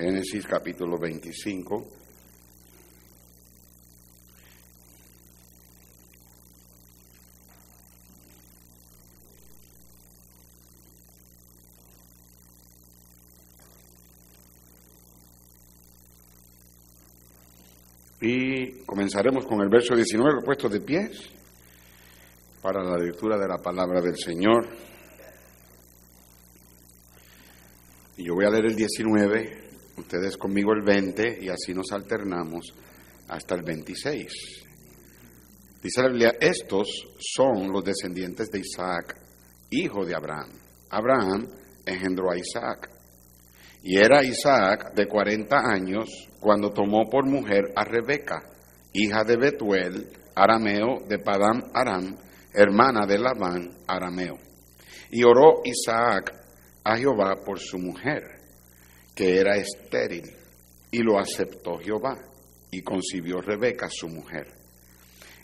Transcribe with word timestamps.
Génesis 0.00 0.46
capítulo 0.46 0.96
25. 0.98 1.86
Y 18.22 18.82
comenzaremos 18.86 19.44
con 19.44 19.60
el 19.60 19.68
verso 19.68 19.94
19, 19.94 20.40
puesto 20.42 20.70
de 20.70 20.80
pies, 20.80 21.28
para 22.62 22.82
la 22.82 22.96
lectura 22.96 23.36
de 23.36 23.46
la 23.46 23.58
palabra 23.58 24.00
del 24.00 24.16
Señor. 24.16 24.66
Y 28.16 28.24
yo 28.24 28.34
voy 28.34 28.46
a 28.46 28.50
leer 28.50 28.64
el 28.64 28.76
19, 28.76 29.69
ustedes 30.00 30.36
conmigo 30.36 30.72
el 30.72 30.82
20, 30.82 31.38
y 31.42 31.48
así 31.48 31.72
nos 31.72 31.92
alternamos 31.92 32.74
hasta 33.28 33.54
el 33.54 33.62
26. 33.62 34.26
Dice 35.82 36.02
la 36.02 36.08
Biblia, 36.08 36.34
estos 36.38 36.88
son 37.18 37.72
los 37.72 37.82
descendientes 37.82 38.50
de 38.50 38.58
Isaac, 38.58 39.16
hijo 39.70 40.04
de 40.04 40.14
Abraham. 40.14 40.50
Abraham 40.90 41.46
engendró 41.86 42.30
a 42.30 42.36
Isaac. 42.36 42.90
Y 43.82 43.96
era 43.96 44.22
Isaac 44.22 44.92
de 44.94 45.06
40 45.06 45.56
años 45.56 46.08
cuando 46.38 46.70
tomó 46.70 47.08
por 47.08 47.26
mujer 47.26 47.72
a 47.74 47.84
Rebeca, 47.84 48.42
hija 48.92 49.24
de 49.24 49.36
Betuel, 49.36 50.08
arameo 50.34 51.00
de 51.08 51.18
Padam 51.18 51.62
Aram, 51.72 52.16
hermana 52.52 53.06
de 53.06 53.18
Labán, 53.18 53.70
arameo. 53.86 54.38
Y 55.10 55.24
oró 55.24 55.62
Isaac 55.64 56.34
a 56.84 56.96
Jehová 56.96 57.36
por 57.44 57.58
su 57.58 57.78
mujer, 57.78 58.39
que 59.14 59.38
era 59.38 59.56
estéril, 59.56 60.30
y 60.90 60.98
lo 60.98 61.18
aceptó 61.18 61.78
Jehová, 61.78 62.18
y 62.70 62.82
concibió 62.82 63.40
Rebeca 63.40 63.88
su 63.90 64.08
mujer. 64.08 64.46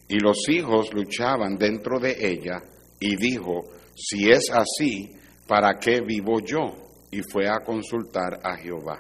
Y 0.09 0.19
los 0.21 0.49
hijos 0.49 0.93
luchaban 0.93 1.57
dentro 1.57 1.99
de 1.99 2.17
ella, 2.19 2.63
y 3.01 3.17
dijo, 3.17 3.65
si 3.95 4.31
es 4.31 4.51
así, 4.51 5.17
¿para 5.47 5.79
qué 5.79 6.01
vivo 6.01 6.41
yo? 6.41 6.87
y 7.11 7.23
fue 7.23 7.49
a 7.49 7.61
consultar 7.61 8.41
a 8.43 8.57
Jehová. 8.57 8.99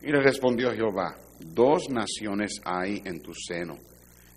Y 0.00 0.10
le 0.10 0.22
respondió 0.22 0.72
Jehová, 0.72 1.16
dos 1.40 1.88
naciones 1.90 2.60
hay 2.64 3.02
en 3.04 3.20
tu 3.20 3.32
seno, 3.34 3.76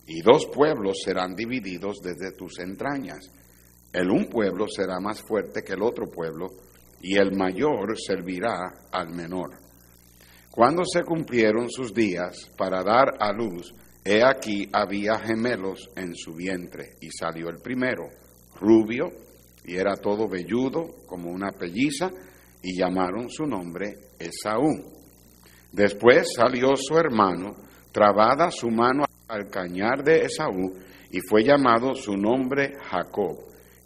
y 0.06 0.22
dos 0.22 0.46
pueblos 0.48 0.98
serán 1.04 1.36
divididos 1.36 1.98
desde 2.02 2.36
tus 2.36 2.60
entrañas. 2.60 3.20
El 3.94 4.10
un 4.12 4.28
pueblo 4.28 4.68
será 4.68 5.00
más 5.00 5.22
fuerte 5.22 5.64
que 5.64 5.74
el 5.74 5.84
otro 5.84 6.10
pueblo, 6.10 6.48
y 7.02 7.18
el 7.18 7.36
mayor 7.36 7.96
servirá 8.00 8.74
al 8.92 9.10
menor. 9.10 9.60
Cuando 10.52 10.84
se 10.86 11.04
cumplieron 11.04 11.70
sus 11.70 11.94
días 11.94 12.50
para 12.58 12.84
dar 12.84 13.14
a 13.20 13.32
luz, 13.32 13.74
he 14.04 14.24
aquí 14.24 14.68
había 14.74 15.20
gemelos 15.20 15.90
en 15.96 16.16
su 16.16 16.34
vientre, 16.34 16.96
y 17.00 17.10
salió 17.12 17.50
el 17.50 17.60
primero, 17.62 18.10
rubio, 18.60 19.12
y 19.64 19.76
era 19.76 19.96
todo 19.98 20.28
velludo 20.28 21.06
como 21.06 21.30
una 21.30 21.52
pelliza, 21.52 22.10
y 22.64 22.76
llamaron 22.76 23.30
su 23.30 23.46
nombre 23.46 23.94
Esaú. 24.18 24.98
Después 25.72 26.34
salió 26.36 26.76
su 26.76 26.98
hermano, 26.98 27.56
trabada 27.92 28.50
su 28.50 28.70
mano 28.70 29.04
al 29.28 29.50
cañar 29.50 30.04
de 30.04 30.26
Esaú, 30.26 30.74
y 31.12 31.20
fue 31.30 31.44
llamado 31.44 31.94
su 31.94 32.18
nombre 32.18 32.74
Jacob. 32.90 33.38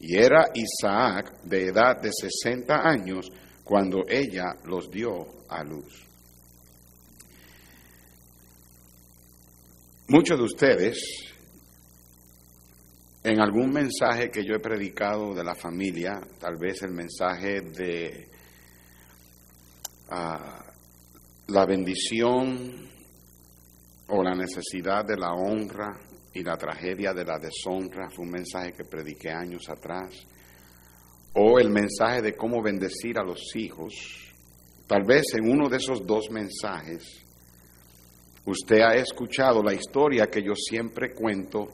Y 0.03 0.17
era 0.17 0.49
Isaac 0.55 1.43
de 1.43 1.67
edad 1.67 2.01
de 2.01 2.09
sesenta 2.11 2.81
años 2.81 3.31
cuando 3.63 4.03
ella 4.09 4.55
los 4.65 4.89
dio 4.89 5.45
a 5.47 5.63
luz. 5.63 6.07
Muchos 10.07 10.39
de 10.39 10.43
ustedes, 10.43 10.97
en 13.23 13.39
algún 13.39 13.69
mensaje 13.69 14.31
que 14.31 14.43
yo 14.43 14.55
he 14.55 14.59
predicado 14.59 15.35
de 15.35 15.43
la 15.43 15.53
familia, 15.53 16.19
tal 16.39 16.57
vez 16.57 16.81
el 16.81 16.91
mensaje 16.91 17.61
de 17.61 18.27
la 21.47 21.65
bendición 21.67 22.89
o 24.07 24.23
la 24.23 24.33
necesidad 24.33 25.05
de 25.05 25.17
la 25.17 25.31
honra 25.31 25.97
y 26.33 26.43
la 26.43 26.57
tragedia 26.57 27.13
de 27.13 27.25
la 27.25 27.37
deshonra, 27.37 28.09
fue 28.09 28.25
un 28.25 28.31
mensaje 28.31 28.73
que 28.73 28.85
prediqué 28.85 29.29
años 29.29 29.69
atrás, 29.69 30.25
o 31.33 31.59
el 31.59 31.69
mensaje 31.69 32.21
de 32.21 32.33
cómo 32.33 32.61
bendecir 32.61 33.17
a 33.17 33.23
los 33.23 33.55
hijos, 33.55 33.93
tal 34.87 35.03
vez 35.03 35.33
en 35.33 35.49
uno 35.49 35.69
de 35.69 35.77
esos 35.77 36.05
dos 36.05 36.29
mensajes 36.29 37.25
usted 38.45 38.81
ha 38.81 38.95
escuchado 38.95 39.61
la 39.63 39.73
historia 39.73 40.27
que 40.27 40.43
yo 40.43 40.53
siempre 40.55 41.13
cuento 41.13 41.67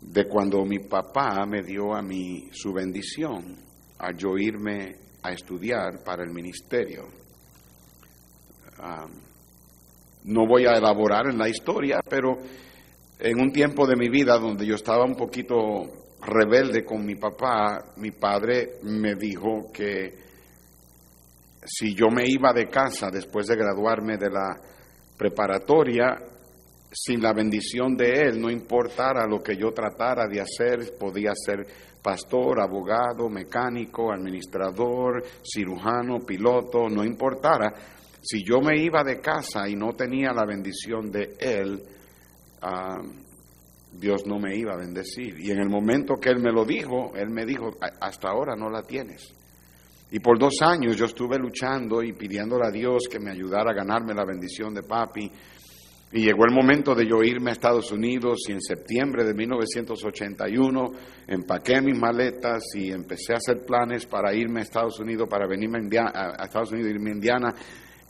de 0.00 0.26
cuando 0.26 0.64
mi 0.64 0.78
papá 0.78 1.44
me 1.46 1.62
dio 1.62 1.94
a 1.94 2.00
mí 2.00 2.48
su 2.52 2.72
bendición 2.72 3.56
al 3.98 4.16
yo 4.16 4.36
irme 4.38 4.96
a 5.22 5.32
estudiar 5.32 6.02
para 6.02 6.22
el 6.22 6.30
ministerio. 6.30 7.08
no 10.24 10.46
voy 10.46 10.64
a 10.66 10.76
elaborar 10.76 11.26
en 11.28 11.38
la 11.38 11.48
historia, 11.48 12.00
pero 12.08 12.38
en 13.20 13.38
un 13.40 13.52
tiempo 13.52 13.86
de 13.86 13.96
mi 13.96 14.08
vida 14.08 14.38
donde 14.38 14.66
yo 14.66 14.74
estaba 14.74 15.04
un 15.04 15.14
poquito 15.14 15.56
rebelde 16.22 16.84
con 16.84 17.04
mi 17.04 17.16
papá, 17.16 17.92
mi 17.96 18.10
padre 18.12 18.78
me 18.82 19.14
dijo 19.14 19.70
que 19.72 20.14
si 21.64 21.94
yo 21.94 22.08
me 22.08 22.26
iba 22.26 22.52
de 22.52 22.68
casa 22.68 23.10
después 23.10 23.46
de 23.46 23.56
graduarme 23.56 24.16
de 24.16 24.30
la 24.30 24.58
preparatoria, 25.16 26.16
sin 26.90 27.22
la 27.22 27.32
bendición 27.32 27.94
de 27.94 28.22
él, 28.22 28.40
no 28.40 28.50
importara 28.50 29.26
lo 29.26 29.42
que 29.42 29.56
yo 29.56 29.70
tratara 29.72 30.26
de 30.26 30.40
hacer, 30.40 30.96
podía 30.98 31.32
ser 31.34 31.66
pastor, 32.02 32.60
abogado, 32.60 33.28
mecánico, 33.28 34.10
administrador, 34.10 35.22
cirujano, 35.44 36.20
piloto, 36.20 36.88
no 36.88 37.04
importara, 37.04 37.72
si 38.22 38.42
yo 38.42 38.60
me 38.60 38.80
iba 38.82 39.04
de 39.04 39.20
casa 39.20 39.68
y 39.68 39.76
no 39.76 39.92
tenía 39.92 40.32
la 40.32 40.44
bendición 40.46 41.10
de 41.10 41.36
él, 41.38 41.80
Dios 43.92 44.26
no 44.26 44.38
me 44.38 44.56
iba 44.56 44.72
a 44.72 44.76
bendecir. 44.76 45.38
Y 45.40 45.50
en 45.50 45.58
el 45.58 45.68
momento 45.68 46.14
que 46.20 46.30
Él 46.30 46.40
me 46.40 46.52
lo 46.52 46.64
dijo, 46.64 47.12
Él 47.16 47.30
me 47.30 47.44
dijo, 47.44 47.76
hasta 48.00 48.28
ahora 48.28 48.54
no 48.56 48.70
la 48.70 48.82
tienes. 48.82 49.34
Y 50.12 50.18
por 50.18 50.38
dos 50.38 50.60
años 50.62 50.96
yo 50.96 51.04
estuve 51.04 51.38
luchando 51.38 52.02
y 52.02 52.12
pidiéndole 52.12 52.66
a 52.66 52.70
Dios 52.70 53.04
que 53.10 53.20
me 53.20 53.30
ayudara 53.30 53.70
a 53.70 53.74
ganarme 53.74 54.12
la 54.12 54.24
bendición 54.24 54.74
de 54.74 54.82
papi. 54.82 55.30
Y 56.12 56.24
llegó 56.24 56.44
el 56.44 56.52
momento 56.52 56.92
de 56.92 57.06
yo 57.06 57.22
irme 57.22 57.50
a 57.50 57.52
Estados 57.52 57.92
Unidos 57.92 58.40
y 58.48 58.52
en 58.52 58.60
septiembre 58.60 59.24
de 59.24 59.32
1981 59.32 60.86
empaqué 61.28 61.80
mis 61.80 61.96
maletas 61.96 62.64
y 62.74 62.90
empecé 62.90 63.34
a 63.34 63.36
hacer 63.36 63.64
planes 63.64 64.06
para 64.06 64.34
irme 64.34 64.58
a 64.58 64.62
Estados 64.64 64.98
Unidos, 64.98 65.28
para 65.30 65.46
venirme 65.46 65.78
a, 65.98 66.44
Estados 66.44 66.72
Unidos, 66.72 66.90
irme 66.90 67.10
a 67.10 67.14
Indiana 67.14 67.54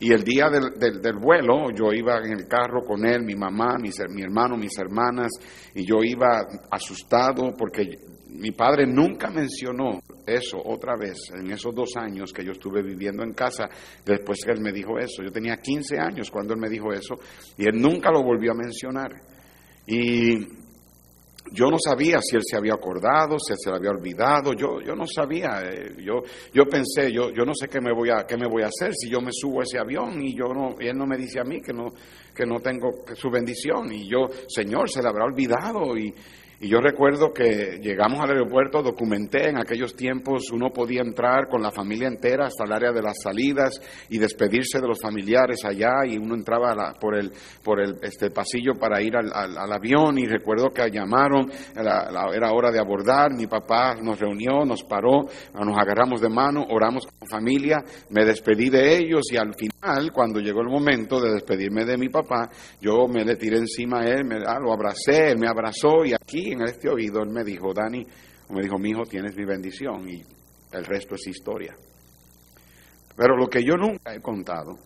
y 0.00 0.12
el 0.12 0.24
día 0.24 0.48
del, 0.48 1.00
del, 1.00 1.16
vuelo 1.16 1.70
yo 1.70 1.92
iba 1.92 2.18
en 2.24 2.32
el 2.32 2.48
carro 2.48 2.80
con 2.82 3.04
él, 3.04 3.22
mi 3.22 3.34
mamá, 3.34 3.76
mi, 3.78 3.90
mi 4.14 4.22
hermano, 4.22 4.56
mis 4.56 4.76
hermanas, 4.78 5.30
y 5.74 5.84
yo 5.84 6.02
iba 6.02 6.40
asustado 6.70 7.52
porque 7.56 7.98
mi 8.28 8.52
padre 8.52 8.86
nunca 8.86 9.30
mencionó 9.30 10.00
eso 10.26 10.58
otra 10.64 10.96
vez 10.96 11.18
en 11.34 11.50
esos 11.50 11.74
dos 11.74 11.90
años 11.96 12.32
que 12.32 12.44
yo 12.44 12.52
estuve 12.52 12.82
viviendo 12.82 13.22
en 13.22 13.34
casa 13.34 13.68
después 14.04 14.38
que 14.44 14.52
él 14.52 14.60
me 14.60 14.72
dijo 14.72 14.98
eso. 14.98 15.22
Yo 15.22 15.30
tenía 15.30 15.56
15 15.56 15.98
años 15.98 16.30
cuando 16.30 16.54
él 16.54 16.60
me 16.60 16.68
dijo 16.68 16.92
eso 16.92 17.16
y 17.58 17.64
él 17.64 17.80
nunca 17.80 18.10
lo 18.10 18.22
volvió 18.22 18.52
a 18.52 18.54
mencionar. 18.54 19.10
Y 19.86 20.59
yo 21.52 21.70
no 21.70 21.76
sabía 21.78 22.20
si 22.20 22.36
él 22.36 22.42
se 22.44 22.56
había 22.56 22.74
acordado, 22.74 23.38
si 23.38 23.52
él 23.52 23.58
se 23.62 23.70
lo 23.70 23.76
había 23.76 23.90
olvidado, 23.90 24.52
yo, 24.52 24.80
yo 24.80 24.94
no 24.94 25.06
sabía, 25.06 25.62
eh, 25.62 25.94
yo, 25.98 26.22
yo 26.52 26.64
pensé, 26.64 27.12
yo, 27.12 27.30
yo 27.30 27.44
no 27.44 27.52
sé 27.54 27.68
qué 27.68 27.80
me, 27.80 27.92
voy 27.92 28.10
a, 28.10 28.24
qué 28.26 28.36
me 28.36 28.46
voy 28.46 28.62
a 28.62 28.66
hacer 28.66 28.92
si 28.94 29.10
yo 29.10 29.20
me 29.20 29.30
subo 29.32 29.60
a 29.60 29.64
ese 29.64 29.78
avión 29.78 30.20
y, 30.22 30.34
yo 30.36 30.52
no, 30.54 30.76
y 30.78 30.86
él 30.86 30.96
no 30.96 31.06
me 31.06 31.16
dice 31.16 31.40
a 31.40 31.44
mí 31.44 31.60
que 31.60 31.72
no, 31.72 31.88
que 32.34 32.46
no 32.46 32.60
tengo 32.60 33.04
su 33.14 33.30
bendición 33.30 33.92
y 33.92 34.08
yo, 34.08 34.28
Señor, 34.48 34.88
se 34.88 35.02
le 35.02 35.08
habrá 35.08 35.24
olvidado 35.24 35.96
y, 35.96 36.14
y 36.62 36.68
yo 36.68 36.78
recuerdo 36.78 37.32
que 37.32 37.78
llegamos 37.80 38.20
al 38.20 38.32
aeropuerto, 38.32 38.82
documenté 38.82 39.48
en 39.48 39.56
aquellos 39.56 39.96
tiempos, 39.96 40.50
uno 40.52 40.68
podía 40.68 41.00
entrar 41.00 41.48
con 41.48 41.62
la 41.62 41.70
familia 41.70 42.06
entera 42.06 42.48
hasta 42.48 42.64
el 42.64 42.72
área 42.72 42.92
de 42.92 43.00
las 43.00 43.16
salidas 43.22 43.80
y 44.10 44.18
despedirse 44.18 44.78
de 44.78 44.86
los 44.86 45.00
familiares 45.00 45.64
allá 45.64 46.04
y 46.06 46.18
uno 46.18 46.34
entraba 46.34 46.92
por 47.00 47.16
el, 47.16 47.32
por 47.64 47.80
el 47.80 47.96
este 48.02 48.30
pasillo 48.30 48.74
para 48.78 49.00
ir 49.00 49.16
al, 49.16 49.32
al, 49.32 49.72
avión 49.72 50.18
y 50.18 50.26
recuerdo 50.26 50.68
que 50.68 50.90
llamaron, 50.90 51.50
era, 51.74 52.52
hora 52.52 52.70
de 52.70 52.78
abordar, 52.78 53.32
mi 53.32 53.46
papá 53.46 53.94
nos 53.94 54.20
reunió, 54.20 54.62
nos 54.66 54.82
paró, 54.82 55.28
nos 55.54 55.78
agarramos 55.78 56.20
de 56.20 56.28
mano, 56.28 56.66
oramos 56.68 57.06
con 57.06 57.26
familia, 57.26 57.82
me 58.10 58.26
despedí 58.26 58.68
de 58.68 58.98
ellos 58.98 59.22
y 59.32 59.38
al 59.38 59.54
final, 59.54 60.12
cuando 60.12 60.40
llegó 60.40 60.60
el 60.60 60.68
momento 60.68 61.22
de 61.22 61.32
despedirme 61.32 61.86
de 61.86 61.96
mi 61.96 62.10
papá, 62.10 62.50
yo 62.82 63.08
me 63.08 63.24
le 63.24 63.36
tiré 63.36 63.56
encima 63.56 64.00
a 64.00 64.04
él, 64.04 64.26
me, 64.26 64.36
ah, 64.46 64.58
lo 64.60 64.74
abracé, 64.74 65.30
él 65.30 65.38
me 65.38 65.48
abrazó 65.48 66.04
y 66.04 66.12
aquí 66.12 66.49
en 66.52 66.62
este 66.62 66.88
oído, 66.88 67.22
él 67.22 67.30
me 67.30 67.44
dijo, 67.44 67.72
Dani, 67.72 68.06
me 68.50 68.62
dijo, 68.62 68.78
mi 68.78 68.90
hijo, 68.90 69.02
tienes 69.04 69.36
mi 69.36 69.44
bendición 69.44 70.08
y 70.08 70.24
el 70.72 70.84
resto 70.84 71.14
es 71.14 71.26
historia. 71.26 71.76
Pero 73.16 73.36
lo 73.36 73.48
que 73.48 73.62
yo 73.64 73.76
nunca 73.76 74.14
he 74.14 74.20
contado, 74.20 74.78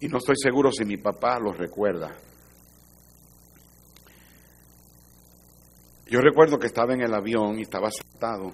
y 0.00 0.08
no 0.08 0.18
estoy 0.18 0.36
seguro 0.36 0.70
si 0.70 0.84
mi 0.84 0.96
papá 0.96 1.38
lo 1.38 1.52
recuerda, 1.52 2.16
yo 6.06 6.20
recuerdo 6.20 6.58
que 6.58 6.66
estaba 6.66 6.94
en 6.94 7.02
el 7.02 7.14
avión 7.14 7.58
y 7.58 7.62
estaba 7.62 7.90
sentado 7.90 8.52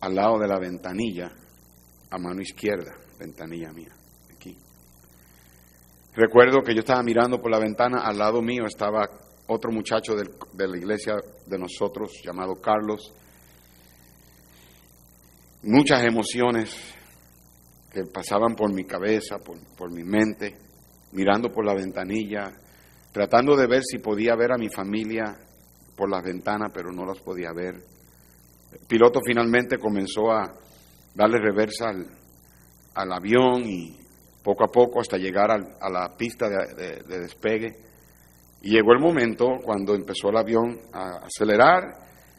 al 0.00 0.14
lado 0.14 0.38
de 0.38 0.48
la 0.48 0.58
ventanilla, 0.58 1.32
a 2.10 2.18
mano 2.18 2.42
izquierda, 2.42 2.94
ventanilla 3.18 3.72
mía. 3.72 4.03
Recuerdo 6.16 6.62
que 6.62 6.74
yo 6.74 6.80
estaba 6.80 7.02
mirando 7.02 7.40
por 7.40 7.50
la 7.50 7.58
ventana, 7.58 8.02
al 8.04 8.18
lado 8.18 8.40
mío 8.40 8.66
estaba 8.66 9.08
otro 9.46 9.72
muchacho 9.72 10.14
de 10.14 10.68
la 10.68 10.76
iglesia 10.76 11.16
de 11.46 11.58
nosotros 11.58 12.12
llamado 12.24 12.54
Carlos. 12.60 13.12
Muchas 15.62 16.04
emociones 16.04 16.94
que 17.94 18.04
pasaban 18.04 18.56
por 18.56 18.72
mi 18.72 18.84
cabeza, 18.84 19.36
por, 19.38 19.90
mi 19.92 20.02
mente, 20.02 20.56
mirando 21.12 21.48
por 21.50 21.64
la 21.64 21.74
ventanilla, 21.74 22.52
tratando 23.12 23.56
de 23.56 23.68
ver 23.68 23.82
si 23.84 23.98
podía 23.98 24.34
ver 24.34 24.50
a 24.50 24.58
mi 24.58 24.68
familia 24.68 25.38
por 25.96 26.10
las 26.10 26.24
ventanas, 26.24 26.72
pero 26.74 26.90
no 26.92 27.06
las 27.06 27.20
podía 27.20 27.52
ver. 27.52 27.76
El 28.72 28.86
piloto 28.88 29.20
finalmente 29.24 29.78
comenzó 29.78 30.32
a 30.32 30.52
darle 31.14 31.38
reversa 31.38 31.90
al, 32.94 33.12
avión 33.12 33.62
y 33.64 33.96
poco 34.44 34.64
a 34.64 34.68
poco 34.68 35.00
hasta 35.00 35.16
llegar 35.16 35.50
a 35.50 35.90
la 35.90 36.14
pista 36.16 36.46
de, 36.48 37.02
despegue. 37.18 37.72
Y 38.62 38.70
llegó 38.70 38.92
el 38.92 39.00
momento 39.00 39.46
cuando 39.64 39.94
empezó 39.94 40.28
el 40.28 40.36
avión 40.36 40.78
a 40.92 41.26
acelerar 41.26 41.96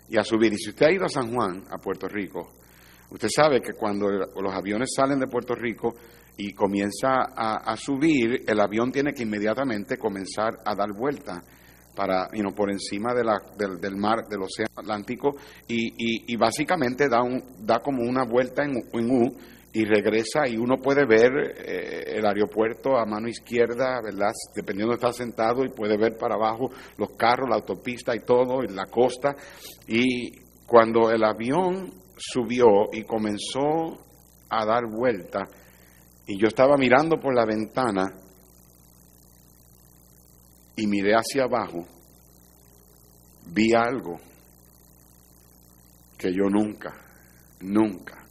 y 0.08 0.18
a 0.18 0.24
subir. 0.24 0.54
Y 0.54 0.58
si 0.58 0.70
usted 0.70 0.86
ha 0.86 0.92
ido 0.92 1.06
a 1.06 1.10
San 1.10 1.34
Juan, 1.34 1.64
a 1.70 1.78
Puerto 1.78 2.08
Rico, 2.08 2.52
usted 3.10 3.28
sabe 3.36 3.60
que 3.60 3.74
cuando 3.74 4.08
los 4.10 4.54
aviones 4.54 4.94
salen 4.96 5.20
de 5.20 5.28
Puerto 5.28 5.56
Rico 5.56 5.96
y 6.38 6.54
comienza 6.54 7.32
a, 7.36 7.76
subir, 7.78 8.44
el 8.48 8.60
avión 8.60 8.92
tiene 8.92 9.14
que 9.14 9.24
inmediatamente 9.24 9.98
comenzar 9.98 10.60
a 10.66 10.76
dar 10.76 10.90
vuelta 10.94 11.42
para, 11.96 12.28
por 12.56 12.70
encima 12.70 13.14
de 13.14 13.24
la, 13.24 13.42
del, 13.58 13.96
mar, 13.96 14.28
del 14.28 14.42
océano 14.42 14.74
Atlántico, 14.76 15.32
y, 15.68 16.32
y, 16.32 16.36
básicamente 16.36 17.08
da, 17.08 17.24
un, 17.24 17.42
da 17.66 17.80
como 17.80 18.04
una 18.04 18.26
vuelta 18.26 18.64
en, 18.64 18.76
U 19.10 19.38
y 19.76 19.84
regresa 19.84 20.48
y 20.48 20.56
uno 20.56 20.78
puede 20.78 21.06
ver 21.06 21.34
eh, 21.58 22.16
el 22.16 22.26
aeropuerto 22.26 22.98
a 22.98 23.06
mano 23.06 23.28
izquierda, 23.28 24.00
¿verdad? 24.02 24.32
Dependiendo 24.56 24.94
de 24.94 24.96
estar 24.96 25.12
sentado 25.12 25.66
y 25.66 25.70
puede 25.70 25.98
ver 25.98 26.18
para 26.18 26.36
abajo 26.36 26.70
los 26.98 27.10
carros, 27.18 27.50
la 27.50 27.58
autopista 27.58 28.16
y 28.16 28.20
todo, 28.20 28.64
y 28.64 28.74
la 28.74 28.86
costa. 28.86 29.36
Y 29.86 30.32
cuando 30.66 31.12
el 31.12 31.22
avión 31.26 31.92
subió 32.16 32.86
y 32.94 33.04
comenzó 33.04 34.00
a 34.50 34.66
dar 34.66 34.84
vuelta, 34.90 35.46
y 36.26 36.40
yo 36.40 36.48
estaba 36.48 36.78
mirando 36.78 37.18
por 37.18 37.36
la 37.36 37.46
ventana, 37.46 38.06
y 40.78 40.88
miré 40.88 41.16
hacia 41.16 41.44
abajo, 41.44 41.86
vi 43.48 43.74
algo 43.74 44.22
que 46.18 46.32
yo 46.32 46.50
nunca, 46.50 46.94
nunca, 47.60 48.25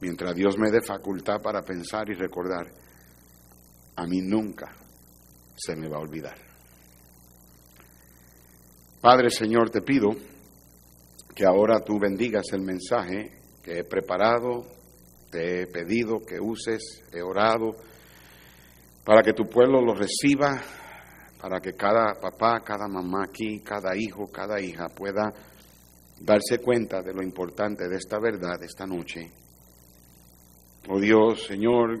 mientras 0.00 0.34
Dios 0.34 0.56
me 0.58 0.70
dé 0.70 0.80
facultad 0.80 1.40
para 1.42 1.62
pensar 1.62 2.08
y 2.10 2.14
recordar, 2.14 2.66
a 3.96 4.06
mí 4.06 4.20
nunca 4.20 4.74
se 5.56 5.76
me 5.76 5.88
va 5.88 5.96
a 5.96 6.00
olvidar. 6.00 6.36
Padre 9.00 9.30
Señor, 9.30 9.70
te 9.70 9.82
pido 9.82 10.10
que 11.34 11.44
ahora 11.44 11.80
tú 11.80 11.98
bendigas 11.98 12.46
el 12.52 12.62
mensaje 12.62 13.32
que 13.62 13.78
he 13.78 13.84
preparado, 13.84 14.66
te 15.30 15.62
he 15.62 15.66
pedido 15.66 16.20
que 16.26 16.40
uses, 16.40 17.04
he 17.12 17.22
orado, 17.22 17.76
para 19.04 19.22
que 19.22 19.32
tu 19.32 19.44
pueblo 19.44 19.80
lo 19.80 19.94
reciba 19.94 20.62
para 21.40 21.60
que 21.60 21.74
cada 21.74 22.14
papá, 22.20 22.60
cada 22.64 22.88
mamá 22.88 23.24
aquí, 23.24 23.60
cada 23.60 23.96
hijo, 23.96 24.28
cada 24.30 24.60
hija 24.60 24.88
pueda 24.88 25.32
darse 26.20 26.58
cuenta 26.58 27.00
de 27.00 27.14
lo 27.14 27.22
importante 27.22 27.88
de 27.88 27.96
esta 27.96 28.18
verdad 28.18 28.62
esta 28.62 28.86
noche. 28.86 29.30
Oh 30.86 31.00
Dios, 31.00 31.46
Señor, 31.46 31.98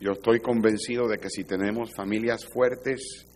yo 0.00 0.12
estoy 0.12 0.40
convencido 0.40 1.08
de 1.08 1.18
que 1.18 1.30
si 1.30 1.44
tenemos 1.44 1.94
familias 1.94 2.44
fuertes 2.44 3.26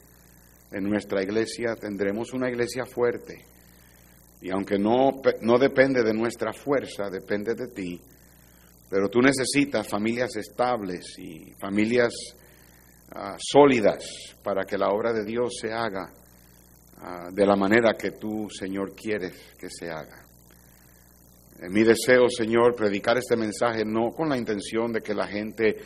en 0.71 0.85
nuestra 0.85 1.23
iglesia, 1.23 1.75
tendremos 1.75 2.33
una 2.33 2.51
iglesia 2.51 2.85
fuerte. 2.85 3.47
Y 4.41 4.51
aunque 4.51 4.79
no, 4.79 5.23
no 5.41 5.59
depende 5.59 6.03
de 6.03 6.13
nuestra 6.13 6.53
fuerza, 6.53 7.09
depende 7.11 7.55
de 7.55 7.69
ti, 7.69 8.01
pero 8.91 9.09
tú 9.09 9.21
necesitas 9.21 9.89
familias 9.89 10.37
estables 10.37 11.17
y 11.19 11.53
familias 11.61 12.13
Ah, 13.15 13.37
sólidas 13.39 14.07
para 14.43 14.65
que 14.65 14.79
la 14.79 14.89
obra 14.89 15.13
de 15.13 15.23
Dios 15.23 15.53
se 15.61 15.71
haga 15.71 16.11
ah, 16.97 17.29
de 17.31 17.45
la 17.45 17.57
manera 17.57 17.93
que 17.93 18.13
tú, 18.13 18.49
Señor, 18.49 18.95
quieres 18.95 19.53
que 19.59 19.69
se 19.69 19.91
haga. 19.91 20.22
En 21.63 21.73
mi 21.73 21.85
deseo, 21.85 22.29
Señor, 22.29 22.75
predicar 22.75 23.17
este 23.19 23.37
mensaje 23.37 23.85
no 23.85 24.11
con 24.11 24.29
la 24.29 24.37
intención 24.37 24.93
de 24.93 25.01
que 25.01 25.15
la 25.15 25.29
gente 25.29 25.77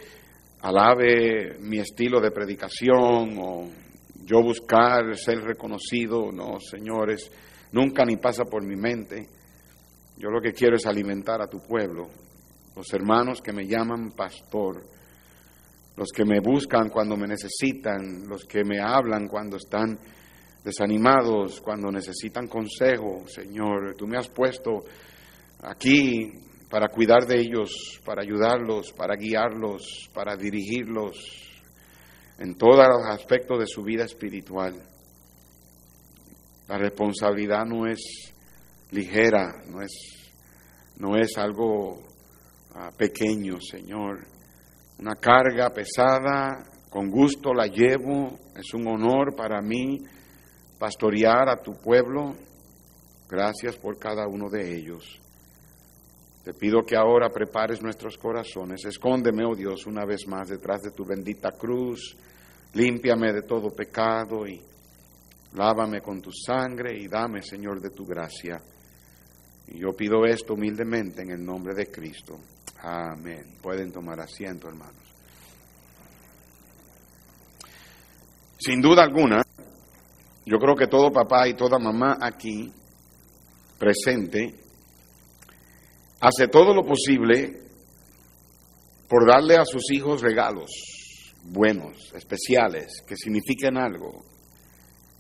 alabe 0.62 1.58
mi 1.60 1.78
estilo 1.78 2.18
de 2.18 2.30
predicación 2.30 3.36
o 3.38 3.68
yo 4.24 4.40
buscar 4.42 5.14
ser 5.18 5.42
reconocido, 5.42 6.32
no, 6.32 6.58
señores, 6.60 7.30
nunca 7.72 8.06
ni 8.06 8.16
pasa 8.16 8.44
por 8.44 8.64
mi 8.64 8.74
mente. 8.74 9.28
Yo 10.16 10.30
lo 10.30 10.40
que 10.40 10.54
quiero 10.54 10.76
es 10.76 10.86
alimentar 10.86 11.42
a 11.42 11.46
tu 11.46 11.58
pueblo, 11.58 12.08
los 12.74 12.90
hermanos 12.94 13.42
que 13.42 13.52
me 13.52 13.66
llaman 13.66 14.12
pastor, 14.12 14.82
los 15.94 16.08
que 16.08 16.24
me 16.24 16.40
buscan 16.40 16.88
cuando 16.88 17.18
me 17.18 17.28
necesitan, 17.28 18.26
los 18.26 18.46
que 18.46 18.64
me 18.64 18.80
hablan 18.80 19.28
cuando 19.28 19.58
están 19.58 19.98
desanimados, 20.64 21.60
cuando 21.60 21.90
necesitan 21.90 22.48
consejo. 22.48 23.24
Señor, 23.28 23.94
tú 23.94 24.06
me 24.06 24.16
has 24.16 24.28
puesto 24.30 24.82
aquí 25.62 26.32
para 26.70 26.88
cuidar 26.88 27.26
de 27.26 27.40
ellos, 27.40 28.00
para 28.04 28.22
ayudarlos, 28.22 28.92
para 28.92 29.16
guiarlos, 29.16 30.10
para 30.12 30.36
dirigirlos 30.36 31.16
en 32.38 32.56
todos 32.56 32.86
los 32.88 33.06
aspectos 33.08 33.58
de 33.58 33.66
su 33.66 33.82
vida 33.82 34.04
espiritual. 34.04 34.74
La 36.68 36.78
responsabilidad 36.78 37.64
no 37.64 37.86
es 37.86 38.34
ligera, 38.90 39.62
no 39.68 39.82
es, 39.82 39.92
no 40.98 41.16
es 41.16 41.36
algo 41.38 42.02
ah, 42.74 42.90
pequeño, 42.96 43.58
Señor 43.60 44.36
una 44.98 45.14
carga 45.16 45.70
pesada, 45.70 46.64
con 46.88 47.10
gusto 47.10 47.52
la 47.52 47.66
llevo, 47.66 48.38
es 48.54 48.72
un 48.72 48.86
honor 48.88 49.34
para 49.36 49.60
mí 49.60 49.98
pastorear 50.78 51.48
a 51.48 51.62
tu 51.62 51.72
pueblo. 51.72 52.34
Gracias 53.28 53.76
por 53.76 53.98
cada 53.98 54.26
uno 54.26 54.48
de 54.48 54.74
ellos. 54.74 55.20
Te 56.46 56.54
pido 56.54 56.84
que 56.84 56.94
ahora 56.94 57.28
prepares 57.28 57.82
nuestros 57.82 58.16
corazones. 58.16 58.84
Escóndeme, 58.84 59.44
oh 59.44 59.56
Dios, 59.56 59.84
una 59.84 60.04
vez 60.04 60.28
más 60.28 60.48
detrás 60.48 60.80
de 60.80 60.92
tu 60.92 61.04
bendita 61.04 61.50
cruz. 61.50 62.16
Límpiame 62.74 63.32
de 63.32 63.42
todo 63.42 63.70
pecado 63.70 64.46
y 64.46 64.62
lávame 65.54 66.00
con 66.00 66.22
tu 66.22 66.30
sangre 66.30 66.96
y 66.96 67.08
dame, 67.08 67.42
Señor, 67.42 67.80
de 67.80 67.90
tu 67.90 68.06
gracia. 68.06 68.62
Y 69.66 69.80
yo 69.80 69.88
pido 69.96 70.24
esto 70.24 70.54
humildemente 70.54 71.22
en 71.22 71.32
el 71.32 71.44
nombre 71.44 71.74
de 71.74 71.90
Cristo. 71.90 72.38
Amén. 72.80 73.56
Pueden 73.60 73.90
tomar 73.90 74.20
asiento, 74.20 74.68
hermanos. 74.68 75.02
Sin 78.56 78.80
duda 78.80 79.02
alguna, 79.02 79.42
yo 80.44 80.58
creo 80.58 80.76
que 80.76 80.86
todo 80.86 81.10
papá 81.10 81.48
y 81.48 81.54
toda 81.54 81.80
mamá 81.80 82.18
aquí 82.20 82.72
presente 83.76 84.65
hace 86.26 86.48
todo 86.48 86.74
lo 86.74 86.82
posible 86.84 87.60
por 89.08 89.28
darle 89.28 89.56
a 89.56 89.64
sus 89.64 89.92
hijos 89.92 90.22
regalos 90.22 90.70
buenos, 91.44 92.12
especiales, 92.16 93.04
que 93.06 93.14
signifiquen 93.14 93.76
algo, 93.76 94.24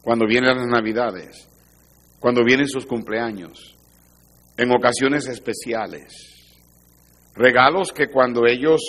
cuando 0.02 0.26
vienen 0.26 0.56
las 0.56 0.66
navidades, 0.66 1.48
cuando 2.18 2.42
vienen 2.44 2.66
sus 2.66 2.86
cumpleaños, 2.86 3.76
en 4.56 4.72
ocasiones 4.72 5.28
especiales. 5.28 6.12
Regalos 7.36 7.92
que 7.92 8.08
cuando 8.08 8.44
ellos, 8.44 8.80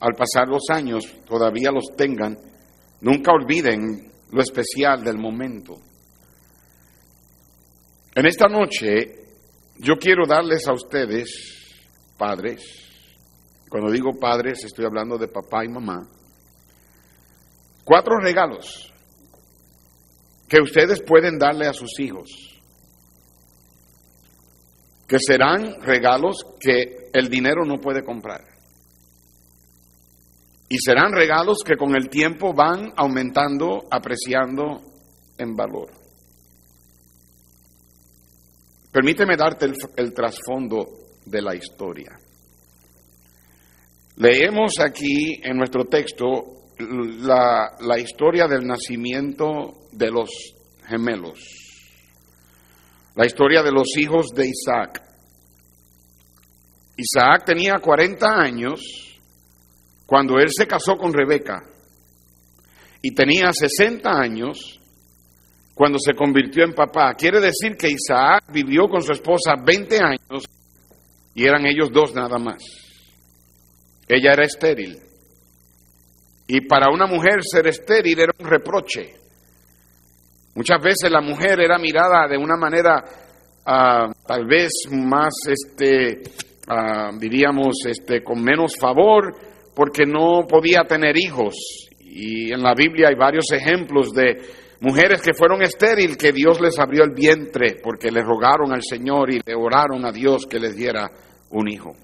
al 0.00 0.14
pasar 0.14 0.48
los 0.48 0.68
años, 0.68 1.06
todavía 1.24 1.70
los 1.70 1.96
tengan, 1.96 2.36
nunca 3.00 3.32
olviden 3.32 4.12
lo 4.30 4.42
especial 4.42 5.02
del 5.02 5.16
momento. 5.16 5.80
En 8.14 8.26
esta 8.26 8.46
noche 8.46 9.25
yo 9.78 9.96
quiero 9.96 10.26
darles 10.26 10.66
a 10.68 10.72
ustedes, 10.72 11.84
padres, 12.16 12.62
cuando 13.68 13.90
digo 13.90 14.18
padres 14.18 14.64
estoy 14.64 14.84
hablando 14.84 15.18
de 15.18 15.28
papá 15.28 15.64
y 15.64 15.68
mamá, 15.68 16.08
cuatro 17.84 18.18
regalos 18.18 18.92
que 20.48 20.60
ustedes 20.60 21.02
pueden 21.02 21.38
darle 21.38 21.66
a 21.66 21.72
sus 21.72 21.98
hijos 21.98 22.56
que 25.06 25.18
serán 25.20 25.80
regalos 25.82 26.36
que 26.58 27.10
el 27.12 27.28
dinero 27.28 27.64
no 27.64 27.76
puede 27.76 28.02
comprar. 28.02 28.42
Y 30.68 30.78
serán 30.78 31.12
regalos 31.12 31.58
que 31.64 31.76
con 31.76 31.94
el 31.94 32.08
tiempo 32.08 32.52
van 32.52 32.92
aumentando, 32.96 33.84
apreciando 33.88 34.80
en 35.38 35.54
valor. 35.54 36.05
Permíteme 38.96 39.36
darte 39.36 39.66
el, 39.96 40.14
trasfondo 40.14 40.88
de 41.26 41.42
la 41.42 41.54
historia. 41.54 42.18
Leemos 44.16 44.72
aquí 44.80 45.38
en 45.42 45.58
nuestro 45.58 45.84
texto 45.84 46.70
la, 46.78 47.76
la 47.78 47.98
historia 47.98 48.46
del 48.48 48.66
nacimiento 48.66 49.88
de 49.92 50.10
los 50.10 50.30
gemelos, 50.86 51.38
la 53.14 53.26
historia 53.26 53.62
de 53.62 53.70
los 53.70 53.86
hijos 53.98 54.28
de 54.34 54.48
Isaac. 54.48 55.02
Isaac 56.96 57.44
tenía 57.44 57.74
40 57.74 58.26
años 58.26 58.80
cuando 60.06 60.38
él 60.38 60.48
se 60.48 60.66
casó 60.66 60.96
con 60.96 61.12
Rebeca 61.12 61.62
y 63.02 63.14
tenía 63.14 63.52
60 63.52 64.08
años 64.08 64.75
cuando 65.76 65.98
se 65.98 66.14
convirtió 66.14 66.64
en 66.64 66.72
papá. 66.72 67.12
Quiere 67.12 67.38
decir 67.38 67.76
que 67.76 67.90
Isaac 67.90 68.44
vivió 68.50 68.88
con 68.88 69.02
su 69.02 69.12
esposa 69.12 69.56
20 69.62 69.98
años 69.98 70.46
y 71.34 71.44
eran 71.44 71.66
ellos 71.66 71.92
dos 71.92 72.14
nada 72.14 72.38
más. 72.38 72.62
Ella 74.08 74.32
era 74.32 74.44
estéril. 74.44 74.96
Y 76.46 76.62
para 76.62 76.90
una 76.90 77.06
mujer 77.06 77.40
ser 77.42 77.66
estéril 77.66 78.18
era 78.18 78.32
un 78.38 78.46
reproche. 78.46 79.16
Muchas 80.54 80.80
veces 80.80 81.10
la 81.10 81.20
mujer 81.20 81.60
era 81.60 81.78
mirada 81.78 82.26
de 82.26 82.38
una 82.38 82.56
manera 82.56 83.04
ah, 83.66 84.06
tal 84.26 84.46
vez 84.46 84.70
más, 84.90 85.34
este, 85.46 86.22
ah, 86.68 87.10
diríamos, 87.20 87.84
este, 87.86 88.24
con 88.24 88.42
menos 88.42 88.78
favor, 88.80 89.36
porque 89.74 90.06
no 90.06 90.46
podía 90.48 90.84
tener 90.88 91.18
hijos. 91.18 91.54
Y 92.00 92.50
en 92.50 92.62
la 92.62 92.72
Biblia 92.74 93.08
hay 93.08 93.14
varios 93.14 93.52
ejemplos 93.52 94.10
de 94.14 94.64
mujeres 94.80 95.22
que 95.22 95.34
fueron 95.34 95.62
estéril, 95.62 96.16
que 96.16 96.32
Dios 96.32 96.60
les 96.60 96.78
abrió 96.78 97.04
el 97.04 97.12
vientre 97.12 97.76
porque 97.82 98.10
le 98.10 98.22
rogaron 98.22 98.72
al 98.72 98.82
Señor 98.82 99.30
y 99.30 99.40
le 99.44 99.54
oraron 99.54 100.04
a 100.04 100.12
Dios 100.12 100.46
que 100.48 100.58
les 100.58 100.76
diera 100.76 101.10
un 101.50 101.68
hijo. 101.68 101.94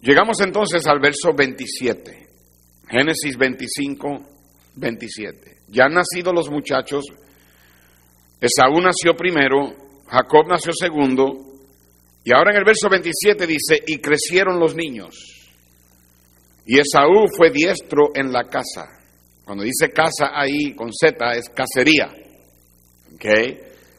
Llegamos 0.00 0.40
entonces 0.40 0.86
al 0.86 1.00
verso 1.00 1.32
27, 1.34 2.28
Génesis 2.88 3.38
25, 3.38 4.06
27. 4.74 5.56
Ya 5.68 5.84
han 5.84 5.94
nacido 5.94 6.32
los 6.32 6.50
muchachos, 6.50 7.04
Esaú 8.38 8.80
nació 8.82 9.14
primero, 9.16 9.74
Jacob 10.06 10.46
nació 10.46 10.72
segundo, 10.78 11.54
y 12.22 12.34
ahora 12.34 12.50
en 12.50 12.58
el 12.58 12.64
verso 12.64 12.90
27 12.90 13.46
dice, 13.46 13.82
y 13.86 13.98
crecieron 13.98 14.60
los 14.60 14.74
niños. 14.74 15.14
Y 16.66 16.78
Esaú 16.78 17.26
fue 17.34 17.50
diestro 17.50 18.10
en 18.14 18.32
la 18.32 18.44
casa. 18.44 19.03
Cuando 19.44 19.64
dice 19.64 19.90
casa 19.90 20.30
ahí 20.34 20.74
con 20.74 20.90
Z 20.92 21.34
es 21.34 21.48
cacería. 21.50 22.10
¿Okay? 23.14 23.58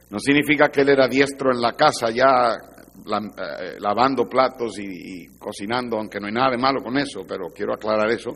No 0.10 0.20
significa 0.20 0.70
que 0.70 0.82
él 0.82 0.90
era 0.90 1.08
diestro 1.08 1.52
en 1.52 1.62
la 1.62 1.74
casa 1.74 2.10
ya 2.10 2.56
eh, 2.56 3.80
lavando 3.80 4.28
platos 4.28 4.80
y 4.80 5.38
cocinando, 5.38 5.98
aunque 5.98 6.20
no 6.20 6.28
hay 6.28 6.34
nada 6.34 6.52
de 6.52 6.58
malo 6.58 6.82
con 6.82 6.98
eso, 6.98 7.24
pero 7.28 7.50
quiero 7.50 7.74
aclarar 7.74 8.10
eso. 8.10 8.32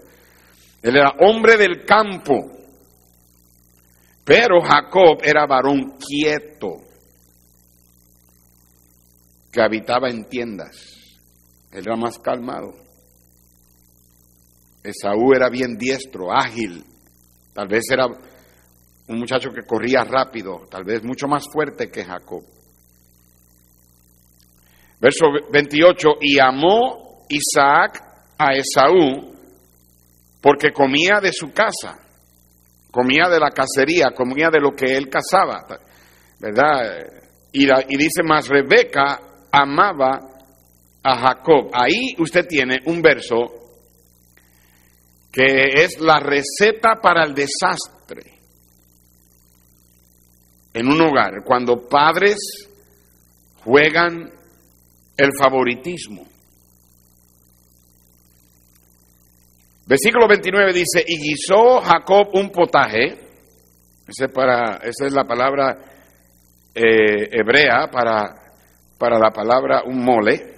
Él 0.82 0.96
era 0.96 1.14
hombre 1.22 1.58
del 1.58 1.86
campo. 1.86 2.60
Pero 4.24 4.62
Jacob 4.62 5.20
era 5.24 5.48
varón 5.48 5.98
quieto, 5.98 6.84
que 9.52 9.62
habitaba 9.62 10.10
en 10.10 10.26
tiendas. 10.26 10.76
Él 11.72 11.84
era 11.88 11.96
más 11.96 12.20
calmado. 12.20 12.74
Esaú 14.84 15.34
era 15.34 15.50
bien 15.50 15.78
diestro, 15.78 16.32
ágil. 16.32 16.86
Tal 17.54 17.68
vez 17.68 17.84
era 17.92 18.06
un 18.06 19.20
muchacho 19.20 19.50
que 19.50 19.66
corría 19.66 20.04
rápido, 20.04 20.68
tal 20.70 20.84
vez 20.84 21.04
mucho 21.04 21.28
más 21.28 21.46
fuerte 21.52 21.90
que 21.90 22.06
Jacob. 22.06 22.44
Verso 25.00 25.26
28, 25.52 26.08
y 26.22 26.40
amó 26.40 27.26
Isaac 27.30 28.04
a 28.38 28.54
Esaú 28.54 29.34
porque 30.42 30.72
comía 30.72 31.20
de 31.22 31.32
su 31.34 31.52
casa, 31.52 32.00
comía 32.92 33.28
de 33.30 33.40
la 33.40 33.50
cacería, 33.50 34.12
comía 34.16 34.50
de 34.50 34.60
lo 34.60 34.72
que 34.72 34.96
él 34.96 35.10
cazaba, 35.10 35.66
¿verdad? 36.40 37.06
Y, 37.52 37.66
y 37.66 37.98
dice 37.98 38.24
más, 38.24 38.48
Rebeca 38.48 39.20
amaba 39.52 40.20
a 41.04 41.18
Jacob. 41.18 41.70
Ahí 41.74 42.16
usted 42.20 42.46
tiene 42.48 42.80
un 42.86 43.02
verso 43.02 43.59
que 45.40 45.84
es 45.86 46.02
la 46.02 46.20
receta 46.20 47.00
para 47.02 47.24
el 47.24 47.34
desastre 47.34 48.40
en 50.74 50.86
un 50.86 51.00
hogar, 51.00 51.46
cuando 51.46 51.88
padres 51.88 52.36
juegan 53.64 54.30
el 55.16 55.30
favoritismo. 55.40 56.28
Versículo 59.86 60.28
29 60.28 60.74
dice, 60.74 61.06
y 61.08 61.18
guisó 61.18 61.80
Jacob 61.84 62.32
un 62.34 62.50
potaje, 62.50 63.18
para, 64.34 64.82
esa 64.84 65.06
es 65.06 65.14
la 65.14 65.24
palabra 65.24 65.78
eh, 66.76 67.30
hebrea 67.32 67.90
para, 67.90 68.36
para 68.98 69.18
la 69.18 69.32
palabra 69.32 69.84
un 69.86 70.04
mole, 70.04 70.56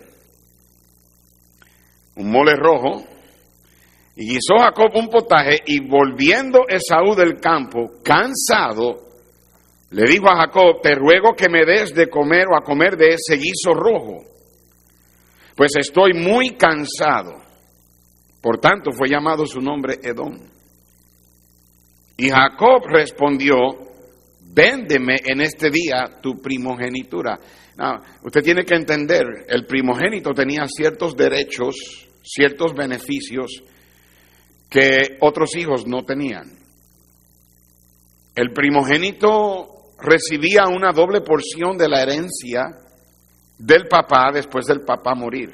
un 2.15 2.31
mole 2.31 2.55
rojo, 2.55 3.10
y 4.15 4.25
guisó 4.25 4.57
Jacob 4.59 4.91
un 4.95 5.09
potaje, 5.09 5.59
y 5.65 5.79
volviendo 5.87 6.67
Esaú 6.67 7.15
del 7.15 7.39
campo, 7.39 7.91
cansado, 8.03 9.09
le 9.91 10.03
dijo 10.03 10.29
a 10.29 10.37
Jacob, 10.37 10.81
te 10.81 10.95
ruego 10.95 11.33
que 11.33 11.49
me 11.49 11.65
des 11.65 11.93
de 11.93 12.09
comer 12.09 12.47
o 12.47 12.57
a 12.57 12.63
comer 12.63 12.97
de 12.97 13.15
ese 13.15 13.37
guiso 13.37 13.73
rojo, 13.73 14.23
pues 15.55 15.71
estoy 15.77 16.13
muy 16.13 16.51
cansado. 16.51 17.41
Por 18.41 18.57
tanto, 18.57 18.91
fue 18.91 19.07
llamado 19.09 19.45
su 19.45 19.59
nombre 19.59 19.99
Edom. 20.01 20.37
Y 22.17 22.29
Jacob 22.29 22.83
respondió, 22.87 23.55
véndeme 24.53 25.17
en 25.23 25.41
este 25.41 25.69
día 25.69 26.19
tu 26.21 26.41
primogenitura. 26.41 27.39
usted 28.23 28.41
tiene 28.41 28.63
que 28.63 28.75
entender, 28.75 29.25
el 29.47 29.65
primogénito 29.65 30.31
tenía 30.31 30.65
ciertos 30.67 31.15
derechos, 31.15 31.75
ciertos 32.23 32.73
beneficios 32.73 33.63
que 34.71 35.17
otros 35.19 35.53
hijos 35.57 35.85
no 35.85 36.03
tenían. 36.03 36.49
El 38.33 38.53
primogénito 38.53 39.67
recibía 39.99 40.67
una 40.67 40.93
doble 40.93 41.19
porción 41.19 41.77
de 41.77 41.89
la 41.89 42.01
herencia 42.01 42.61
del 43.57 43.89
papá 43.89 44.31
después 44.33 44.65
del 44.65 44.81
papá 44.81 45.13
morir. 45.13 45.51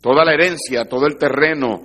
Toda 0.00 0.24
la 0.24 0.32
herencia, 0.32 0.86
todo 0.86 1.06
el 1.06 1.18
terreno, 1.18 1.82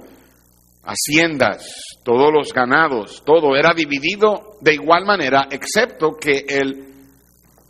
haciendas, 0.83 1.65
todos 2.01 2.31
los 2.33 2.53
ganados, 2.53 3.21
todo 3.25 3.57
era 3.57 3.73
dividido 3.73 4.57
de 4.61 4.75
igual 4.75 5.05
manera, 5.05 5.47
excepto 5.51 6.11
que 6.19 6.45
el 6.47 6.87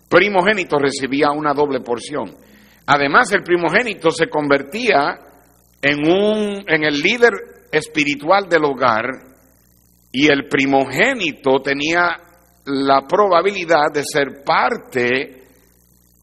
primogénito 0.08 0.78
recibía 0.78 1.32
una 1.32 1.54
doble 1.54 1.82
porción. 1.82 2.36
Además, 2.86 3.32
el 3.32 3.42
primogénito 3.42 4.12
se 4.12 4.28
convertía 4.30 5.18
en, 5.82 6.08
un, 6.08 6.64
en 6.68 6.84
el 6.84 7.00
líder 7.00 7.59
espiritual 7.72 8.48
del 8.50 8.66
hogar 8.66 9.06
y 10.12 10.28
el 10.28 10.48
primogénito 10.48 11.62
tenía 11.64 12.16
la 12.66 13.02
probabilidad 13.08 13.92
de 13.94 14.04
ser 14.04 14.44
parte 14.44 15.40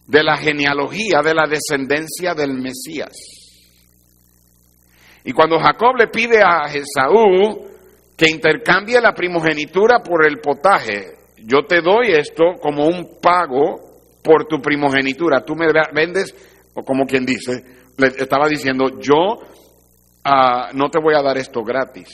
de 0.07 0.23
la 0.23 0.37
genealogía 0.37 1.21
de 1.23 1.35
la 1.35 1.47
descendencia 1.49 2.35
del 2.35 2.55
Mesías. 2.55 3.17
Y 5.25 5.33
cuando 5.33 5.59
Jacob 5.59 5.97
le 5.99 6.07
pide 6.07 6.41
a 6.43 6.67
Esaú 6.73 7.67
que 8.17 8.31
intercambie 8.31 9.00
la 9.00 9.12
primogenitura 9.12 9.99
por 10.00 10.25
el 10.25 10.38
potaje, 10.38 11.17
yo 11.38 11.65
te 11.69 11.81
doy 11.81 12.12
esto 12.12 12.55
como 12.61 12.87
un 12.87 13.19
pago 13.21 13.81
por 14.23 14.47
tu 14.47 14.61
primogenitura. 14.61 15.45
Tú 15.45 15.55
me 15.55 15.67
vendes, 15.93 16.35
o 16.75 16.83
como 16.83 17.07
quien 17.07 17.26
dice, 17.26 17.62
le 17.99 18.07
estaba 18.07 18.49
diciendo, 18.49 19.00
yo 19.00 19.38
ah, 20.26 20.71
no 20.75 20.88
te 20.90 20.99
voy 21.00 21.14
a 21.14 21.23
dar 21.23 21.38
esto 21.38 21.62
gratis. 21.62 22.09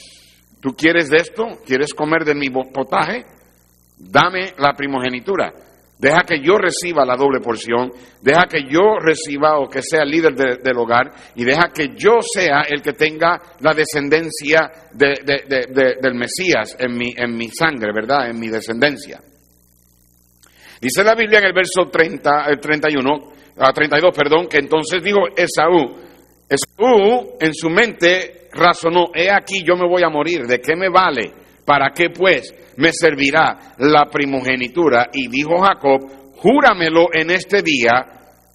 ¿Tú 0.61 0.69
quieres 0.75 1.09
de 1.09 1.17
esto? 1.17 1.43
¿Quieres 1.65 1.93
comer 1.93 2.23
de 2.23 2.35
mi 2.35 2.49
potaje? 2.49 3.25
Dame 3.97 4.53
la 4.57 4.73
primogenitura. 4.73 5.51
Deja 5.97 6.23
que 6.27 6.41
yo 6.41 6.57
reciba 6.57 7.05
la 7.05 7.15
doble 7.15 7.39
porción, 7.39 7.91
deja 8.21 8.45
que 8.49 8.63
yo 8.69 8.97
reciba 8.99 9.57
o 9.59 9.69
que 9.69 9.81
sea 9.81 10.03
líder 10.03 10.33
del 10.35 10.77
hogar 10.77 11.11
y 11.35 11.45
deja 11.45 11.71
que 11.73 11.89
yo 11.95 12.19
sea 12.21 12.63
el 12.69 12.81
que 12.81 12.93
tenga 12.93 13.39
la 13.61 13.73
descendencia 13.73 14.69
del 14.91 16.15
Mesías 16.15 16.75
en 16.77 16.97
mi, 16.97 17.13
en 17.15 17.37
mi 17.37 17.47
sangre, 17.49 17.93
¿verdad? 17.93 18.29
En 18.29 18.37
mi 18.37 18.49
descendencia. 18.49 19.21
Dice 20.81 21.03
la 21.05 21.15
Biblia 21.15 21.39
en 21.39 21.45
el 21.45 21.53
verso 21.53 21.89
30, 21.89 22.47
el 22.49 22.59
31, 22.59 23.33
a 23.59 23.71
32, 23.71 24.13
perdón, 24.13 24.47
que 24.47 24.57
entonces 24.57 25.01
dijo 25.01 25.19
Esaú, 25.37 26.02
Esaú 26.49 27.37
en 27.39 27.53
su 27.53 27.69
mente 27.69 28.49
razonó, 28.51 29.07
he 29.13 29.31
aquí 29.31 29.63
yo 29.65 29.75
me 29.75 29.87
voy 29.87 30.03
a 30.03 30.09
morir, 30.09 30.45
¿de 30.45 30.59
qué 30.59 30.75
me 30.75 30.89
vale? 30.89 31.31
¿Para 31.65 31.91
qué 31.93 32.09
pues 32.09 32.53
me 32.77 32.91
servirá 32.91 33.75
la 33.77 34.05
primogenitura? 34.11 35.09
Y 35.13 35.27
dijo 35.29 35.59
Jacob, 35.59 36.01
júramelo 36.35 37.07
en 37.13 37.31
este 37.31 37.61
día. 37.61 38.05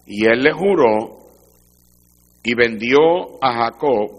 Y 0.06 0.26
él 0.26 0.42
le 0.42 0.52
juró 0.52 1.18
y 2.42 2.54
vendió 2.54 3.42
a 3.42 3.64
Jacob 3.64 4.10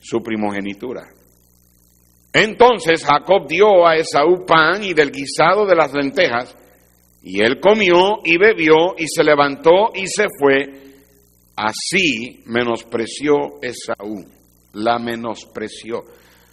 su 0.00 0.20
primogenitura. 0.20 1.06
Entonces 2.32 3.04
Jacob 3.04 3.46
dio 3.48 3.86
a 3.86 3.96
Esaú 3.96 4.44
pan 4.46 4.84
y 4.84 4.94
del 4.94 5.10
guisado 5.10 5.66
de 5.66 5.74
las 5.74 5.92
lentejas, 5.92 6.56
y 7.22 7.42
él 7.42 7.58
comió 7.60 8.18
y 8.24 8.38
bebió 8.38 8.94
y 8.96 9.06
se 9.06 9.24
levantó 9.24 9.90
y 9.94 10.06
se 10.06 10.26
fue. 10.38 10.87
Así 11.58 12.44
menospreció 12.46 13.60
Esaú, 13.60 14.24
la 14.74 15.00
menospreció. 15.00 16.04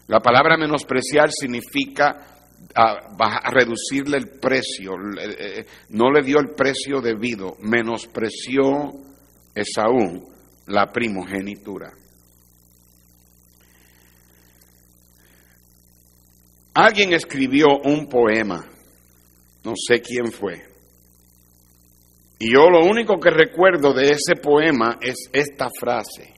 La 0.07 0.19
palabra 0.19 0.57
menospreciar 0.57 1.29
significa 1.31 2.39
a, 2.73 3.51
reducirle 3.51 4.17
el 4.17 4.29
precio, 4.39 4.93
eh, 5.21 5.63
no 5.89 6.09
le 6.09 6.23
dio 6.23 6.39
el 6.39 6.55
precio 6.55 7.01
debido, 7.01 7.55
menospreció 7.59 8.93
Esaú 9.53 10.27
la 10.65 10.91
primogenitura. 10.91 11.93
Alguien 16.73 17.13
escribió 17.13 17.67
un 17.83 18.07
poema, 18.09 18.65
no 19.63 19.73
sé 19.75 20.01
quién 20.01 20.31
fue, 20.31 20.74
y 22.39 22.53
yo 22.53 22.69
lo 22.69 22.85
único 22.85 23.19
que 23.19 23.29
recuerdo 23.29 23.93
de 23.93 24.11
ese 24.11 24.35
poema 24.41 24.97
es 25.01 25.15
esta 25.31 25.69
frase. 25.79 26.33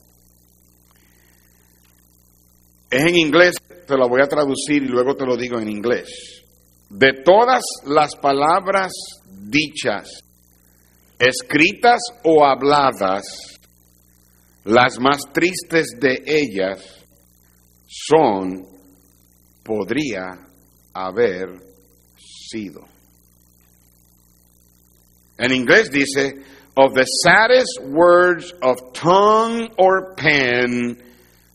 Es 2.89 3.01
en 3.03 3.17
inglés, 3.17 3.57
te 3.87 3.97
lo 3.97 4.07
voy 4.07 4.21
a 4.21 4.27
traducir 4.27 4.83
y 4.83 4.87
luego 4.87 5.15
te 5.15 5.25
lo 5.25 5.35
digo 5.35 5.59
en 5.59 5.69
inglés. 5.69 6.45
De 6.89 7.21
todas 7.23 7.63
las 7.85 8.15
palabras 8.15 8.93
dichas, 9.29 10.23
escritas 11.19 11.99
o 12.23 12.45
habladas, 12.45 13.25
las 14.63 14.99
más 14.99 15.21
tristes 15.33 15.87
de 15.99 16.21
ellas 16.25 16.79
son, 17.87 18.65
podría 19.63 20.47
haber 20.93 21.49
sido. 22.49 22.96
En 25.37 25.51
inglés 25.51 25.89
dice, 25.91 26.43
of 26.75 26.93
the 26.93 27.05
saddest 27.05 27.79
words 27.83 28.53
of 28.61 28.93
tongue 28.93 29.69
or 29.77 30.13
pen, 30.15 31.01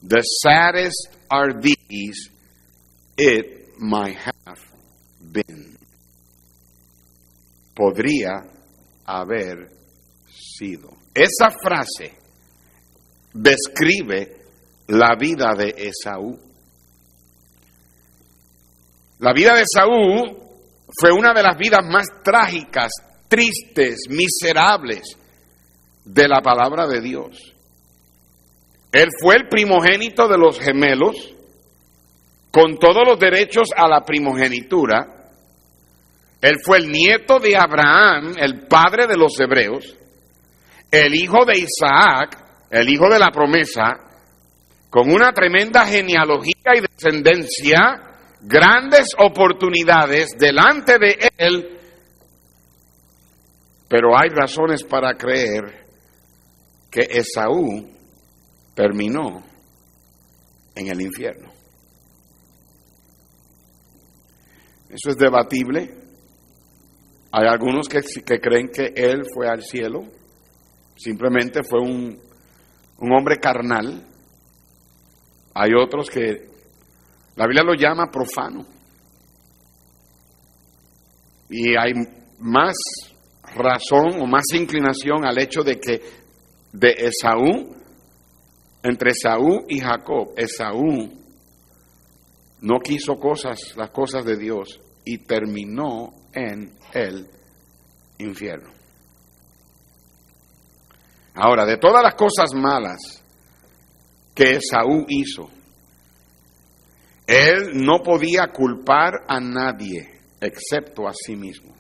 the 0.02 0.22
saddest 0.22 1.08
are 1.30 1.52
these, 1.60 2.30
it 3.16 3.78
might 3.78 4.16
have 4.16 4.58
been. 5.20 5.76
Podría 7.74 8.44
haber 9.06 9.70
sido. 10.28 10.96
Esa 11.14 11.50
frase 11.50 12.14
describe 13.32 14.36
la 14.88 15.16
vida 15.16 15.54
de 15.54 15.74
Esaú. 15.76 16.38
La 19.18 19.32
vida 19.32 19.54
de 19.54 19.62
Esaú 19.62 20.42
fue 20.98 21.12
una 21.12 21.32
de 21.32 21.42
las 21.42 21.56
vidas 21.56 21.82
más 21.84 22.06
trágicas, 22.24 22.90
tristes, 23.32 24.00
miserables 24.10 25.16
de 26.04 26.28
la 26.28 26.42
palabra 26.42 26.86
de 26.86 27.00
Dios. 27.00 27.54
Él 28.92 29.08
fue 29.22 29.36
el 29.36 29.48
primogénito 29.48 30.28
de 30.28 30.36
los 30.36 30.60
gemelos, 30.60 31.34
con 32.50 32.76
todos 32.76 33.04
los 33.06 33.18
derechos 33.18 33.68
a 33.74 33.88
la 33.88 34.04
primogenitura. 34.04 35.30
Él 36.42 36.56
fue 36.62 36.76
el 36.76 36.90
nieto 36.90 37.38
de 37.38 37.56
Abraham, 37.56 38.34
el 38.36 38.66
padre 38.66 39.06
de 39.06 39.16
los 39.16 39.40
hebreos, 39.40 39.96
el 40.90 41.14
hijo 41.14 41.46
de 41.46 41.58
Isaac, 41.58 42.36
el 42.68 42.86
hijo 42.90 43.08
de 43.08 43.18
la 43.18 43.30
promesa, 43.30 43.94
con 44.90 45.10
una 45.10 45.32
tremenda 45.32 45.86
genealogía 45.86 46.74
y 46.74 46.80
descendencia, 46.82 47.78
grandes 48.42 49.06
oportunidades 49.16 50.36
delante 50.38 50.98
de 50.98 51.30
él, 51.38 51.78
pero 53.92 54.18
hay 54.18 54.30
razones 54.30 54.84
para 54.84 55.12
creer 55.18 55.84
que 56.90 57.02
Esaú 57.10 57.90
terminó 58.74 59.42
en 60.74 60.86
el 60.86 61.02
infierno. 61.02 61.52
Eso 64.88 65.10
es 65.10 65.16
debatible. 65.18 65.94
Hay 67.32 67.46
algunos 67.46 67.86
que, 67.86 68.00
que 68.24 68.40
creen 68.40 68.70
que 68.70 68.94
él 68.96 69.24
fue 69.34 69.46
al 69.46 69.60
cielo, 69.62 70.04
simplemente 70.96 71.60
fue 71.62 71.80
un, 71.80 72.18
un 72.96 73.12
hombre 73.12 73.36
carnal. 73.36 74.06
Hay 75.52 75.70
otros 75.74 76.08
que 76.08 76.48
la 77.36 77.44
Biblia 77.44 77.62
lo 77.62 77.74
llama 77.74 78.10
profano. 78.10 78.64
Y 81.50 81.76
hay 81.76 81.92
más 82.38 82.74
razón 83.54 84.20
o 84.20 84.26
más 84.26 84.44
inclinación 84.54 85.24
al 85.24 85.38
hecho 85.38 85.62
de 85.62 85.78
que 85.80 86.00
de 86.72 86.90
Esaú 86.90 87.76
entre 88.82 89.10
Esaú 89.10 89.64
y 89.68 89.78
Jacob, 89.78 90.32
Esaú 90.36 91.10
no 92.60 92.78
quiso 92.80 93.16
cosas, 93.16 93.76
las 93.76 93.90
cosas 93.90 94.24
de 94.24 94.36
Dios, 94.36 94.80
y 95.04 95.18
terminó 95.18 96.12
en 96.32 96.72
el 96.92 97.28
infierno. 98.18 98.70
Ahora, 101.34 101.64
de 101.64 101.78
todas 101.78 102.02
las 102.02 102.14
cosas 102.14 102.52
malas 102.54 103.24
que 104.34 104.56
Esaú 104.56 105.06
hizo, 105.08 105.50
él 107.26 107.70
no 107.74 108.02
podía 108.02 108.48
culpar 108.52 109.24
a 109.28 109.40
nadie 109.40 110.20
excepto 110.40 111.08
a 111.08 111.12
sí 111.14 111.36
mismo. 111.36 111.71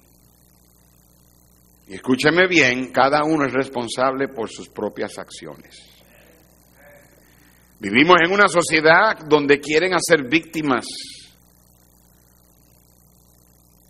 Y 1.88 1.94
escúcheme 1.94 2.46
bien, 2.46 2.92
cada 2.92 3.24
uno 3.24 3.46
es 3.46 3.52
responsable 3.52 4.28
por 4.28 4.48
sus 4.48 4.68
propias 4.68 5.18
acciones. 5.18 5.76
Vivimos 7.80 8.16
en 8.24 8.32
una 8.32 8.46
sociedad 8.46 9.18
donde 9.26 9.58
quieren 9.58 9.92
hacer 9.94 10.28
víctimas, 10.28 10.86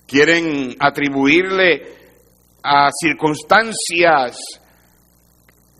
quieren 0.06 0.74
atribuirle 0.78 1.94
a 2.62 2.90
circunstancias 2.90 4.38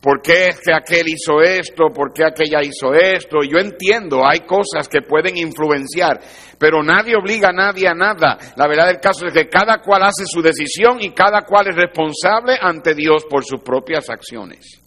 ¿Por 0.02 0.20
qué 0.20 0.48
es 0.48 0.60
que 0.60 0.74
aquel 0.74 1.06
hizo 1.06 1.40
esto? 1.40 1.84
¿Por 1.94 2.12
qué 2.12 2.24
aquella 2.24 2.60
hizo 2.60 2.92
esto? 2.92 3.38
Yo 3.48 3.58
entiendo, 3.58 4.22
hay 4.28 4.40
cosas 4.40 4.88
que 4.88 5.02
pueden 5.02 5.36
influenciar, 5.36 6.20
pero 6.58 6.82
nadie 6.82 7.14
obliga 7.14 7.50
a 7.50 7.52
nadie 7.52 7.86
a 7.86 7.94
nada. 7.94 8.36
La 8.56 8.66
verdad 8.66 8.88
del 8.88 8.98
caso 8.98 9.26
es 9.26 9.32
que 9.32 9.48
cada 9.48 9.80
cual 9.80 10.02
hace 10.02 10.24
su 10.26 10.42
decisión 10.42 11.00
y 11.00 11.12
cada 11.12 11.42
cual 11.42 11.68
es 11.68 11.76
responsable 11.76 12.58
ante 12.60 12.96
Dios 12.96 13.24
por 13.30 13.44
sus 13.44 13.60
propias 13.60 14.10
acciones. 14.10 14.82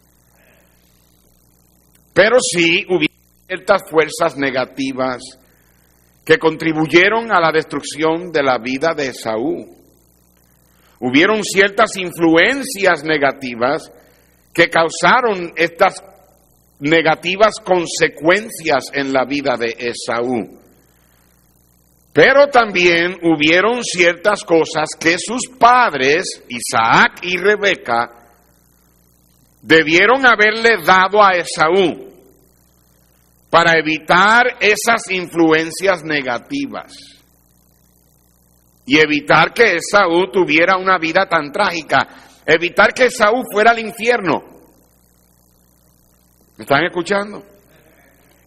Pero 2.13 2.35
sí 2.41 2.85
hubo 2.89 3.05
ciertas 3.47 3.83
fuerzas 3.89 4.35
negativas 4.35 5.21
que 6.25 6.37
contribuyeron 6.37 7.31
a 7.31 7.39
la 7.39 7.53
destrucción 7.53 8.33
de 8.33 8.43
la 8.43 8.57
vida 8.57 8.93
de 8.93 9.13
Saúl. 9.13 9.65
Hubieron 10.99 11.41
ciertas 11.41 11.95
influencias 11.95 13.05
negativas 13.05 13.89
que 14.55 14.69
causaron 14.69 15.51
estas 15.57 16.01
negativas 16.79 17.55
consecuencias 17.61 18.85
en 18.93 19.11
la 19.11 19.25
vida 19.25 19.57
de 19.57 19.75
Esaú. 19.77 20.61
Pero 22.13 22.47
también 22.47 23.17
hubieron 23.23 23.83
ciertas 23.83 24.45
cosas 24.45 24.87
que 24.97 25.17
sus 25.19 25.49
padres, 25.59 26.41
Isaac 26.47 27.19
y 27.23 27.35
Rebeca, 27.35 28.09
debieron 29.61 30.25
haberle 30.25 30.77
dado 30.85 31.21
a 31.21 31.31
Esaú 31.31 32.13
para 33.49 33.77
evitar 33.77 34.55
esas 34.61 35.09
influencias 35.09 36.01
negativas 36.05 36.93
y 38.85 38.99
evitar 38.99 39.53
que 39.53 39.75
Esaú 39.77 40.31
tuviera 40.31 40.77
una 40.77 40.97
vida 40.97 41.25
tan 41.27 41.51
trágica, 41.51 42.24
evitar 42.45 42.93
que 42.93 43.05
Esaú 43.05 43.43
fuera 43.51 43.71
al 43.71 43.79
infierno. 43.79 44.43
¿Me 46.57 46.63
están 46.63 46.85
escuchando? 46.85 47.43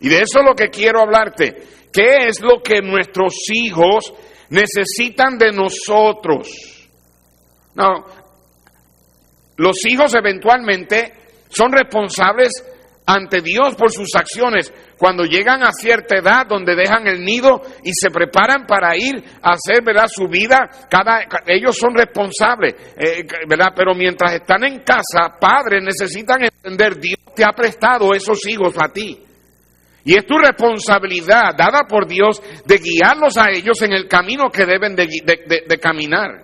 Y 0.01 0.09
de 0.09 0.17
eso 0.17 0.39
es 0.41 0.45
lo 0.45 0.55
que 0.55 0.69
quiero 0.69 1.01
hablarte. 1.01 1.63
¿Qué 1.93 2.29
es 2.29 2.41
lo 2.41 2.63
que 2.63 2.81
nuestros 2.81 3.35
hijos 3.53 4.13
necesitan 4.51 5.37
de 5.37 5.53
nosotros? 5.53 6.49
No, 7.75 8.05
los 9.59 9.85
hijos 9.87 10.15
eventualmente 10.15 11.13
son 11.49 11.73
responsables 11.73 12.53
ante 13.09 13.40
Dios 13.40 13.75
por 13.75 13.90
sus 13.90 14.14
acciones 14.14 14.71
cuando 14.99 15.25
llegan 15.25 15.62
a 15.62 15.73
cierta 15.73 16.18
edad 16.18 16.47
donde 16.47 16.77
dejan 16.77 17.07
el 17.07 17.25
nido 17.25 17.62
y 17.83 17.90
se 17.94 18.11
preparan 18.11 18.66
para 18.66 18.94
ir 18.99 19.16
a 19.40 19.53
hacer 19.53 19.83
¿verdad? 19.83 20.09
su 20.09 20.29
vida. 20.29 20.68
Ellos 21.47 21.75
son 21.75 21.94
responsables, 21.94 22.75
eh, 22.99 23.25
¿verdad? 23.49 23.73
pero 23.75 23.94
mientras 23.94 24.35
están 24.35 24.62
en 24.64 24.81
casa, 24.81 25.38
padres 25.40 25.83
necesitan 25.83 26.44
entender, 26.44 27.01
Dios 27.01 27.18
te 27.35 27.44
ha 27.44 27.53
prestado 27.53 28.12
esos 28.12 28.47
hijos 28.47 28.75
a 28.79 28.92
ti. 28.92 29.18
Y 30.05 30.14
es 30.14 30.27
tu 30.27 30.37
responsabilidad 30.37 31.55
dada 31.57 31.85
por 31.88 32.07
Dios 32.07 32.42
de 32.66 32.77
guiarlos 32.77 33.38
a 33.38 33.47
ellos 33.51 33.81
en 33.81 33.94
el 33.94 34.07
camino 34.07 34.51
que 34.51 34.66
deben 34.66 34.94
de, 34.94 35.79
caminar. 35.81 36.42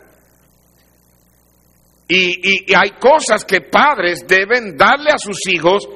y 2.08 2.74
hay 2.74 2.90
cosas 2.98 3.44
que 3.44 3.60
padres 3.60 4.26
deben 4.26 4.78
darle 4.78 5.10
a 5.10 5.18
sus 5.18 5.46
hijos 5.48 5.86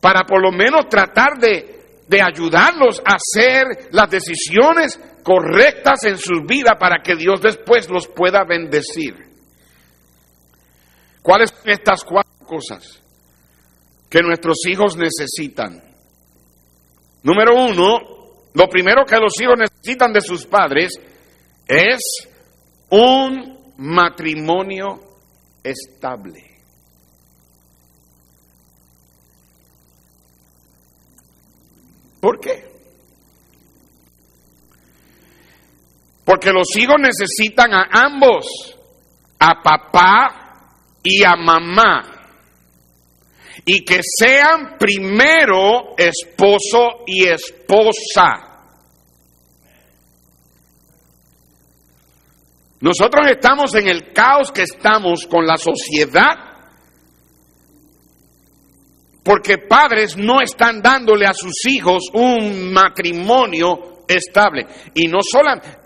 para 0.00 0.24
por 0.24 0.42
lo 0.42 0.50
menos 0.50 0.88
tratar 0.88 1.38
de, 1.38 1.78
ayudarlos 2.20 3.00
a 3.04 3.16
hacer 3.16 3.88
las 3.92 4.10
decisiones 4.10 4.98
correctas 5.22 6.04
en 6.04 6.18
sus 6.18 6.44
vidas 6.44 6.74
para 6.78 7.02
que 7.02 7.14
Dios 7.14 7.40
después 7.40 7.88
los 7.88 8.08
pueda 8.08 8.44
bendecir. 8.44 9.14
¿Cuáles 11.22 11.50
son 11.50 11.70
estas 11.70 12.02
cuatro 12.02 12.46
cosas 12.46 13.00
que 14.08 14.22
nuestros 14.22 14.56
hijos 14.66 14.96
necesitan? 14.96 15.80
Número 17.22 17.54
uno, 17.54 18.00
lo 18.54 18.68
primero 18.68 19.04
que 19.04 19.18
los 19.18 19.38
hijos 19.40 19.56
necesitan 19.58 20.12
de 20.12 20.22
sus 20.22 20.46
padres 20.46 20.98
es 21.68 22.00
un 22.88 23.74
matrimonio 23.76 25.00
estable. 25.62 26.49
¿Por 32.20 32.38
qué? 32.38 32.70
Porque 36.24 36.52
los 36.52 36.68
hijos 36.76 36.96
necesitan 36.98 37.72
a 37.72 37.88
ambos, 37.92 38.46
a 39.38 39.62
papá 39.62 40.76
y 41.02 41.24
a 41.24 41.34
mamá, 41.34 42.02
y 43.64 43.84
que 43.84 44.00
sean 44.02 44.76
primero 44.78 45.96
esposo 45.96 47.02
y 47.06 47.26
esposa. 47.26 48.50
Nosotros 52.80 53.28
estamos 53.30 53.74
en 53.74 53.88
el 53.88 54.12
caos 54.12 54.52
que 54.52 54.62
estamos 54.62 55.26
con 55.26 55.46
la 55.46 55.56
sociedad 55.56 56.49
porque 59.22 59.58
padres 59.58 60.16
no 60.16 60.40
están 60.40 60.80
dándole 60.80 61.26
a 61.26 61.34
sus 61.34 61.66
hijos 61.66 62.04
un 62.12 62.72
matrimonio 62.72 64.00
estable. 64.16 64.66
Y 64.94 65.06
no, 65.06 65.18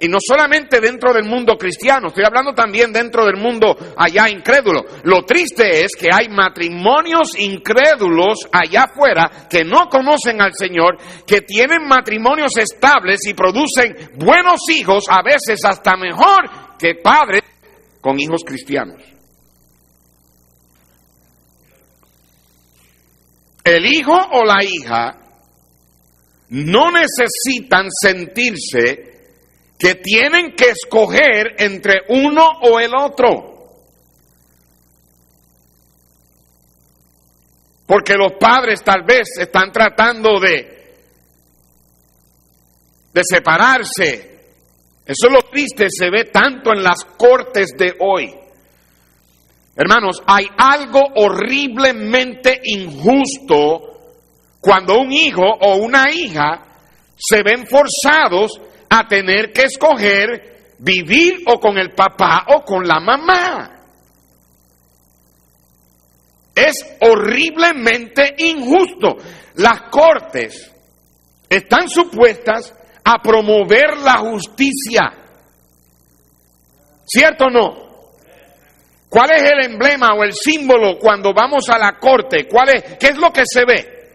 y 0.00 0.08
no 0.08 0.18
solamente 0.20 0.80
dentro 0.80 1.12
del 1.12 1.24
mundo 1.24 1.56
cristiano, 1.56 2.08
estoy 2.08 2.24
hablando 2.24 2.52
también 2.52 2.92
dentro 2.92 3.24
del 3.24 3.36
mundo 3.36 3.76
allá 3.96 4.28
incrédulo. 4.28 4.84
Lo 5.04 5.22
triste 5.24 5.84
es 5.84 5.94
que 5.96 6.08
hay 6.12 6.28
matrimonios 6.28 7.38
incrédulos 7.38 8.48
allá 8.52 8.84
afuera 8.84 9.46
que 9.50 9.64
no 9.64 9.88
conocen 9.88 10.40
al 10.40 10.52
Señor, 10.54 10.96
que 11.26 11.42
tienen 11.42 11.86
matrimonios 11.86 12.56
estables 12.56 13.20
y 13.26 13.34
producen 13.34 13.94
buenos 14.16 14.60
hijos, 14.70 15.04
a 15.08 15.22
veces 15.22 15.64
hasta 15.64 15.96
mejor 15.96 16.76
que 16.78 16.94
padres 17.02 17.42
con 18.00 18.18
hijos 18.18 18.42
cristianos. 18.44 19.13
El 23.64 23.86
hijo 23.86 24.12
o 24.12 24.44
la 24.44 24.62
hija 24.62 25.18
no 26.50 26.90
necesitan 26.90 27.88
sentirse 27.90 29.14
que 29.78 29.94
tienen 29.96 30.54
que 30.54 30.70
escoger 30.70 31.56
entre 31.58 32.02
uno 32.08 32.46
o 32.62 32.78
el 32.78 32.92
otro. 32.94 33.54
Porque 37.86 38.14
los 38.14 38.32
padres 38.38 38.82
tal 38.82 39.02
vez 39.04 39.28
están 39.38 39.72
tratando 39.72 40.38
de, 40.40 40.96
de 43.12 43.22
separarse. 43.24 44.34
Eso 45.06 45.26
es 45.26 45.32
lo 45.32 45.42
triste, 45.50 45.86
se 45.90 46.10
ve 46.10 46.24
tanto 46.24 46.72
en 46.72 46.82
las 46.82 47.04
cortes 47.04 47.70
de 47.76 47.94
hoy. 48.00 48.43
Hermanos, 49.76 50.22
hay 50.26 50.46
algo 50.56 51.00
horriblemente 51.16 52.60
injusto 52.62 53.94
cuando 54.60 54.98
un 54.98 55.12
hijo 55.12 55.42
o 55.42 55.76
una 55.76 56.10
hija 56.12 56.62
se 57.16 57.42
ven 57.42 57.66
forzados 57.66 58.60
a 58.88 59.06
tener 59.08 59.52
que 59.52 59.62
escoger 59.62 60.76
vivir 60.78 61.42
o 61.46 61.58
con 61.58 61.76
el 61.76 61.92
papá 61.92 62.46
o 62.54 62.62
con 62.62 62.86
la 62.86 63.00
mamá. 63.00 63.70
Es 66.54 66.74
horriblemente 67.00 68.36
injusto. 68.38 69.16
Las 69.56 69.82
cortes 69.90 70.72
están 71.48 71.88
supuestas 71.88 72.72
a 73.04 73.18
promover 73.18 73.98
la 73.98 74.18
justicia. 74.18 75.12
¿Cierto 77.04 77.46
o 77.46 77.50
no? 77.50 77.83
¿Cuál 79.14 79.30
es 79.30 79.42
el 79.42 79.70
emblema 79.70 80.12
o 80.14 80.24
el 80.24 80.32
símbolo 80.32 80.98
cuando 80.98 81.32
vamos 81.32 81.68
a 81.68 81.78
la 81.78 82.00
corte? 82.00 82.48
¿Cuál 82.48 82.70
es, 82.70 82.96
¿Qué 82.98 83.10
es 83.10 83.16
lo 83.16 83.32
que 83.32 83.44
se 83.46 83.64
ve? 83.64 84.10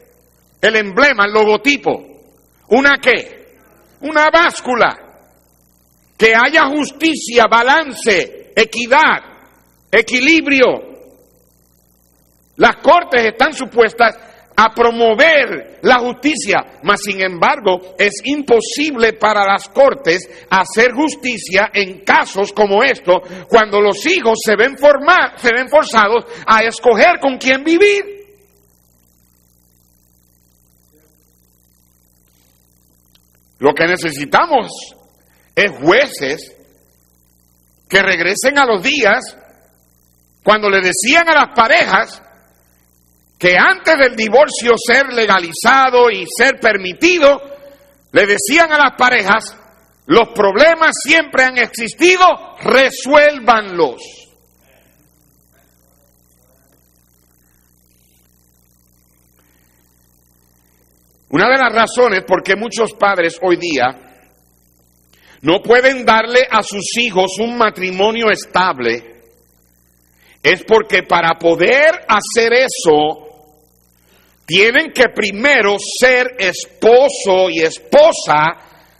El 0.59 0.75
emblema, 0.75 1.23
el 1.25 1.31
logotipo. 1.31 2.05
¿Una 2.67 2.97
qué? 3.01 3.55
Una 4.01 4.25
báscula. 4.29 4.99
Que 6.17 6.33
haya 6.35 6.65
justicia, 6.65 7.45
balance, 7.49 8.51
equidad, 8.53 9.23
equilibrio. 9.89 10.67
Las 12.57 12.75
cortes 12.83 13.25
están 13.25 13.53
supuestas 13.53 14.17
a 14.61 14.73
promover 14.73 15.79
la 15.83 15.99
justicia, 15.99 16.79
mas 16.83 16.99
sin 17.01 17.21
embargo 17.21 17.95
es 17.97 18.11
imposible 18.25 19.13
para 19.13 19.45
las 19.45 19.69
cortes 19.69 20.29
hacer 20.49 20.91
justicia 20.91 21.69
en 21.73 22.03
casos 22.03 22.51
como 22.51 22.83
esto, 22.83 23.21
cuando 23.47 23.79
los 23.79 24.05
hijos 24.05 24.37
se 24.43 24.57
ven, 24.57 24.75
se 25.37 25.53
ven 25.55 25.69
forzados 25.69 26.25
a 26.45 26.61
escoger 26.63 27.21
con 27.21 27.37
quién 27.37 27.63
vivir. 27.63 28.03
Lo 33.59 33.73
que 33.73 33.85
necesitamos 33.85 34.71
es 35.55 35.71
jueces 35.71 36.53
que 37.87 38.01
regresen 38.01 38.57
a 38.57 38.65
los 38.65 38.83
días 38.83 39.37
cuando 40.43 40.69
le 40.69 40.81
decían 40.81 41.29
a 41.29 41.45
las 41.45 41.55
parejas, 41.55 42.21
que 43.39 43.55
antes 43.57 43.97
del 43.97 44.17
divorcio 44.17 44.73
ser 44.77 45.13
legalizado 45.13 46.11
y 46.11 46.25
ser 46.37 46.59
permitido, 46.59 47.41
le 48.11 48.27
decían 48.27 48.69
a 48.73 48.77
las 48.77 48.95
parejas, 48.97 49.57
los 50.07 50.29
problemas 50.35 50.91
siempre 51.01 51.45
han 51.45 51.57
existido, 51.57 52.25
resuélvanlos. 52.61 54.01
Una 61.29 61.47
de 61.47 61.57
las 61.57 61.73
razones 61.73 62.25
por 62.25 62.43
qué 62.43 62.57
muchos 62.57 62.91
padres 62.93 63.39
hoy 63.41 63.55
día 63.55 63.85
no 65.43 65.61
pueden 65.61 66.03
darle 66.03 66.45
a 66.49 66.61
sus 66.61 66.97
hijos 66.97 67.37
un 67.39 67.55
matrimonio 67.55 68.31
estable 68.31 69.21
es 70.41 70.63
porque 70.63 71.03
para 71.03 71.37
poder 71.37 71.91
hacer 72.07 72.53
eso 72.53 73.28
tienen 74.49 74.91
que 74.91 75.09
primero 75.13 75.75
ser 75.77 76.35
esposo 76.39 77.51
y 77.51 77.59
esposa 77.59 78.57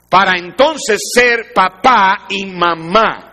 para 0.08 0.38
entonces 0.38 1.00
ser 1.12 1.52
papá 1.56 2.28
y 2.30 2.46
mamá. 2.46 3.26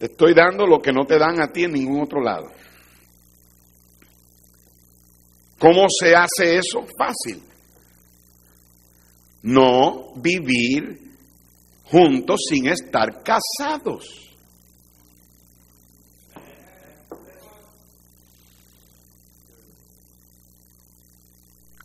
Te 0.00 0.06
estoy 0.06 0.34
dando 0.34 0.66
lo 0.66 0.82
que 0.82 0.92
no 0.92 1.06
te 1.06 1.16
dan 1.16 1.40
a 1.40 1.52
ti 1.52 1.62
en 1.62 1.74
ningún 1.74 2.02
otro 2.02 2.20
lado. 2.20 2.50
¿Cómo 5.60 5.86
se 5.88 6.12
hace 6.16 6.56
eso? 6.56 6.84
Fácil. 6.98 7.40
No 9.42 10.12
vivir 10.16 11.00
juntos 11.84 12.40
sin 12.50 12.66
estar 12.66 13.22
casados. 13.22 14.33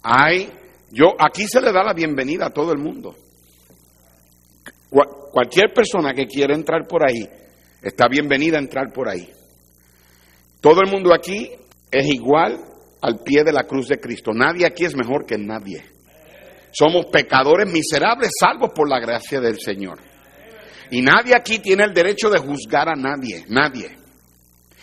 Hay, 0.04 0.50
yo, 0.92 1.16
aquí 1.20 1.48
se 1.48 1.62
le 1.62 1.72
da 1.72 1.84
la 1.84 1.94
bienvenida 1.94 2.48
a 2.48 2.50
todo 2.52 2.72
el 2.72 2.80
mundo. 2.80 3.16
Cualquier 4.90 5.72
persona 5.74 6.14
que 6.14 6.26
quiera 6.26 6.56
entrar 6.56 6.88
por 6.88 7.04
ahí, 7.04 7.28
está 7.82 8.08
bienvenida 8.08 8.58
a 8.58 8.62
entrar 8.62 8.92
por 8.92 9.08
ahí. 9.08 9.30
Todo 10.62 10.82
el 10.82 10.92
mundo 10.92 11.14
aquí 11.14 11.52
es 11.92 12.08
igual 12.08 12.60
al 13.02 13.20
pie 13.24 13.44
de 13.44 13.54
la 13.54 13.64
cruz 13.64 13.88
de 13.88 14.00
Cristo. 14.00 14.32
Nadie 14.34 14.66
aquí 14.66 14.86
es 14.86 14.96
mejor 14.96 15.26
que 15.26 15.38
nadie. 15.38 15.84
Somos 16.72 17.06
pecadores 17.08 17.72
miserables 17.72 18.32
salvos 18.40 18.72
por 18.74 18.90
la 18.90 19.00
gracia 19.00 19.40
del 19.40 19.60
Señor. 19.60 20.00
Y 20.92 21.02
nadie 21.02 21.36
aquí 21.36 21.60
tiene 21.60 21.84
el 21.84 21.94
derecho 21.94 22.30
de 22.30 22.40
juzgar 22.40 22.90
a 22.90 22.96
nadie, 22.96 23.46
nadie. 23.48 23.96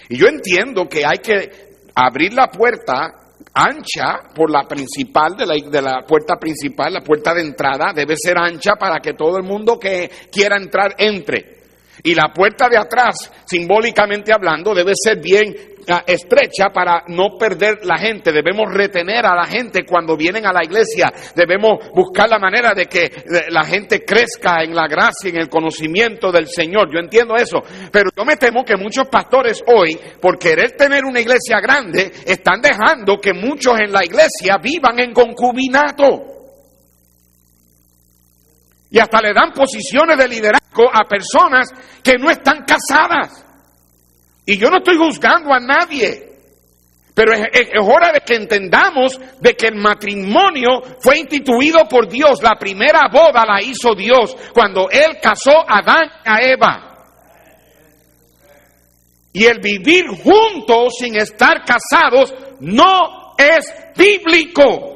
Y 0.09 0.17
yo 0.17 0.29
entiendo 0.29 0.89
que 0.89 1.05
hay 1.05 1.19
que 1.19 1.51
abrir 1.95 2.33
la 2.33 2.49
puerta 2.49 3.26
ancha 3.57 4.21
por 4.35 4.51
la 4.51 4.65
principal, 4.69 5.35
de 5.35 5.47
la, 5.47 5.55
de 5.55 5.83
la, 5.83 6.03
puerta 6.07 6.37
principal, 6.37 6.93
la 6.93 7.01
puerta 7.01 7.33
de 7.33 7.41
entrada 7.41 7.93
debe 7.95 8.15
ser 8.17 8.37
ancha 8.39 8.75
para 8.79 9.01
que 9.01 9.15
todo 9.15 9.39
el 9.39 9.45
mundo 9.45 9.79
que 9.79 10.11
quiera 10.31 10.57
entrar 10.57 10.95
entre. 10.99 11.57
Y 12.03 12.15
la 12.15 12.29
puerta 12.35 12.69
de 12.69 12.77
atrás, 12.77 13.33
simbólicamente 13.47 14.33
hablando, 14.33 14.75
debe 14.75 14.93
ser 14.95 15.21
bien 15.21 15.57
estrecha 16.07 16.71
para 16.73 17.05
no 17.09 17.37
perder 17.39 17.85
la 17.85 17.99
gente. 17.99 18.33
Debemos 18.33 18.73
retener 18.73 19.27
a 19.27 19.35
la 19.35 19.45
gente 19.45 19.85
cuando 19.85 20.17
vienen 20.17 20.47
a 20.47 20.53
la 20.53 20.65
iglesia. 20.65 21.13
Debemos 21.35 21.91
buscar 21.95 22.29
la 22.29 22.39
manera 22.39 22.73
de 22.75 22.87
que 22.87 23.25
la 23.51 23.65
gente 23.65 24.05
crezca 24.05 24.63
en 24.63 24.75
la 24.75 24.87
gracia, 24.89 25.31
en 25.31 25.39
el 25.39 25.49
conocimiento 25.49 26.33
del 26.33 26.49
Señor. 26.49 26.93
Yo 26.93 26.99
entiendo 26.99 27.35
eso. 27.37 27.63
Pero 27.91 28.11
yo 28.17 28.25
me 28.25 28.37
temo 28.37 28.65
que 28.65 28.77
muchos 28.77 29.09
pastores 29.09 29.63
hoy, 29.67 29.99
por 30.21 30.39
querer 30.39 30.73
tener 30.73 31.05
una 31.05 31.21
iglesia 31.21 31.61
grande, 31.61 32.13
están 32.27 32.61
dejando 32.61 33.19
que 33.19 33.33
muchos 33.33 33.79
en 33.79 33.93
la 33.93 34.05
iglesia 34.05 34.59
vivan 34.63 34.99
en 34.99 35.13
concubinato. 35.13 36.37
Y 38.91 38.99
hasta 38.99 39.21
le 39.21 39.33
dan 39.35 39.53
posiciones 39.53 40.17
de 40.17 40.29
liderazgo 40.29 40.89
a 40.93 41.09
personas 41.09 41.71
que 42.03 42.15
no 42.19 42.31
están 42.31 42.65
casadas. 42.65 43.45
Y 44.47 44.57
yo 44.57 44.71
no 44.71 44.79
estoy 44.79 44.97
juzgando 44.97 45.53
a 45.53 45.59
nadie, 45.59 46.37
pero 47.17 47.33
es, 47.33 47.69
hora 47.81 48.13
de 48.13 48.21
que 48.21 48.37
entendamos 48.37 49.19
de 49.41 49.55
que 49.55 49.67
el 49.67 49.75
matrimonio 49.75 50.83
fue 51.01 51.19
instituido 51.19 51.89
por 51.89 52.09
Dios. 52.09 52.43
La 52.43 52.57
primera 52.59 53.09
boda 53.11 53.45
la 53.45 53.61
hizo 53.61 53.95
Dios 53.95 54.37
cuando 54.55 54.89
Él 54.89 55.19
casó 55.21 55.69
a 55.69 55.79
Adán 55.79 56.11
y 56.25 56.29
a 56.29 56.53
Eva. 56.53 56.97
Y 59.33 59.45
el 59.47 59.61
vivir 59.61 60.07
juntos 60.09 60.95
sin 60.99 61.17
estar 61.17 61.65
casados 61.65 62.33
no 62.61 63.35
es 63.37 63.75
bíblico. 63.97 64.96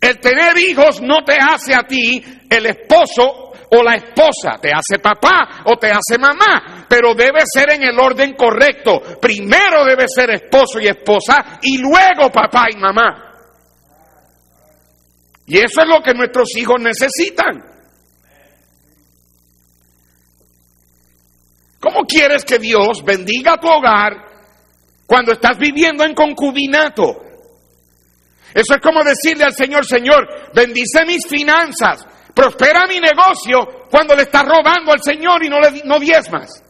El 0.00 0.18
tener 0.18 0.56
hijos 0.58 1.02
no 1.02 1.22
te 1.24 1.34
hace 1.38 1.74
a 1.74 1.82
ti 1.82 2.22
el 2.48 2.66
esposo 2.66 3.52
o 3.72 3.82
la 3.82 3.96
esposa, 3.96 4.58
te 4.60 4.70
hace 4.70 4.98
papá 5.00 5.62
o 5.66 5.76
te 5.76 5.88
hace 5.88 6.18
mamá, 6.18 6.86
pero 6.88 7.14
debe 7.14 7.40
ser 7.44 7.74
en 7.74 7.82
el 7.82 7.98
orden 7.98 8.34
correcto. 8.34 9.00
Primero 9.20 9.84
debe 9.84 10.06
ser 10.08 10.30
esposo 10.30 10.80
y 10.80 10.88
esposa 10.88 11.58
y 11.62 11.78
luego 11.78 12.30
papá 12.32 12.66
y 12.74 12.78
mamá. 12.78 13.26
Y 15.46 15.58
eso 15.58 15.82
es 15.82 15.86
lo 15.86 16.02
que 16.02 16.14
nuestros 16.14 16.56
hijos 16.56 16.80
necesitan. 16.80 17.62
¿Cómo 21.78 22.04
quieres 22.04 22.44
que 22.44 22.58
Dios 22.58 23.02
bendiga 23.04 23.56
tu 23.58 23.68
hogar 23.68 24.12
cuando 25.06 25.32
estás 25.32 25.58
viviendo 25.58 26.04
en 26.04 26.14
concubinato? 26.14 27.29
Eso 28.54 28.74
es 28.74 28.80
como 28.82 29.02
decirle 29.04 29.44
al 29.44 29.54
Señor, 29.54 29.86
Señor, 29.86 30.26
bendice 30.52 31.04
mis 31.06 31.26
finanzas, 31.26 32.04
Prospera 32.34 32.86
mi 32.86 32.98
negocio 33.00 33.86
cuando 33.90 34.14
le 34.14 34.22
estás 34.22 34.44
robando 34.44 34.92
al 34.92 35.02
Señor 35.02 35.44
y 35.44 35.48
no, 35.48 35.60
le, 35.60 35.82
no 35.84 35.98
diezmas. 35.98 36.62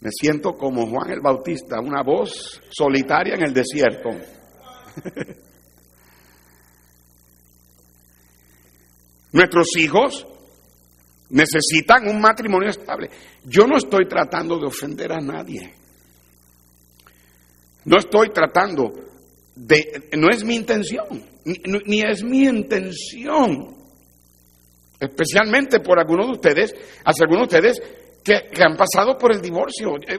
Me 0.00 0.10
siento 0.10 0.56
como 0.58 0.86
Juan 0.86 1.10
el 1.10 1.20
Bautista, 1.20 1.80
una 1.80 2.02
voz 2.02 2.60
solitaria 2.70 3.34
en 3.34 3.44
el 3.44 3.54
desierto. 3.54 4.10
Nuestros 9.32 9.68
hijos 9.76 10.26
necesitan 11.30 12.08
un 12.08 12.20
matrimonio 12.20 12.70
estable. 12.70 13.10
Yo 13.44 13.66
no 13.66 13.76
estoy 13.76 14.06
tratando 14.06 14.58
de 14.58 14.66
ofender 14.66 15.12
a 15.12 15.18
nadie. 15.18 15.74
No 17.88 17.98
estoy 17.98 18.28
tratando 18.30 18.92
no 20.16 20.28
es 20.30 20.44
mi 20.44 20.54
intención, 20.54 21.22
ni, 21.86 22.00
es 22.02 22.22
mi 22.22 22.44
intención, 22.44 23.74
especialmente 25.00 25.80
por 25.80 25.98
algunos 25.98 26.26
de 26.26 26.32
ustedes, 26.32 26.74
hacia 27.04 27.24
algunos 27.24 27.48
de 27.48 27.56
ustedes 27.56 27.82
que, 28.24 28.62
han 28.62 28.76
pasado 28.76 29.16
por 29.16 29.32
el 29.32 29.40
divorcio. 29.40 29.96
Eh, 30.06 30.18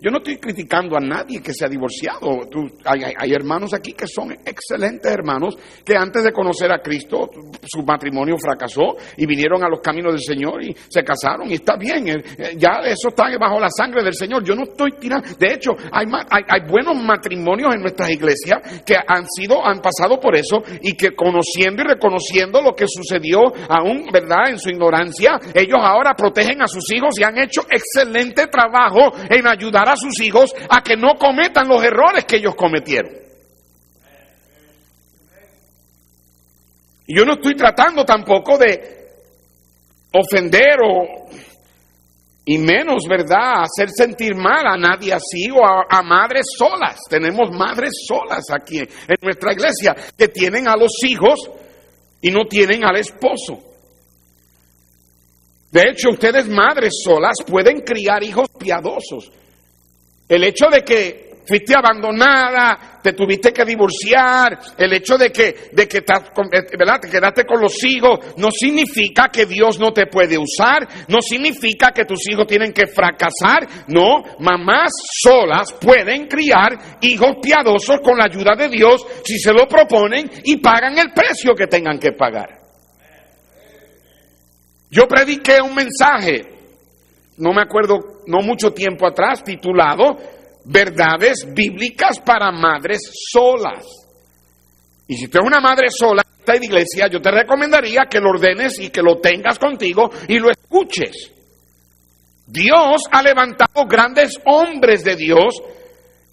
yo 0.00 0.10
no 0.10 0.18
estoy 0.18 0.38
criticando 0.38 0.96
a 0.96 1.00
nadie 1.00 1.42
que 1.42 1.52
se 1.52 1.64
ha 1.64 1.68
divorciado. 1.68 2.40
hay, 2.84 3.32
hermanos 3.32 3.74
aquí 3.74 3.92
que 3.92 4.06
son 4.06 4.32
excelentes 4.32 5.10
hermanos 5.12 5.56
que 5.84 5.96
antes 5.96 6.24
de 6.24 6.32
conocer 6.32 6.72
a 6.72 6.78
Cristo 6.78 7.28
su 7.62 7.82
matrimonio 7.82 8.36
fracasó 8.38 8.96
y 9.16 9.26
vinieron 9.26 9.62
a 9.64 9.68
los 9.68 9.80
caminos 9.80 10.12
del 10.12 10.22
Señor 10.22 10.62
y 10.62 10.74
se 10.88 11.02
casaron 11.02 11.50
y 11.50 11.54
está 11.54 11.76
bien. 11.76 12.08
Eh, 12.08 12.24
eh, 12.38 12.56
ya 12.56 12.80
eso 12.84 13.08
está 13.08 13.24
bajo 13.38 13.60
la 13.60 13.70
sangre 13.70 14.02
del 14.02 14.14
Señor. 14.14 14.44
Yo 14.44 14.54
no 14.54 14.64
estoy 14.64 14.92
tirando. 14.92 15.28
De 15.38 15.54
hecho, 15.54 15.72
hay, 15.92 16.06
hay, 16.30 16.60
buenos 16.68 16.96
matrimonios 17.02 17.74
en 17.74 17.80
nuestras 17.80 18.10
iglesias 18.10 18.82
que 18.84 18.94
han 18.94 19.26
sido, 19.26 19.64
han 19.64 19.80
pasado 19.80 20.18
por 20.20 20.36
eso 20.36 20.62
y 20.80 20.94
que 20.94 21.10
conociendo 21.12 21.82
y 21.82 21.86
reconociendo 21.86 22.62
lo 22.62 22.72
que 22.72 22.86
sucedió 22.88 23.40
aún, 23.68 24.06
¿verdad? 24.12 24.50
En 24.50 24.58
su 24.58 24.70
ignorancia, 24.70 25.38
ellos 25.54 25.78
ahora 25.80 26.14
protegen 26.14 26.62
a 26.62 26.66
sus 26.66 26.90
hijos 26.92 27.18
y 27.18 27.24
han 27.24 27.38
hecho 27.40 27.62
excelente 27.70 28.46
trabajo 28.46 29.12
en 29.28 29.46
ayudar 29.46 29.88
a 29.88 29.96
sus 29.96 30.20
hijos 30.20 30.54
a 30.68 30.82
que 30.82 30.96
no 30.96 31.14
cometan 31.14 31.68
los 31.68 31.82
errores 31.82 32.24
que 32.24 32.36
ellos 32.36 32.54
cometieron. 32.54 33.12
Yo 37.06 37.24
no 37.24 37.32
estoy 37.32 37.54
tratando 37.54 38.04
tampoco 38.04 38.56
de 38.56 39.00
ofender 40.12 40.78
o 40.84 41.28
y 42.44 42.58
menos, 42.58 43.04
¿verdad?, 43.08 43.62
hacer 43.62 43.90
sentir 43.90 44.34
mal 44.34 44.66
a 44.66 44.76
nadie 44.76 45.12
así 45.12 45.50
o 45.52 45.64
a, 45.64 46.02
madres 46.02 46.46
solas. 46.56 46.98
Tenemos 47.08 47.50
madres 47.52 47.90
solas 48.08 48.44
aquí 48.52 48.78
en 48.78 49.16
nuestra 49.20 49.52
iglesia 49.52 49.94
que 50.16 50.28
tienen 50.28 50.66
a 50.66 50.76
los 50.76 50.90
hijos 51.04 51.48
y 52.20 52.30
no 52.30 52.46
tienen 52.46 52.84
al 52.84 52.96
esposo. 52.96 53.69
De 55.70 55.82
hecho, 55.90 56.10
ustedes 56.10 56.48
madres 56.48 56.94
solas 57.04 57.36
pueden 57.46 57.80
criar 57.80 58.22
hijos 58.22 58.48
piadosos. 58.58 59.30
El 60.28 60.44
hecho 60.44 60.66
de 60.70 60.82
que 60.82 61.30
fuiste 61.46 61.74
abandonada, 61.74 63.00
te 63.02 63.12
tuviste 63.12 63.52
que 63.52 63.64
divorciar, 63.64 64.56
el 64.78 64.92
hecho 64.92 65.16
de 65.18 65.30
que, 65.30 65.70
de 65.72 65.88
que 65.88 65.98
eh, 65.98 66.76
¿verdad? 66.78 67.00
te 67.00 67.10
quedaste 67.10 67.44
con 67.44 67.60
los 67.60 67.82
hijos, 67.84 68.36
no 68.36 68.50
significa 68.52 69.28
que 69.32 69.46
Dios 69.46 69.78
no 69.80 69.92
te 69.92 70.06
puede 70.06 70.38
usar, 70.38 70.86
no 71.08 71.20
significa 71.20 71.90
que 71.92 72.04
tus 72.04 72.20
hijos 72.28 72.46
tienen 72.46 72.72
que 72.72 72.86
fracasar, 72.86 73.66
no, 73.88 74.22
mamás 74.38 74.92
solas 75.22 75.72
pueden 75.72 76.28
criar 76.28 76.98
hijos 77.00 77.36
piadosos 77.42 78.00
con 78.00 78.16
la 78.16 78.26
ayuda 78.26 78.54
de 78.56 78.68
Dios 78.68 79.04
si 79.24 79.38
se 79.38 79.52
lo 79.52 79.66
proponen 79.66 80.30
y 80.44 80.58
pagan 80.58 80.98
el 80.98 81.12
precio 81.12 81.54
que 81.54 81.66
tengan 81.66 81.98
que 81.98 82.12
pagar. 82.12 82.59
Yo 84.90 85.06
prediqué 85.06 85.58
un 85.62 85.74
mensaje, 85.74 86.46
no 87.38 87.52
me 87.52 87.62
acuerdo, 87.62 88.22
no 88.26 88.40
mucho 88.40 88.72
tiempo 88.72 89.06
atrás, 89.06 89.42
titulado 89.44 90.16
Verdades 90.64 91.46
bíblicas 91.54 92.20
para 92.20 92.50
madres 92.52 93.00
solas. 93.30 93.86
Y 95.08 95.16
si 95.16 95.28
tú 95.28 95.38
eres 95.38 95.46
una 95.48 95.60
madre 95.60 95.88
sola 95.90 96.22
en 96.46 96.64
iglesia, 96.64 97.06
yo 97.06 97.20
te 97.20 97.30
recomendaría 97.30 98.06
que 98.10 98.18
lo 98.18 98.30
ordenes 98.30 98.78
y 98.80 98.90
que 98.90 99.02
lo 99.02 99.18
tengas 99.18 99.58
contigo 99.58 100.10
y 100.28 100.38
lo 100.38 100.50
escuches. 100.50 101.32
Dios 102.46 103.02
ha 103.10 103.22
levantado 103.22 103.86
grandes 103.86 104.38
hombres 104.44 105.04
de 105.04 105.14
Dios 105.16 105.62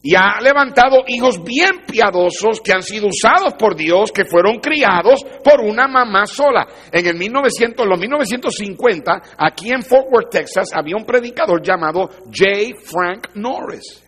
y 0.01 0.15
ha 0.15 0.39
levantado 0.41 1.03
hijos 1.07 1.43
bien 1.43 1.85
piadosos 1.85 2.61
que 2.61 2.71
han 2.71 2.83
sido 2.83 3.07
usados 3.07 3.55
por 3.57 3.75
Dios, 3.75 4.11
que 4.11 4.25
fueron 4.25 4.59
criados 4.59 5.25
por 5.43 5.61
una 5.61 5.87
mamá 5.87 6.25
sola. 6.25 6.67
En 6.91 7.05
el 7.07 7.15
1900, 7.15 7.85
los 7.85 7.99
1950, 7.99 9.21
aquí 9.37 9.71
en 9.71 9.81
Fort 9.83 10.07
Worth, 10.11 10.29
Texas, 10.29 10.69
había 10.73 10.95
un 10.95 11.05
predicador 11.05 11.61
llamado 11.61 12.09
J. 12.25 12.79
Frank 12.83 13.29
Norris. 13.35 14.03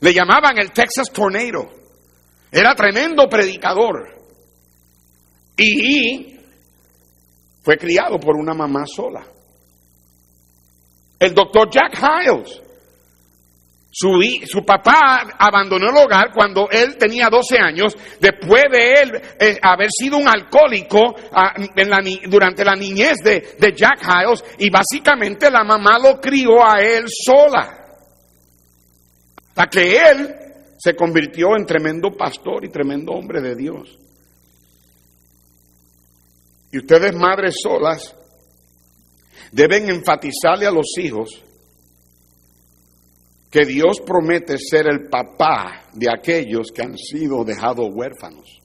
Le 0.00 0.12
llamaban 0.12 0.58
el 0.58 0.72
Texas 0.72 1.10
Tornado. 1.12 1.70
Era 2.50 2.74
tremendo 2.74 3.28
predicador. 3.28 4.14
Y 5.56 6.36
fue 7.62 7.78
criado 7.78 8.18
por 8.18 8.36
una 8.36 8.52
mamá 8.52 8.84
sola. 8.84 9.24
El 11.18 11.32
doctor 11.32 11.70
Jack 11.70 11.96
Hiles 11.96 12.60
Su, 13.96 14.64
papá 14.66 15.24
abandonó 15.38 15.88
el 15.88 15.96
hogar 15.96 16.32
cuando 16.34 16.68
él 16.68 16.96
tenía 16.96 17.28
12 17.30 17.56
años, 17.58 17.96
después 18.18 18.64
de 18.72 18.92
él 18.92 19.22
eh, 19.38 19.58
haber 19.62 19.88
sido 19.96 20.18
un 20.18 20.26
alcohólico 20.26 21.14
ah, 21.30 21.54
durante 22.26 22.64
la 22.64 22.74
niñez 22.74 23.18
de, 23.22 23.54
de 23.56 23.72
Jack 23.72 24.02
Hiles, 24.02 24.42
y 24.58 24.68
básicamente 24.68 25.48
la 25.48 25.62
mamá 25.62 26.00
lo 26.02 26.20
crió 26.20 26.66
a 26.66 26.80
él 26.80 27.04
sola. 27.06 27.84
Hasta 29.50 29.66
que 29.68 29.96
él 29.96 30.34
se 30.76 30.96
convirtió 30.96 31.56
en 31.56 31.64
tremendo 31.64 32.10
pastor 32.10 32.64
y 32.64 32.70
tremendo 32.70 33.12
hombre 33.12 33.40
de 33.40 33.54
Dios. 33.54 33.96
Y 36.72 36.78
ustedes, 36.78 37.14
madres 37.14 37.54
solas, 37.62 38.16
deben 39.52 39.88
enfatizarle 39.88 40.66
a 40.66 40.72
los 40.72 40.98
hijos 40.98 41.44
que 43.54 43.64
Dios 43.64 44.00
promete 44.04 44.58
ser 44.58 44.88
el 44.88 45.08
papá 45.08 45.84
de 45.92 46.10
aquellos 46.10 46.72
que 46.74 46.82
han 46.82 46.98
sido 46.98 47.44
dejados 47.44 47.88
huérfanos. 47.94 48.60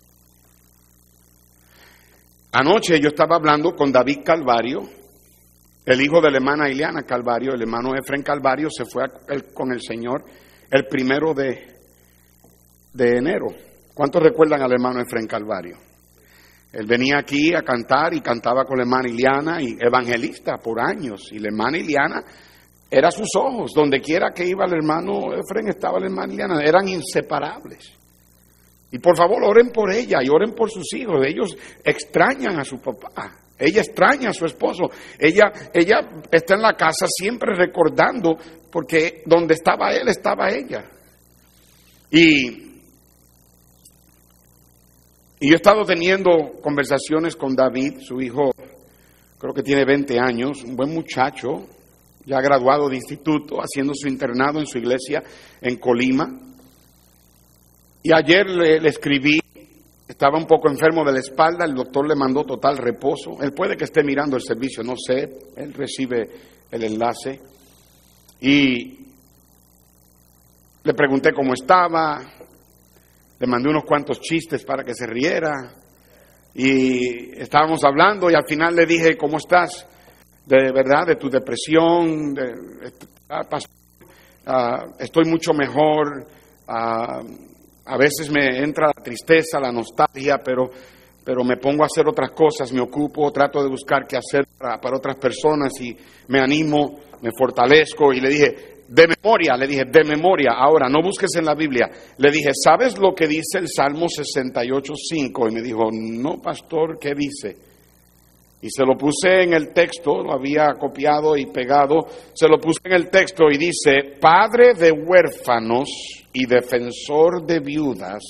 Anoche 2.54 3.00
yo 3.00 3.10
estaba 3.10 3.36
hablando 3.36 3.76
con 3.76 3.92
David 3.92 4.22
Calvario, 4.26 4.80
el 5.86 6.02
hijo 6.02 6.20
de 6.20 6.32
la 6.32 6.38
hermana 6.38 6.72
Ileana 6.72 7.04
Calvario, 7.04 7.54
el 7.54 7.62
hermano 7.62 7.94
Efren 7.96 8.24
Calvario 8.24 8.68
se 8.76 8.86
fue 8.86 9.04
con 9.54 9.72
el 9.72 9.80
Señor 9.80 10.24
el 10.72 10.88
primero 10.88 11.36
de, 11.36 11.68
de 12.92 13.18
enero. 13.18 13.46
¿Cuántos 13.94 14.24
recuerdan 14.24 14.64
al 14.64 14.72
hermano 14.72 15.02
Efren 15.02 15.28
Calvario? 15.28 15.78
Él 16.74 16.88
venía 16.88 17.20
aquí 17.20 17.54
a 17.54 17.62
cantar 17.62 18.16
y 18.16 18.22
cantaba 18.22 18.66
con 18.66 18.78
la 18.78 18.86
hermana 18.86 19.08
Ileana 19.08 19.62
y 19.62 19.78
evangelista 19.80 20.58
por 20.58 20.82
años. 20.82 21.30
Y 21.32 21.38
la 21.38 21.50
hermana 21.50 21.78
Ileana 21.78 22.24
era 22.90 23.12
sus 23.12 23.30
ojos. 23.36 23.72
Donde 23.74 24.00
quiera 24.02 24.32
que 24.34 24.46
iba 24.46 24.66
el 24.66 24.74
hermano 24.74 25.34
Efren 25.34 25.68
estaba 25.68 26.00
la 26.00 26.08
hermana 26.08 26.28
Liliana. 26.28 26.62
Eran 26.64 26.88
inseparables. 26.88 27.98
Y 28.92 29.00
por 29.00 29.16
favor 29.16 29.44
oren 29.44 29.70
por 29.70 29.92
ella 29.92 30.20
y 30.22 30.30
oren 30.30 30.54
por 30.54 30.70
sus 30.70 30.94
hijos. 30.94 31.24
Ellos 31.26 31.56
extrañan 31.84 32.60
a 32.60 32.64
su 32.64 32.80
papá. 32.82 33.32
Ella 33.58 33.82
extraña 33.82 34.30
a 34.30 34.34
su 34.34 34.46
esposo. 34.46 34.90
Ella, 35.20 35.52
ella 35.74 36.00
está 36.32 36.56
en 36.56 36.62
la 36.62 36.74
casa 36.74 37.06
siempre 37.08 37.54
recordando 37.56 38.38
porque 38.72 39.22
donde 39.26 39.54
estaba 39.54 39.92
él 39.92 40.08
estaba 40.08 40.50
ella. 40.50 40.86
Y, 42.10 42.48
y 45.40 45.48
yo 45.48 45.54
he 45.54 45.56
estado 45.56 45.84
teniendo 45.84 46.32
conversaciones 46.62 47.36
con 47.36 47.56
David, 47.56 48.00
su 48.00 48.20
hijo, 48.22 48.52
creo 49.38 49.54
que 49.54 49.62
tiene 49.62 49.86
20 49.86 50.20
años, 50.20 50.64
un 50.64 50.76
buen 50.76 50.94
muchacho, 50.94 51.68
ya 52.30 52.40
graduado 52.42 52.88
de 52.88 52.96
instituto, 52.96 53.58
haciendo 53.58 53.94
su 53.96 54.08
internado 54.08 54.60
en 54.60 54.68
su 54.68 54.78
iglesia 54.78 55.24
en 55.60 55.78
Colima. 55.78 56.30
Y 58.04 58.14
ayer 58.14 58.48
le, 58.48 58.88
escribí, 58.88 59.40
estaba 60.08 60.38
un 60.38 60.46
poco 60.46 60.70
enfermo 60.70 61.04
de 61.04 61.14
la 61.14 61.20
espalda, 61.20 61.66
el 61.66 61.74
doctor 61.74 62.08
le 62.08 62.16
mandó 62.16 62.44
total 62.44 62.78
reposo. 62.78 63.42
Él 63.42 63.52
puede 63.52 63.76
que 63.76 63.86
esté 63.86 64.04
mirando 64.04 64.36
el 64.36 64.44
servicio, 64.44 64.84
no 64.84 64.94
sé, 64.96 65.28
él 65.58 65.74
recibe 65.74 66.30
el 66.70 66.84
enlace. 66.84 67.42
Y 68.42 69.00
le 70.84 70.94
pregunté 70.94 71.34
cómo 71.34 71.56
estaba, 71.56 72.22
le 73.40 73.48
mandé 73.48 73.70
unos 73.70 73.86
cuantos 73.86 74.22
chistes 74.22 74.64
para 74.64 74.84
que 74.84 74.94
se 74.94 75.08
riera. 75.08 75.74
Y 76.54 77.42
estábamos 77.42 77.84
hablando 77.84 78.30
y 78.30 78.36
al 78.36 78.46
final 78.46 78.76
le 78.76 78.86
dije, 78.86 79.18
¿cómo 79.18 79.38
estás? 79.38 79.88
De 80.50 80.72
verdad, 80.72 81.06
de 81.06 81.16
tu 81.16 81.30
depresión, 81.30 82.34
de, 82.34 82.92
ah, 83.30 83.48
ah, 84.48 84.86
estoy 84.98 85.26
mucho 85.26 85.54
mejor, 85.54 86.26
ah, 86.68 87.22
a 87.86 87.98
veces 87.98 88.32
me 88.32 88.58
entra 88.64 88.88
la 88.88 89.04
tristeza, 89.04 89.60
la 89.60 89.72
nostalgia, 89.72 90.40
pero, 90.44 90.72
pero 91.24 91.44
me 91.44 91.58
pongo 91.58 91.84
a 91.84 91.86
hacer 91.86 92.08
otras 92.08 92.32
cosas, 92.32 92.74
me 92.74 92.82
ocupo, 92.82 93.32
trato 93.32 93.62
de 93.62 93.70
buscar 93.70 94.08
qué 94.08 94.18
hacer 94.18 94.48
para, 94.58 94.82
para 94.82 94.98
otras 94.98 95.18
personas 95.18 95.72
y 95.82 95.96
me 96.30 96.40
animo, 96.40 97.00
me 97.22 97.30
fortalezco 97.38 98.12
y 98.12 98.20
le 98.20 98.30
dije, 98.30 98.56
de 98.88 99.06
memoria, 99.08 99.56
le 99.56 99.68
dije, 99.68 99.84
de 99.86 100.04
memoria, 100.04 100.54
ahora 100.58 100.90
no 100.90 101.04
busques 101.04 101.30
en 101.38 101.46
la 101.46 101.54
Biblia. 101.54 101.92
Le 102.18 102.32
dije, 102.32 102.50
¿sabes 102.56 102.98
lo 102.98 103.14
que 103.14 103.28
dice 103.28 103.60
el 103.60 103.68
Salmo 103.68 104.08
68.5? 104.08 105.52
Y 105.52 105.54
me 105.54 105.62
dijo, 105.62 105.90
no, 105.92 106.42
pastor, 106.42 106.98
¿qué 107.00 107.14
dice? 107.14 107.69
Y 108.62 108.70
se 108.70 108.84
lo 108.84 108.98
puse 108.98 109.44
en 109.44 109.54
el 109.54 109.74
texto, 109.74 110.22
lo 110.22 110.34
había 110.34 110.74
copiado 110.74 111.38
y 111.38 111.46
pegado, 111.46 112.08
se 112.34 112.48
lo 112.48 112.58
puse 112.58 112.82
en 112.84 112.94
el 112.94 113.10
texto 113.10 113.50
y 113.50 113.58
dice, 113.58 114.18
Padre 114.20 114.74
de 114.74 114.92
huérfanos 114.92 115.90
y 116.34 116.46
defensor 116.46 117.46
de 117.46 117.62
viudas 117.62 118.22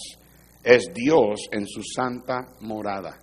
es 0.64 0.92
Dios 0.94 1.48
en 1.52 1.66
su 1.66 1.82
santa 1.82 2.48
morada. 2.62 3.20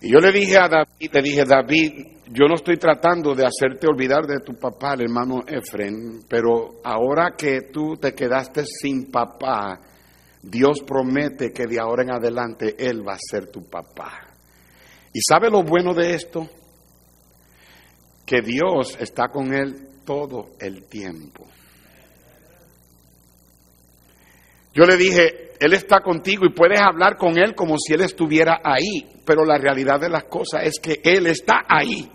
Y 0.00 0.10
yo 0.10 0.18
le 0.18 0.32
dije 0.32 0.56
a 0.56 0.68
David, 0.68 1.10
le 1.12 1.22
dije, 1.22 1.44
David, 1.44 1.92
yo 2.26 2.46
no 2.48 2.54
estoy 2.54 2.76
tratando 2.76 3.34
de 3.34 3.46
hacerte 3.46 3.86
olvidar 3.86 4.26
de 4.26 4.40
tu 4.40 4.54
papá, 4.54 4.94
el 4.94 5.02
hermano 5.02 5.42
Efren, 5.46 6.22
pero 6.28 6.80
ahora 6.82 7.34
que 7.36 7.68
tú 7.72 7.96
te 7.96 8.12
quedaste 8.12 8.64
sin 8.64 9.10
papá, 9.10 9.78
Dios 10.42 10.80
promete 10.84 11.52
que 11.52 11.66
de 11.66 11.78
ahora 11.78 12.02
en 12.02 12.10
adelante 12.10 12.74
Él 12.78 13.06
va 13.06 13.14
a 13.14 13.18
ser 13.18 13.46
tu 13.46 13.64
papá. 13.68 14.28
¿Y 15.12 15.20
sabe 15.22 15.48
lo 15.48 15.62
bueno 15.62 15.94
de 15.94 16.14
esto? 16.14 16.48
Que 18.26 18.40
Dios 18.42 18.96
está 18.98 19.28
con 19.28 19.54
Él 19.54 19.88
todo 20.04 20.50
el 20.58 20.84
tiempo. 20.84 21.46
Yo 24.74 24.84
le 24.84 24.96
dije, 24.96 25.52
Él 25.60 25.74
está 25.74 26.00
contigo 26.00 26.44
y 26.46 26.54
puedes 26.54 26.80
hablar 26.80 27.16
con 27.16 27.38
Él 27.38 27.54
como 27.54 27.76
si 27.78 27.92
Él 27.92 28.00
estuviera 28.00 28.60
ahí, 28.64 29.20
pero 29.24 29.44
la 29.44 29.58
realidad 29.58 30.00
de 30.00 30.08
las 30.08 30.24
cosas 30.24 30.64
es 30.64 30.80
que 30.80 31.00
Él 31.04 31.26
está 31.26 31.62
ahí. 31.68 32.10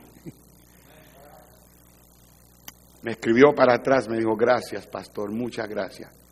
Me 3.04 3.12
escribió 3.12 3.54
para 3.56 3.76
atrás, 3.76 4.10
me 4.10 4.18
dijo, 4.18 4.36
gracias, 4.36 4.86
pastor, 4.88 5.32
muchas 5.32 5.70
gracias. 5.70 6.27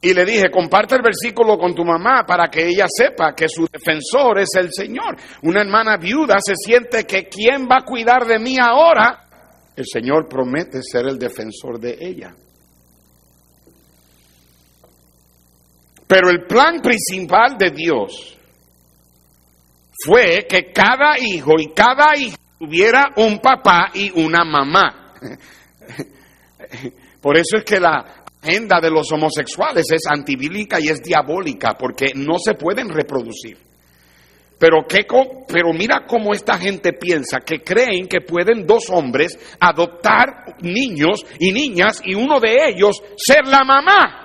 Y 0.00 0.12
le 0.12 0.24
dije, 0.24 0.50
comparte 0.50 0.94
el 0.94 1.02
versículo 1.02 1.58
con 1.58 1.74
tu 1.74 1.84
mamá 1.84 2.24
para 2.26 2.48
que 2.48 2.68
ella 2.68 2.86
sepa 2.88 3.34
que 3.34 3.48
su 3.48 3.66
defensor 3.66 4.38
es 4.38 4.50
el 4.56 4.72
Señor. 4.72 5.16
Una 5.42 5.62
hermana 5.62 5.96
viuda 5.96 6.36
se 6.38 6.54
siente 6.54 7.04
que 7.04 7.28
¿quién 7.28 7.66
va 7.66 7.78
a 7.80 7.84
cuidar 7.84 8.26
de 8.26 8.38
mí 8.38 8.56
ahora? 8.58 9.24
El 9.74 9.86
Señor 9.86 10.28
promete 10.28 10.80
ser 10.82 11.06
el 11.06 11.18
defensor 11.18 11.80
de 11.80 11.96
ella. 12.00 12.34
Pero 16.06 16.30
el 16.30 16.46
plan 16.46 16.80
principal 16.80 17.56
de 17.58 17.70
Dios 17.70 18.38
fue 20.04 20.46
que 20.48 20.72
cada 20.72 21.18
hijo 21.18 21.54
y 21.58 21.72
cada 21.72 22.16
hija 22.16 22.36
tuviera 22.58 23.12
un 23.16 23.40
papá 23.40 23.90
y 23.94 24.10
una 24.10 24.44
mamá. 24.44 25.14
Por 27.20 27.36
eso 27.36 27.56
es 27.56 27.64
que 27.64 27.80
la, 27.80 28.24
agenda 28.46 28.80
de 28.80 28.90
los 28.90 29.10
homosexuales 29.12 29.84
es 29.92 30.02
antibíblica 30.08 30.78
y 30.80 30.88
es 30.88 31.02
diabólica 31.02 31.76
porque 31.78 32.12
no 32.14 32.38
se 32.38 32.54
pueden 32.54 32.88
reproducir. 32.88 33.58
Pero, 34.58 34.86
¿qué, 34.88 35.06
pero 35.48 35.72
mira 35.74 36.06
cómo 36.06 36.32
esta 36.32 36.58
gente 36.58 36.94
piensa, 36.94 37.40
que 37.40 37.62
creen 37.62 38.06
que 38.08 38.22
pueden 38.22 38.66
dos 38.66 38.88
hombres 38.88 39.38
adoptar 39.60 40.56
niños 40.62 41.26
y 41.38 41.52
niñas 41.52 42.00
y 42.04 42.14
uno 42.14 42.40
de 42.40 42.56
ellos 42.68 42.96
ser 43.16 43.46
la 43.46 43.64
mamá. 43.64 44.22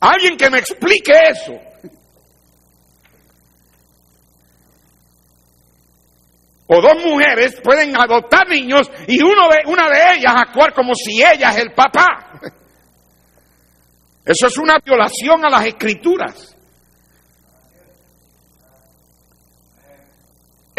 Alguien 0.00 0.38
que 0.38 0.48
me 0.48 0.58
explique 0.58 1.12
eso. 1.30 1.69
O 6.72 6.80
dos 6.80 7.04
mujeres 7.04 7.60
pueden 7.64 7.96
adoptar 7.96 8.48
niños 8.48 8.88
y 9.08 9.20
uno 9.20 9.48
de, 9.48 9.68
una 9.68 9.88
de 9.88 10.14
ellas 10.16 10.34
actuar 10.36 10.72
como 10.72 10.94
si 10.94 11.20
ella 11.20 11.50
es 11.50 11.56
el 11.56 11.72
papá. 11.72 12.40
Eso 14.24 14.46
es 14.46 14.56
una 14.56 14.78
violación 14.78 15.44
a 15.44 15.50
las 15.50 15.66
escrituras. 15.66 16.56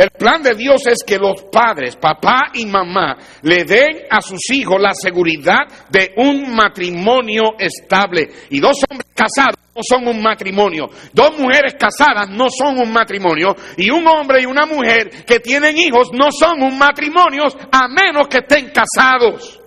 El 0.02 0.10
plan 0.10 0.42
de 0.42 0.56
Dios 0.56 0.82
es 0.88 1.04
que 1.06 1.20
los 1.20 1.44
padres, 1.44 1.96
papá 1.96 2.50
y 2.56 2.66
mamá, 2.66 3.18
le 3.44 3.66
den 3.66 4.00
a 4.10 4.20
sus 4.20 4.50
hijos 4.50 4.82
la 4.82 4.96
seguridad 4.96 5.68
de 5.92 6.16
un 6.18 6.56
matrimonio 6.56 7.54
estable. 7.60 8.28
Y 8.50 8.60
dos 8.60 8.78
hombres 8.90 9.12
casados 9.14 9.60
no 9.76 9.82
son 9.88 10.08
un 10.08 10.20
matrimonio. 10.20 10.90
Dos 11.14 11.38
mujeres 11.38 11.76
casadas 11.76 12.28
no 12.32 12.50
son 12.50 12.80
un 12.80 12.92
matrimonio. 12.92 13.56
Y 13.78 13.92
un 13.92 14.08
hombre 14.08 14.42
y 14.42 14.48
una 14.48 14.66
mujer 14.66 15.24
que 15.24 15.40
tienen 15.40 15.78
hijos 15.78 16.10
no 16.14 16.32
son 16.32 16.64
un 16.64 16.80
matrimonio 16.80 17.44
a 17.72 17.88
menos 17.88 18.28
que 18.28 18.40
estén 18.40 18.72
casados. 18.72 19.62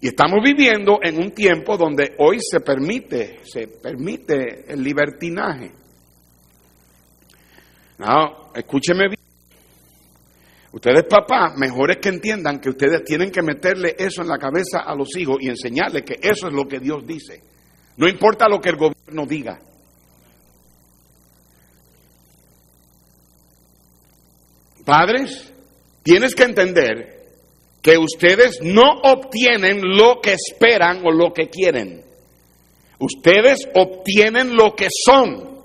Y 0.00 0.06
estamos 0.06 0.38
viviendo 0.44 1.00
en 1.02 1.18
un 1.18 1.32
tiempo 1.32 1.76
donde 1.76 2.14
hoy 2.18 2.38
se 2.40 2.60
permite, 2.60 3.40
se 3.42 3.66
permite 3.66 4.72
el 4.72 4.80
libertinaje. 4.80 5.85
No, 7.98 8.52
escúcheme 8.54 9.08
bien. 9.08 9.16
Ustedes 10.72 11.04
papá, 11.04 11.54
mejor 11.56 11.90
es 11.90 11.98
que 11.98 12.10
entiendan 12.10 12.60
que 12.60 12.68
ustedes 12.68 13.02
tienen 13.02 13.30
que 13.30 13.40
meterle 13.40 13.96
eso 13.98 14.20
en 14.20 14.28
la 14.28 14.36
cabeza 14.36 14.80
a 14.84 14.94
los 14.94 15.16
hijos 15.16 15.38
y 15.40 15.48
enseñarles 15.48 16.02
que 16.02 16.18
eso 16.20 16.48
es 16.48 16.52
lo 16.52 16.68
que 16.68 16.80
Dios 16.80 17.06
dice. 17.06 17.40
No 17.96 18.06
importa 18.06 18.46
lo 18.46 18.60
que 18.60 18.68
el 18.68 18.76
gobierno 18.76 19.24
diga. 19.26 19.58
Padres, 24.84 25.52
tienes 26.02 26.34
que 26.34 26.44
entender 26.44 27.16
que 27.80 27.96
ustedes 27.96 28.60
no 28.62 29.00
obtienen 29.02 29.80
lo 29.80 30.20
que 30.20 30.34
esperan 30.34 31.00
o 31.06 31.10
lo 31.10 31.32
que 31.32 31.48
quieren. 31.48 32.04
Ustedes 32.98 33.66
obtienen 33.74 34.54
lo 34.54 34.74
que 34.76 34.88
son. 34.90 35.55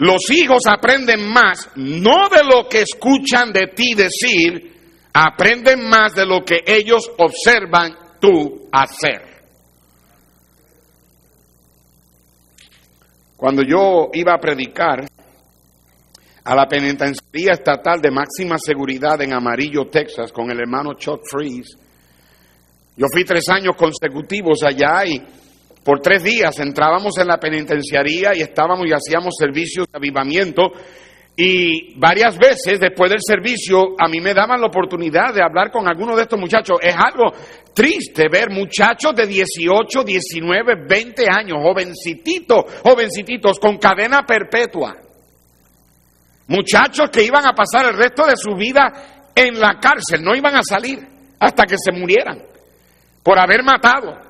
Los 0.00 0.30
hijos 0.30 0.62
aprenden 0.66 1.28
más 1.30 1.72
no 1.76 2.30
de 2.30 2.42
lo 2.42 2.66
que 2.70 2.80
escuchan 2.80 3.52
de 3.52 3.66
ti 3.76 3.92
decir, 3.94 4.72
aprenden 5.12 5.86
más 5.86 6.14
de 6.14 6.24
lo 6.24 6.40
que 6.42 6.60
ellos 6.66 7.02
observan 7.18 7.94
tú 8.18 8.66
hacer. 8.72 9.20
Cuando 13.36 13.62
yo 13.62 14.08
iba 14.14 14.32
a 14.32 14.38
predicar 14.38 15.06
a 16.44 16.54
la 16.54 16.66
penitenciaría 16.66 17.52
estatal 17.52 18.00
de 18.00 18.10
máxima 18.10 18.56
seguridad 18.58 19.20
en 19.20 19.34
Amarillo, 19.34 19.90
Texas, 19.90 20.32
con 20.32 20.50
el 20.50 20.60
hermano 20.60 20.94
Chuck 20.94 21.20
Freeze, 21.30 21.76
yo 22.96 23.04
fui 23.12 23.24
tres 23.24 23.46
años 23.50 23.76
consecutivos 23.76 24.62
allá 24.62 25.04
y 25.04 25.22
por 25.90 25.98
tres 25.98 26.22
días 26.22 26.56
entrábamos 26.60 27.18
en 27.18 27.26
la 27.26 27.38
penitenciaría 27.38 28.30
y 28.36 28.42
estábamos 28.42 28.86
y 28.86 28.92
hacíamos 28.92 29.34
servicios 29.36 29.88
de 29.90 29.98
avivamiento. 29.98 30.70
Y 31.36 31.98
varias 31.98 32.38
veces 32.38 32.78
después 32.78 33.10
del 33.10 33.18
servicio 33.20 33.96
a 33.98 34.06
mí 34.06 34.20
me 34.20 34.32
daban 34.32 34.60
la 34.60 34.68
oportunidad 34.68 35.34
de 35.34 35.42
hablar 35.42 35.72
con 35.72 35.88
algunos 35.88 36.14
de 36.14 36.22
estos 36.22 36.38
muchachos. 36.38 36.78
Es 36.80 36.94
algo 36.94 37.32
triste 37.74 38.28
ver 38.30 38.50
muchachos 38.50 39.16
de 39.16 39.26
18, 39.26 40.04
19, 40.04 40.86
20 40.88 41.24
años, 41.28 41.58
jovencititos, 41.60 42.66
jovencititos 42.84 43.58
con 43.58 43.76
cadena 43.78 44.22
perpetua. 44.24 44.94
Muchachos 46.46 47.10
que 47.10 47.24
iban 47.24 47.48
a 47.48 47.52
pasar 47.52 47.86
el 47.86 47.98
resto 47.98 48.24
de 48.26 48.36
su 48.36 48.54
vida 48.54 49.32
en 49.34 49.58
la 49.58 49.80
cárcel, 49.80 50.22
no 50.22 50.36
iban 50.36 50.54
a 50.54 50.62
salir 50.62 51.00
hasta 51.40 51.64
que 51.64 51.74
se 51.76 51.90
murieran 51.90 52.40
por 53.24 53.40
haber 53.40 53.64
matado. 53.64 54.29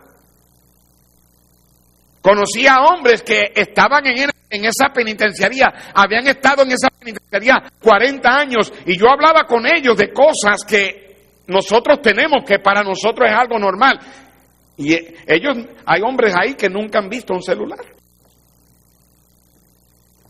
Conocí 2.21 2.67
a 2.67 2.83
hombres 2.83 3.23
que 3.23 3.53
estaban 3.55 4.05
en, 4.07 4.65
esa 4.65 4.93
penitenciaría, 4.93 5.73
habían 5.95 6.27
estado 6.27 6.63
en 6.63 6.73
esa 6.73 6.91
penitenciaría 6.91 7.63
40 7.83 8.29
años 8.29 8.73
y 8.85 8.99
yo 8.99 9.09
hablaba 9.09 9.45
con 9.47 9.67
ellos 9.67 9.97
de 9.97 10.13
cosas 10.13 10.65
que 10.69 11.41
nosotros 11.47 12.01
tenemos, 12.03 12.45
que 12.45 12.59
para 12.59 12.83
nosotros 12.83 13.29
es 13.29 13.35
algo 13.35 13.59
normal. 13.59 13.99
Y 14.77 14.95
ellos, 15.27 15.67
hay 15.87 16.03
hombres 16.03 16.35
ahí 16.37 16.55
que 16.55 16.69
nunca 16.69 16.99
han 16.99 17.09
visto 17.09 17.33
un 17.33 17.43
celular, 17.43 17.81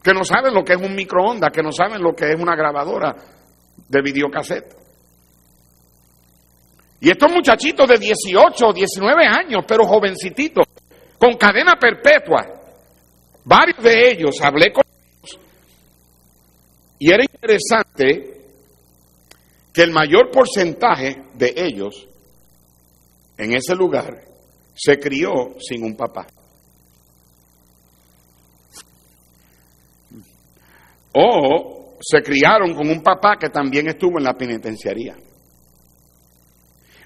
que 0.03 0.13
no 0.13 0.25
saben 0.25 0.55
lo 0.55 0.65
que 0.65 0.75
es 0.75 0.81
un 0.81 0.95
microondas, 0.95 1.51
que 1.53 1.63
no 1.63 1.73
saben 1.73 2.01
lo 2.01 2.15
que 2.15 2.31
es 2.31 2.41
una 2.41 2.55
grabadora 2.55 3.15
de 3.89 4.03
videocassette. 4.03 4.77
Y 7.01 7.11
estos 7.11 7.33
muchachitos 7.33 7.89
de 7.89 7.99
18 7.99 8.67
o 8.67 8.73
19 8.73 9.27
años, 9.27 9.65
pero 9.67 9.87
jovencititos, 9.87 10.67
con 11.21 11.37
cadena 11.37 11.77
perpetua. 11.79 12.47
Varios 13.45 13.83
de 13.83 14.11
ellos, 14.11 14.41
hablé 14.43 14.73
con 14.73 14.83
ellos, 14.87 15.39
y 16.99 17.13
era 17.13 17.23
interesante 17.23 18.41
que 19.73 19.83
el 19.83 19.93
mayor 19.93 20.31
porcentaje 20.31 21.25
de 21.35 21.53
ellos 21.57 22.09
en 23.37 23.53
ese 23.53 23.75
lugar 23.75 24.23
se 24.75 24.99
crió 24.99 25.57
sin 25.59 25.85
un 25.85 25.95
papá. 25.95 26.27
O 31.13 31.97
se 32.01 32.23
criaron 32.23 32.75
con 32.75 32.89
un 32.89 33.03
papá 33.03 33.37
que 33.39 33.51
también 33.51 33.89
estuvo 33.89 34.19
en 34.19 34.25
la 34.25 34.35
penitenciaría. 34.35 35.17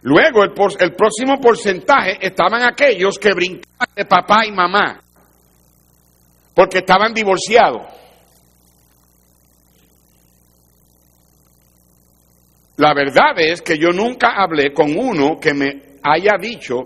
Luego, 0.04 0.44
el, 0.44 0.52
el, 0.80 0.92
próximo 0.92 1.40
porcentaje 1.40 2.18
estaban 2.20 2.62
aquellos 2.62 3.18
que 3.18 3.32
brincaban 3.32 3.88
de 3.96 4.04
papá 4.04 4.44
y 4.44 4.52
mamá, 4.52 5.02
porque 6.54 6.78
estaban 6.78 7.14
divorciados. 7.14 7.86
La 12.76 12.92
verdad 12.92 13.38
es 13.38 13.62
que 13.62 13.78
yo 13.78 13.92
nunca 13.92 14.34
hablé 14.36 14.74
con 14.74 14.94
uno 14.94 15.40
que 15.40 15.54
me 15.54 15.82
haya 16.02 16.36
dicho 16.38 16.82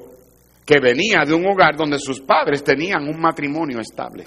que 0.65 0.79
venía 0.79 1.25
de 1.27 1.35
un 1.35 1.45
hogar 1.45 1.75
donde 1.75 1.99
sus 1.99 2.21
padres 2.21 2.63
tenían 2.63 3.09
un 3.09 3.19
matrimonio 3.21 3.81
estable. 3.81 4.27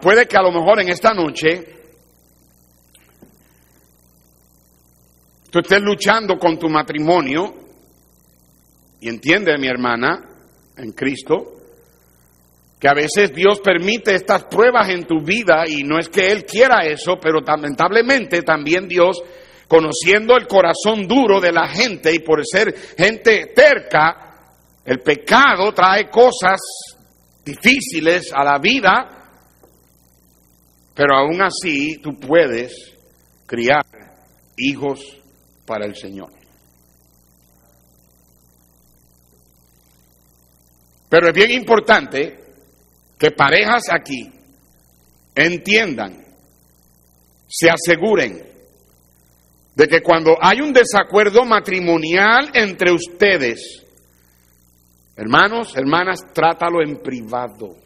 puede 0.00 0.26
que 0.26 0.36
a 0.38 0.42
lo 0.42 0.50
mejor 0.50 0.80
en 0.80 0.88
esta 0.88 1.12
noche 1.12 1.75
estés 5.60 5.80
luchando 5.80 6.38
con 6.38 6.58
tu 6.58 6.68
matrimonio, 6.68 7.54
y 9.00 9.08
entiende 9.08 9.56
mi 9.58 9.68
hermana 9.68 10.22
en 10.76 10.92
Cristo, 10.92 11.56
que 12.78 12.88
a 12.88 12.94
veces 12.94 13.32
Dios 13.32 13.60
permite 13.60 14.14
estas 14.14 14.44
pruebas 14.44 14.88
en 14.90 15.04
tu 15.04 15.20
vida 15.20 15.64
y 15.66 15.82
no 15.82 15.98
es 15.98 16.08
que 16.08 16.30
Él 16.30 16.44
quiera 16.44 16.84
eso, 16.84 17.16
pero 17.20 17.40
lamentablemente 17.40 18.42
también 18.42 18.86
Dios, 18.86 19.22
conociendo 19.66 20.36
el 20.36 20.46
corazón 20.46 21.06
duro 21.06 21.40
de 21.40 21.52
la 21.52 21.68
gente 21.68 22.14
y 22.14 22.18
por 22.18 22.44
ser 22.44 22.74
gente 22.96 23.52
terca, 23.54 24.26
el 24.84 25.00
pecado 25.00 25.72
trae 25.72 26.10
cosas 26.10 26.60
difíciles 27.44 28.32
a 28.34 28.44
la 28.44 28.58
vida, 28.58 29.30
pero 30.94 31.16
aún 31.16 31.42
así 31.42 31.98
tú 31.98 32.18
puedes 32.18 32.72
criar 33.46 33.84
hijos 34.56 35.18
para 35.66 35.84
el 35.84 35.96
Señor. 35.96 36.30
Pero 41.08 41.28
es 41.28 41.34
bien 41.34 41.50
importante 41.50 42.38
que 43.18 43.30
parejas 43.30 43.84
aquí 43.90 44.30
entiendan, 45.34 46.24
se 47.48 47.70
aseguren 47.70 48.42
de 49.74 49.86
que 49.86 50.02
cuando 50.02 50.36
hay 50.40 50.60
un 50.60 50.72
desacuerdo 50.72 51.44
matrimonial 51.44 52.50
entre 52.54 52.92
ustedes, 52.92 53.84
hermanos, 55.14 55.76
hermanas, 55.76 56.20
trátalo 56.32 56.82
en 56.82 56.96
privado, 57.02 57.76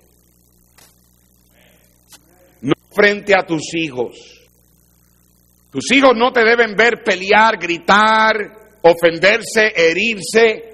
no 2.63 2.73
frente 2.93 3.35
a 3.37 3.45
tus 3.45 3.75
hijos. 3.75 4.40
Tus 5.71 5.93
hijos 5.93 6.17
no 6.17 6.33
te 6.33 6.45
deben 6.45 6.75
ver 6.75 7.03
pelear, 7.05 7.57
gritar, 7.57 8.35
ofenderse, 8.83 9.73
herirse. 9.75 10.71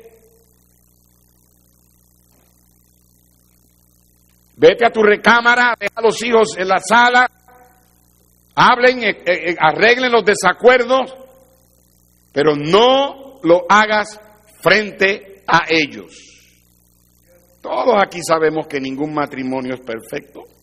Vete 4.56 4.86
a 4.86 4.90
tu 4.90 5.02
recámara, 5.02 5.74
deja 5.78 5.92
a 5.96 6.02
los 6.02 6.22
hijos 6.24 6.56
en 6.56 6.68
la 6.68 6.78
sala, 6.78 7.30
hablen, 8.54 9.02
eh, 9.02 9.10
eh, 9.26 9.50
eh, 9.50 9.56
arreglen 9.60 10.10
los 10.10 10.24
desacuerdos, 10.24 11.14
pero 12.32 12.56
no 12.56 13.38
lo 13.42 13.66
hagas 13.68 14.18
frente 14.62 15.42
a 15.46 15.66
ellos. 15.68 16.26
Todos 17.60 17.96
aquí 18.02 18.20
sabemos 18.26 18.66
que 18.66 18.80
ningún 18.80 19.12
matrimonio 19.12 19.74
es 19.74 19.80
perfecto. 19.80 20.55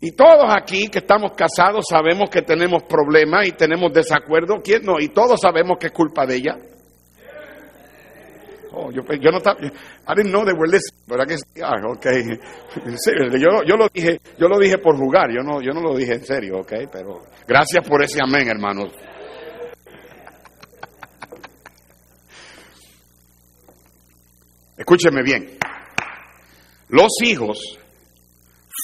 Y 0.00 0.12
todos 0.12 0.46
aquí 0.48 0.88
que 0.88 1.00
estamos 1.00 1.32
casados 1.32 1.84
sabemos 1.88 2.30
que 2.30 2.40
tenemos 2.40 2.84
problemas 2.84 3.46
y 3.46 3.52
tenemos 3.52 3.92
desacuerdo. 3.92 4.62
¿Quién 4.64 4.82
no? 4.82 4.98
Y 4.98 5.08
todos 5.08 5.38
sabemos 5.40 5.76
que 5.78 5.88
es 5.88 5.92
culpa 5.92 6.24
de 6.24 6.36
ella. 6.36 6.56
Oh, 8.72 8.90
yo, 8.92 9.02
no 9.02 9.38
estaba, 9.38 9.58
I 9.60 10.14
didn't 10.14 10.30
know 10.30 10.44
they 10.44 10.54
were 10.54 10.70
listening, 10.70 11.02
¿verdad 11.08 11.26
que 11.26 11.38
sí? 11.38 11.60
Ah, 11.60 11.74
okay. 11.92 12.22
yo, 13.40 13.64
yo, 13.66 13.76
lo 13.76 13.88
dije, 13.92 14.20
yo 14.38 14.46
lo 14.46 14.58
dije 14.60 14.78
por 14.78 14.96
jugar, 14.96 15.28
yo 15.34 15.42
no, 15.42 15.60
yo 15.60 15.72
no 15.72 15.80
lo 15.80 15.96
dije 15.96 16.14
en 16.14 16.24
serio, 16.24 16.60
ok, 16.60 16.72
pero 16.90 17.24
gracias 17.48 17.86
por 17.86 18.02
ese 18.04 18.20
amén, 18.22 18.48
hermanos. 18.48 18.92
Escúcheme 24.78 25.22
bien. 25.22 25.58
Los 26.88 27.10
hijos 27.24 27.58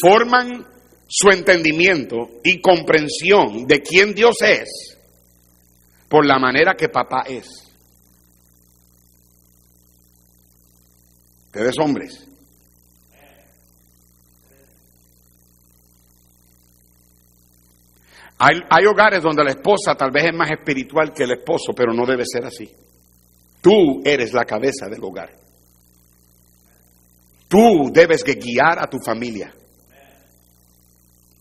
forman 0.03 0.67
su 1.09 1.31
entendimiento 1.31 2.41
y 2.43 2.61
comprensión 2.61 3.67
de 3.67 3.81
quién 3.81 4.15
Dios 4.15 4.37
es 4.43 4.99
por 6.09 6.27
la 6.27 6.39
manera 6.39 6.75
que 6.75 6.89
papá 6.89 7.25
es. 7.27 7.47
Ustedes 11.47 11.75
hombres. 11.79 12.27
Hay, 18.39 18.57
hay, 18.69 18.85
hogares 18.85 19.23
donde 19.23 19.43
la 19.43 19.51
esposa 19.51 19.95
tal 19.95 20.11
vez 20.11 20.25
es 20.27 20.35
más 20.35 20.51
espiritual 20.51 21.15
que 21.15 21.25
el 21.25 21.33
esposo, 21.33 21.73
pero 21.75 21.95
no 21.95 22.05
debe 22.05 22.25
ser 22.27 22.45
así. 22.45 22.71
Tú 23.63 24.03
eres 24.05 24.35
la 24.35 24.45
cabeza 24.45 24.89
del 24.91 25.03
hogar. 25.03 25.31
Tú 27.49 27.91
debes 27.93 28.23
guiar 28.23 28.79
a 28.79 28.89
tu 28.89 28.99
familia. 28.99 29.53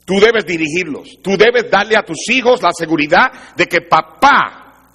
Tú 0.06 0.20
debes 0.20 0.46
dirigirlos. 0.46 1.18
Tú 1.22 1.36
debes 1.36 1.70
darle 1.70 1.98
a 1.98 2.04
tus 2.04 2.30
hijos 2.30 2.62
la 2.62 2.70
seguridad 2.72 3.56
de 3.56 3.66
que 3.66 3.82
papá 3.82 4.92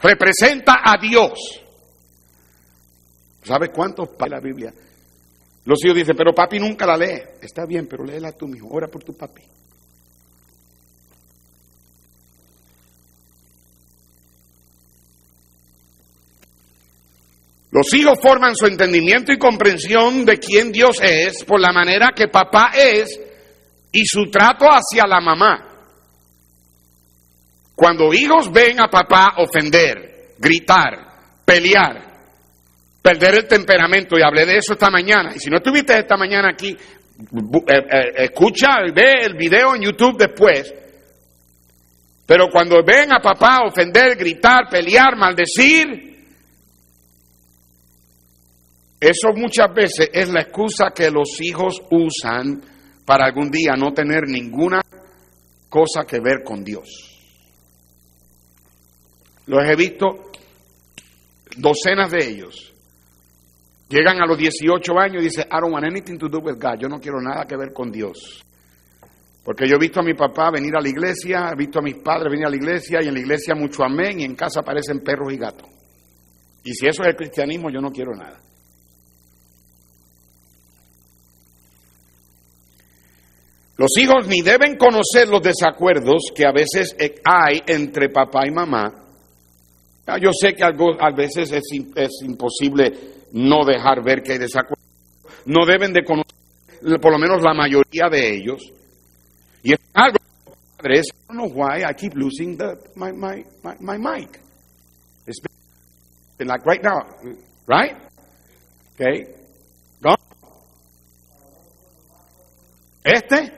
representa 0.00 0.76
a 0.82 0.98
Dios. 1.00 1.62
¿Sabe 3.42 3.68
cuántos 3.68 4.08
para 4.10 4.36
la 4.36 4.40
Biblia? 4.40 4.72
Los 5.66 5.84
hijos 5.84 5.96
dicen, 5.96 6.16
pero 6.16 6.34
papi 6.34 6.58
nunca 6.58 6.86
la 6.86 6.96
lee. 6.96 7.20
Está 7.42 7.66
bien, 7.66 7.86
pero 7.86 8.02
léela 8.02 8.32
tú, 8.32 8.48
hijo. 8.54 8.68
Ora 8.70 8.88
por 8.88 9.04
tu 9.04 9.14
papi. 9.14 9.42
Los 17.70 17.92
hijos 17.92 18.18
forman 18.22 18.56
su 18.56 18.66
entendimiento 18.66 19.30
y 19.30 19.36
comprensión 19.36 20.24
de 20.24 20.38
quién 20.38 20.72
Dios 20.72 20.98
es 21.02 21.44
por 21.44 21.60
la 21.60 21.70
manera 21.70 22.12
que 22.16 22.28
papá 22.28 22.72
es 22.74 23.27
y 23.92 24.04
su 24.04 24.30
trato 24.30 24.66
hacia 24.66 25.06
la 25.06 25.20
mamá. 25.20 25.64
Cuando 27.74 28.12
hijos 28.12 28.50
ven 28.52 28.80
a 28.80 28.88
papá 28.88 29.34
ofender, 29.38 30.34
gritar, 30.38 31.44
pelear, 31.44 32.08
perder 33.00 33.36
el 33.36 33.46
temperamento, 33.46 34.18
y 34.18 34.22
hablé 34.22 34.44
de 34.46 34.58
eso 34.58 34.72
esta 34.72 34.90
mañana, 34.90 35.32
y 35.34 35.38
si 35.38 35.48
no 35.48 35.58
estuviste 35.58 35.96
esta 35.96 36.16
mañana 36.16 36.50
aquí, 36.50 36.70
eh, 36.70 36.76
eh, 37.16 38.12
escucha, 38.16 38.78
ve 38.94 39.24
el 39.24 39.34
video 39.34 39.74
en 39.74 39.82
YouTube 39.82 40.18
después, 40.18 40.74
pero 42.26 42.48
cuando 42.52 42.82
ven 42.84 43.12
a 43.12 43.20
papá 43.20 43.60
ofender, 43.66 44.16
gritar, 44.16 44.68
pelear, 44.68 45.16
maldecir, 45.16 46.08
eso 49.00 49.28
muchas 49.34 49.72
veces 49.72 50.10
es 50.12 50.28
la 50.28 50.42
excusa 50.42 50.90
que 50.94 51.10
los 51.10 51.40
hijos 51.40 51.80
usan 51.90 52.60
para 53.08 53.24
algún 53.24 53.50
día 53.50 53.72
no 53.74 53.94
tener 53.94 54.24
ninguna 54.28 54.82
cosa 55.70 56.04
que 56.06 56.20
ver 56.20 56.42
con 56.44 56.62
Dios. 56.62 56.86
Los 59.46 59.64
he 59.66 59.74
visto, 59.76 60.30
docenas 61.56 62.10
de 62.10 62.28
ellos. 62.28 62.74
Llegan 63.88 64.20
a 64.20 64.26
los 64.26 64.36
18 64.36 64.98
años 64.98 65.22
y 65.22 65.24
dicen, 65.24 65.46
I 65.50 65.58
don't 65.58 65.72
want 65.72 65.86
anything 65.86 66.18
to 66.18 66.28
do 66.28 66.40
with 66.40 66.60
God. 66.60 66.78
Yo 66.78 66.86
no 66.86 67.00
quiero 67.00 67.18
nada 67.22 67.46
que 67.46 67.56
ver 67.56 67.72
con 67.72 67.90
Dios. 67.90 68.44
Porque 69.42 69.66
yo 69.66 69.76
he 69.76 69.78
visto 69.78 70.00
a 70.00 70.02
mi 70.02 70.12
papá 70.12 70.50
venir 70.50 70.76
a 70.76 70.82
la 70.82 70.90
iglesia, 70.90 71.48
he 71.50 71.56
visto 71.56 71.78
a 71.78 71.82
mis 71.82 71.96
padres 71.96 72.30
venir 72.30 72.44
a 72.44 72.50
la 72.50 72.56
iglesia 72.56 72.98
y 73.02 73.08
en 73.08 73.14
la 73.14 73.20
iglesia 73.20 73.54
mucho 73.54 73.84
amén 73.84 74.20
y 74.20 74.24
en 74.24 74.34
casa 74.34 74.60
aparecen 74.60 75.00
perros 75.00 75.32
y 75.32 75.38
gatos. 75.38 75.66
Y 76.62 76.74
si 76.74 76.86
eso 76.86 77.00
es 77.04 77.08
el 77.08 77.16
cristianismo, 77.16 77.70
yo 77.70 77.80
no 77.80 77.90
quiero 77.90 78.14
nada. 78.14 78.38
Los 83.78 83.96
hijos 83.96 84.26
ni 84.26 84.42
deben 84.42 84.76
conocer 84.76 85.28
los 85.28 85.40
desacuerdos 85.40 86.32
que 86.34 86.44
a 86.44 86.50
veces 86.50 86.96
hay 87.24 87.62
entre 87.64 88.08
papá 88.08 88.40
y 88.44 88.50
mamá. 88.50 88.92
Ah, 90.04 90.18
yo 90.20 90.30
sé 90.32 90.54
que 90.54 90.64
algo, 90.64 91.00
a 91.00 91.12
veces 91.12 91.52
es, 91.52 91.62
es 91.94 92.10
imposible 92.24 92.92
no 93.32 93.64
dejar 93.64 94.02
ver 94.02 94.22
que 94.22 94.32
hay 94.32 94.38
desacuerdos. 94.38 94.84
No 95.46 95.64
deben 95.64 95.92
de 95.92 96.02
conocer, 96.02 97.00
por 97.00 97.12
lo 97.12 97.18
menos 97.18 97.40
la 97.40 97.54
mayoría 97.54 98.08
de 98.10 98.34
ellos. 98.34 98.60
Y 99.62 99.74
es 99.74 99.78
algo, 99.94 100.18
padres, 100.76 101.06
I 101.06 101.32
don't 101.32 101.38
know 101.38 101.46
why 101.46 101.84
I 101.88 101.94
keep 101.94 102.14
losing 102.16 102.56
the, 102.56 102.76
my, 102.96 103.12
my, 103.12 103.96
mic. 103.96 104.40
It's 105.24 105.38
been 106.36 106.48
like 106.48 106.66
right 106.66 106.82
now, 106.82 107.06
right? 107.68 107.96
Okay. 108.94 109.38
Este. 113.04 113.57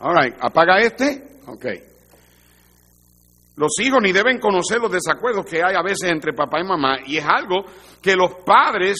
All 0.00 0.14
right, 0.14 0.34
apaga 0.40 0.78
este. 0.80 1.40
Ok. 1.46 1.66
Los 3.56 3.72
hijos 3.80 4.00
ni 4.02 4.12
deben 4.12 4.38
conocer 4.38 4.78
los 4.78 4.90
desacuerdos 4.90 5.44
que 5.44 5.62
hay 5.62 5.74
a 5.74 5.82
veces 5.82 6.10
entre 6.10 6.32
papá 6.32 6.60
y 6.60 6.64
mamá 6.64 6.98
y 7.04 7.18
es 7.18 7.24
algo 7.24 7.64
que 8.00 8.16
los 8.16 8.36
padres 8.36 8.96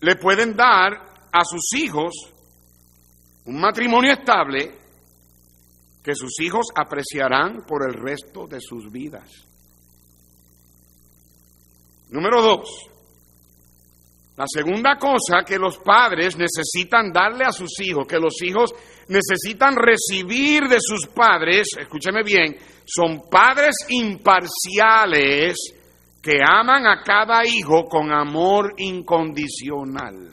le 0.00 0.16
pueden 0.16 0.56
dar 0.56 0.92
a 1.30 1.44
sus 1.44 1.74
hijos 1.74 2.14
un 3.44 3.60
matrimonio 3.60 4.12
estable 4.12 4.74
que 6.02 6.14
sus 6.14 6.40
hijos 6.40 6.66
apreciarán 6.74 7.64
por 7.66 7.86
el 7.86 7.94
resto 7.94 8.46
de 8.46 8.60
sus 8.60 8.90
vidas. 8.90 9.28
Número 12.08 12.40
dos, 12.40 12.88
la 14.36 14.46
segunda 14.46 14.96
cosa 14.96 15.44
que 15.46 15.58
los 15.58 15.78
padres 15.78 16.36
necesitan 16.36 17.12
darle 17.12 17.44
a 17.44 17.52
sus 17.52 17.80
hijos, 17.80 18.06
que 18.06 18.18
los 18.18 18.40
hijos 18.42 18.72
necesitan 19.08 19.76
recibir 19.76 20.64
de 20.64 20.78
sus 20.80 21.06
padres, 21.06 21.68
escúcheme 21.78 22.22
bien, 22.22 22.56
son 22.84 23.28
padres 23.30 23.74
imparciales 23.88 25.56
que 26.22 26.38
aman 26.44 26.86
a 26.86 27.02
cada 27.02 27.46
hijo 27.46 27.84
con 27.84 28.12
amor 28.12 28.74
incondicional. 28.78 30.32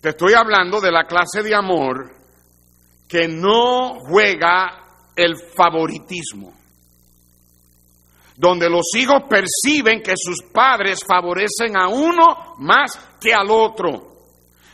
Te 0.00 0.10
estoy 0.10 0.34
hablando 0.34 0.80
de 0.80 0.92
la 0.92 1.04
clase 1.04 1.42
de 1.42 1.54
amor 1.54 2.14
que 3.08 3.26
no 3.26 3.98
juega 4.00 5.10
el 5.16 5.36
favoritismo 5.36 6.57
donde 8.38 8.70
los 8.70 8.94
hijos 8.96 9.24
perciben 9.28 10.00
que 10.00 10.14
sus 10.16 10.42
padres 10.52 11.00
favorecen 11.04 11.76
a 11.76 11.88
uno 11.88 12.54
más 12.58 12.96
que 13.20 13.34
al 13.34 13.50
otro. 13.50 14.16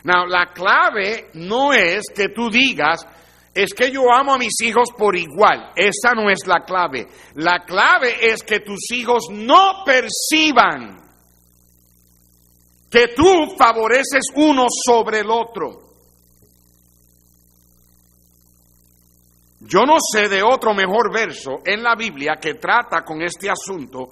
Now, 0.03 0.27
la 0.27 0.53
clave 0.53 1.31
no 1.33 1.73
es 1.73 2.03
que 2.15 2.29
tú 2.29 2.51
digas, 2.51 3.07
es 3.55 3.73
que 3.73 3.89
yo 3.89 4.03
amo 4.13 4.35
a 4.35 4.37
mis 4.37 4.61
hijos 4.61 4.89
por 4.95 5.15
igual. 5.15 5.71
Esa 5.75 6.13
no 6.13 6.29
es 6.29 6.45
la 6.45 6.63
clave. 6.63 7.07
La 7.33 7.65
clave 7.65 8.17
es 8.21 8.43
que 8.43 8.59
tus 8.59 8.91
hijos 8.91 9.29
no 9.31 9.83
perciban 9.83 11.01
que 12.91 13.07
tú 13.15 13.55
favoreces 13.57 14.25
uno 14.35 14.67
sobre 14.69 15.21
el 15.21 15.31
otro. 15.31 15.84
Yo 19.67 19.81
no 19.81 19.95
sé 19.99 20.29
de 20.29 20.43
otro 20.43 20.75
mejor 20.75 21.11
verso 21.11 21.61
en 21.65 21.81
la 21.81 21.95
Biblia 21.95 22.35
que 22.39 22.53
trata 22.53 23.03
con 23.03 23.23
este 23.23 23.49
asunto 23.49 24.09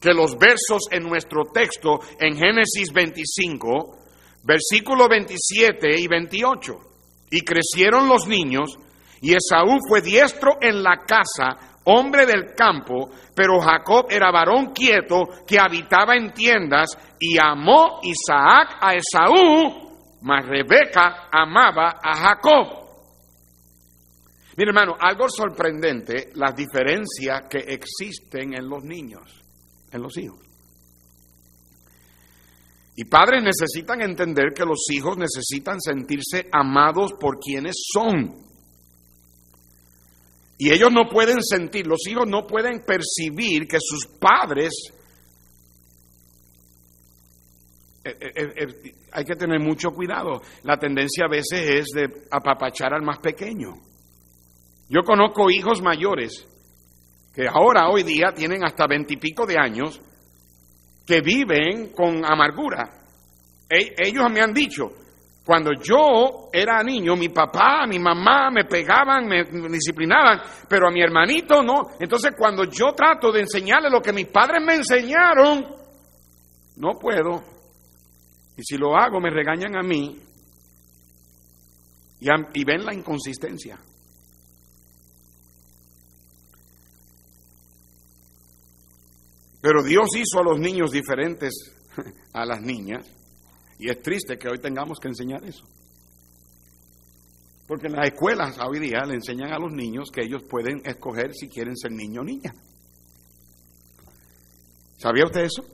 que 0.00 0.14
los 0.14 0.38
versos 0.38 0.82
en 0.90 1.02
nuestro 1.02 1.44
texto 1.52 2.00
en 2.18 2.36
Génesis 2.36 2.90
25, 2.92 3.98
versículo 4.44 5.06
27 5.06 6.00
y 6.00 6.06
28. 6.06 6.72
Y 7.32 7.40
crecieron 7.42 8.08
los 8.08 8.26
niños, 8.26 8.78
y 9.20 9.34
Esaú 9.34 9.78
fue 9.86 10.00
diestro 10.00 10.56
en 10.62 10.82
la 10.82 11.04
casa, 11.06 11.80
hombre 11.84 12.24
del 12.24 12.54
campo, 12.54 13.10
pero 13.34 13.60
Jacob 13.60 14.06
era 14.08 14.30
varón 14.30 14.72
quieto 14.72 15.28
que 15.46 15.58
habitaba 15.60 16.14
en 16.14 16.32
tiendas, 16.32 16.96
y 17.20 17.36
amó 17.38 18.00
Isaac 18.04 18.78
a 18.80 18.94
Esaú, 18.94 20.18
mas 20.22 20.46
Rebeca 20.46 21.28
amaba 21.30 22.00
a 22.02 22.14
Jacob. 22.14 22.87
Mira, 24.58 24.70
hermano, 24.70 24.96
algo 24.98 25.28
sorprendente, 25.28 26.30
las 26.34 26.52
diferencias 26.52 27.42
que 27.48 27.58
existen 27.58 28.54
en 28.54 28.68
los 28.68 28.82
niños, 28.82 29.44
en 29.92 30.02
los 30.02 30.18
hijos. 30.18 30.40
Y 32.96 33.04
padres 33.04 33.40
necesitan 33.40 34.02
entender 34.02 34.46
que 34.52 34.64
los 34.64 34.84
hijos 34.90 35.16
necesitan 35.16 35.80
sentirse 35.80 36.48
amados 36.50 37.12
por 37.20 37.38
quienes 37.38 37.76
son. 37.92 38.34
Y 40.58 40.72
ellos 40.72 40.90
no 40.90 41.08
pueden 41.08 41.40
sentir, 41.40 41.86
los 41.86 42.04
hijos 42.08 42.26
no 42.26 42.44
pueden 42.44 42.84
percibir 42.84 43.68
que 43.68 43.78
sus 43.80 44.08
padres... 44.18 44.72
Eh, 48.02 48.10
eh, 48.20 48.52
eh, 48.56 48.94
hay 49.12 49.24
que 49.24 49.36
tener 49.36 49.60
mucho 49.60 49.90
cuidado. 49.90 50.42
La 50.64 50.76
tendencia 50.76 51.26
a 51.26 51.30
veces 51.30 51.60
es 51.70 51.86
de 51.94 52.26
apapachar 52.32 52.92
al 52.92 53.02
más 53.02 53.20
pequeño. 53.20 53.87
Yo 54.88 55.02
conozco 55.02 55.50
hijos 55.50 55.82
mayores 55.82 56.46
que 57.34 57.46
ahora, 57.46 57.88
hoy 57.88 58.02
día, 58.02 58.32
tienen 58.34 58.64
hasta 58.64 58.86
veintipico 58.86 59.46
de 59.46 59.56
años, 59.58 60.00
que 61.06 61.20
viven 61.20 61.92
con 61.92 62.24
amargura. 62.24 62.90
E, 63.68 63.94
ellos 63.96 64.30
me 64.30 64.40
han 64.40 64.52
dicho, 64.52 64.90
cuando 65.44 65.70
yo 65.82 66.50
era 66.52 66.82
niño, 66.82 67.16
mi 67.16 67.30
papá, 67.30 67.86
mi 67.86 67.98
mamá 67.98 68.50
me 68.50 68.64
pegaban, 68.64 69.26
me, 69.26 69.44
disciplinaban, 69.70 70.40
pero 70.68 70.88
a 70.88 70.90
mi 70.90 71.00
hermanito 71.00 71.62
no. 71.62 71.92
Entonces, 71.98 72.32
cuando 72.36 72.64
yo 72.64 72.92
trato 72.92 73.32
de 73.32 73.40
enseñarle 73.40 73.88
lo 73.88 74.02
que 74.02 74.12
mis 74.12 74.26
padres 74.26 74.62
me 74.62 74.74
enseñaron, 74.74 75.64
no 76.76 76.98
puedo. 77.00 77.42
Y 78.56 78.62
si 78.62 78.76
lo 78.76 78.96
hago, 78.96 79.20
me 79.20 79.30
regañan 79.30 79.76
a 79.76 79.82
mí 79.82 80.18
y, 82.20 82.64
ven 82.64 82.84
la 82.84 82.92
inconsistencia. 82.92 83.78
Pero 89.60 89.82
Dios 89.82 90.08
hizo 90.16 90.40
a 90.40 90.44
los 90.44 90.58
niños 90.58 90.90
diferentes 90.90 91.52
a 92.32 92.44
las 92.44 92.60
niñas 92.60 93.06
y 93.78 93.90
es 93.90 94.00
triste 94.02 94.38
que 94.38 94.48
hoy 94.48 94.58
tengamos 94.58 94.98
que 95.00 95.08
enseñar 95.08 95.44
eso. 95.44 95.64
Porque 97.66 97.86
en 97.86 97.94
las 97.94 98.08
escuelas 98.08 98.58
hoy 98.66 98.78
día 98.78 99.00
le 99.06 99.14
enseñan 99.14 99.52
a 99.52 99.58
los 99.58 99.72
niños 99.72 100.10
que 100.10 100.22
ellos 100.24 100.42
pueden 100.44 100.80
escoger 100.84 101.34
si 101.34 101.48
quieren 101.48 101.76
ser 101.76 101.92
niño 101.92 102.22
o 102.22 102.24
niña. 102.24 102.54
¿Sabía 104.96 105.24
usted 105.24 105.42
eso? 105.42 105.64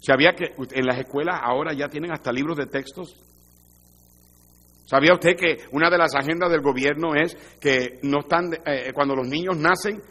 ¿Sabía 0.00 0.34
que 0.34 0.54
en 0.56 0.86
las 0.86 0.98
escuelas 0.98 1.40
ahora 1.42 1.72
ya 1.74 1.88
tienen 1.88 2.12
hasta 2.12 2.32
libros 2.32 2.58
de 2.58 2.66
textos 2.66 3.16
¿Sabía 4.86 5.14
usted 5.14 5.34
que 5.36 5.64
una 5.72 5.88
de 5.88 5.96
las 5.96 6.14
agendas 6.14 6.50
del 6.50 6.60
gobierno 6.60 7.14
es 7.14 7.34
que 7.58 8.00
no 8.02 8.20
están, 8.20 8.52
eh, 8.66 8.92
cuando 8.92 9.16
los 9.16 9.26
niños 9.26 9.56
nacen, 9.56 10.02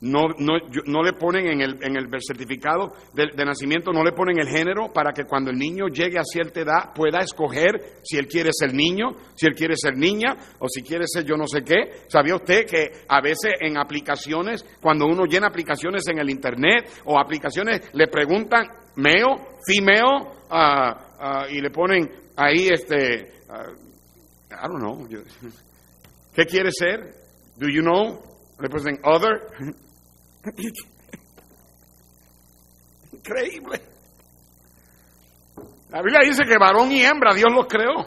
no, 0.00 0.28
no, 0.38 0.58
no 0.86 1.02
le 1.02 1.12
ponen 1.14 1.46
en 1.46 1.60
el, 1.60 1.78
en 1.82 1.96
el 1.96 2.08
certificado 2.20 2.92
de, 3.14 3.44
nacimiento, 3.44 3.92
no 3.92 4.04
le 4.04 4.12
ponen 4.12 4.38
el 4.38 4.46
género 4.46 4.92
para 4.92 5.12
que 5.12 5.24
cuando 5.24 5.50
el 5.50 5.58
niño 5.58 5.88
llegue 5.88 6.18
a 6.18 6.24
cierta 6.24 6.60
edad 6.60 6.94
pueda 6.94 7.18
escoger 7.18 7.98
si 8.04 8.16
él 8.16 8.28
quiere 8.28 8.50
ser 8.52 8.72
niño, 8.74 9.08
si 9.34 9.46
él 9.46 9.54
quiere 9.54 9.74
ser 9.76 9.96
niña 9.96 10.36
o 10.60 10.68
si 10.68 10.82
quiere 10.82 11.04
ser 11.06 11.24
yo 11.24 11.36
no 11.36 11.48
sé 11.48 11.62
qué. 11.62 12.04
¿Sabía 12.06 12.36
usted 12.36 12.64
que 12.64 12.92
a 13.08 13.20
veces 13.20 13.54
en 13.60 13.76
aplicaciones, 13.76 14.64
cuando 14.80 15.06
uno 15.06 15.24
llena 15.24 15.48
aplicaciones 15.48 16.06
en 16.08 16.18
el 16.20 16.30
Internet 16.30 16.88
o 17.04 17.18
aplicaciones, 17.18 17.90
le 17.92 18.06
preguntan 18.06 18.68
meo, 18.96 19.58
female, 19.66 20.28
uh, 20.50 21.50
y 21.50 21.60
le 21.60 21.70
ponen 21.70 22.08
ahí 22.36 22.68
este... 22.68 23.32
I 24.50 24.66
don't 24.66 24.80
know. 24.80 25.06
¿Qué 26.34 26.46
quiere 26.46 26.70
ser? 26.72 27.14
Do 27.56 27.68
you 27.68 27.82
know? 27.82 28.22
Represent 28.58 29.00
other. 29.04 29.50
Increíble. 33.12 33.82
La 35.90 36.02
Biblia 36.02 36.20
dice 36.24 36.44
que 36.44 36.58
varón 36.58 36.92
y 36.92 37.02
hembra 37.04 37.34
Dios 37.34 37.52
los 37.52 37.66
creó. 37.66 38.06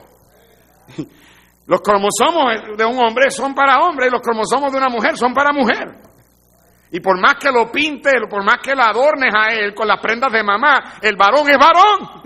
Los 1.68 1.82
cromosomos 1.82 2.78
de 2.78 2.86
un 2.86 3.00
hombre 3.00 3.32
son 3.32 3.54
para 3.56 3.80
hombre 3.80 4.08
y 4.08 4.10
los 4.10 4.22
cromosomos 4.22 4.72
de 4.72 4.78
una 4.78 4.90
mujer 4.90 5.18
son 5.18 5.34
para 5.34 5.54
mujer. 5.54 5.96
Y 6.92 7.00
por 7.00 7.20
más 7.20 7.36
que 7.36 7.52
lo 7.52 7.72
pinte, 7.72 8.12
por 8.30 8.44
más 8.44 8.58
que 8.62 8.76
lo 8.76 8.84
adornes 8.84 9.34
a 9.34 9.54
él 9.54 9.74
con 9.74 9.88
las 9.88 10.02
prendas 10.02 10.32
de 10.32 10.44
mamá, 10.44 10.96
el 11.02 11.16
varón 11.16 11.50
es 11.50 11.58
varón. 11.58 12.22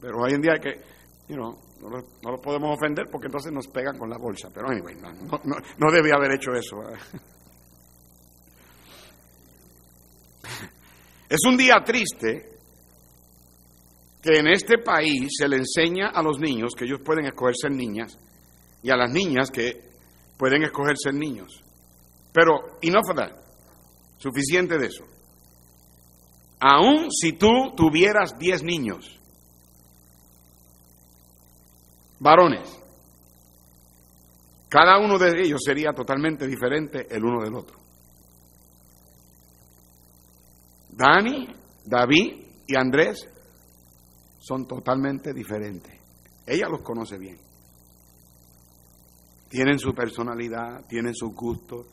Pero 0.00 0.18
hoy 0.18 0.32
en 0.32 0.40
día 0.40 0.52
hay 0.54 0.60
que, 0.60 0.80
you 1.28 1.36
know, 1.36 1.58
no, 1.82 2.30
lo, 2.30 2.40
podemos 2.40 2.76
ofender 2.76 3.06
porque 3.10 3.26
entonces 3.26 3.52
nos 3.52 3.66
pegan 3.68 3.98
con 3.98 4.08
la 4.08 4.18
bolsa. 4.18 4.48
Pero 4.54 4.68
anyway, 4.68 4.94
no, 4.94 5.12
no, 5.12 5.56
no 5.78 5.92
debía 5.92 6.14
haber 6.16 6.32
hecho 6.32 6.52
eso. 6.52 6.76
Es 11.28 11.40
un 11.48 11.56
día 11.56 11.82
triste 11.82 12.58
que 14.20 14.38
en 14.38 14.48
este 14.48 14.76
país 14.76 15.30
se 15.38 15.48
le 15.48 15.56
enseña 15.56 16.08
a 16.08 16.22
los 16.22 16.38
niños 16.38 16.74
que 16.76 16.84
ellos 16.84 17.00
pueden 17.02 17.24
escoger 17.24 17.54
ser 17.56 17.72
niñas 17.72 18.18
y 18.82 18.90
a 18.90 18.96
las 18.96 19.10
niñas 19.10 19.50
que 19.50 19.80
pueden 20.36 20.62
escoger 20.62 20.98
ser 20.98 21.14
niños. 21.14 21.64
Pero, 22.34 22.78
enough 22.82 23.08
of 23.08 23.16
that. 23.16 23.32
Suficiente 24.18 24.76
de 24.76 24.88
eso. 24.88 25.04
Aún 26.60 27.10
si 27.10 27.32
tú 27.32 27.72
tuvieras 27.74 28.38
10 28.38 28.62
niños, 28.62 29.18
varones. 32.22 32.78
Cada 34.68 34.98
uno 34.98 35.18
de 35.18 35.42
ellos 35.42 35.60
sería 35.62 35.92
totalmente 35.92 36.46
diferente 36.46 37.06
el 37.10 37.24
uno 37.24 37.42
del 37.42 37.54
otro. 37.54 37.78
Dani, 40.90 41.48
David 41.84 42.46
y 42.66 42.76
Andrés 42.76 43.28
son 44.38 44.66
totalmente 44.66 45.34
diferentes. 45.34 46.00
Ella 46.46 46.68
los 46.68 46.82
conoce 46.82 47.18
bien. 47.18 47.38
Tienen 49.48 49.78
su 49.78 49.92
personalidad, 49.92 50.86
tienen 50.88 51.14
sus 51.14 51.34
gustos. 51.34 51.86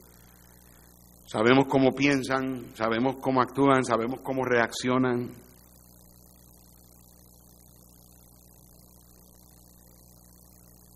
Sabemos 1.25 1.65
cómo 1.67 1.91
piensan, 1.91 2.75
sabemos 2.75 3.17
cómo 3.17 3.41
actúan, 3.41 3.84
sabemos 3.84 4.21
cómo 4.21 4.45
reaccionan. 4.45 5.30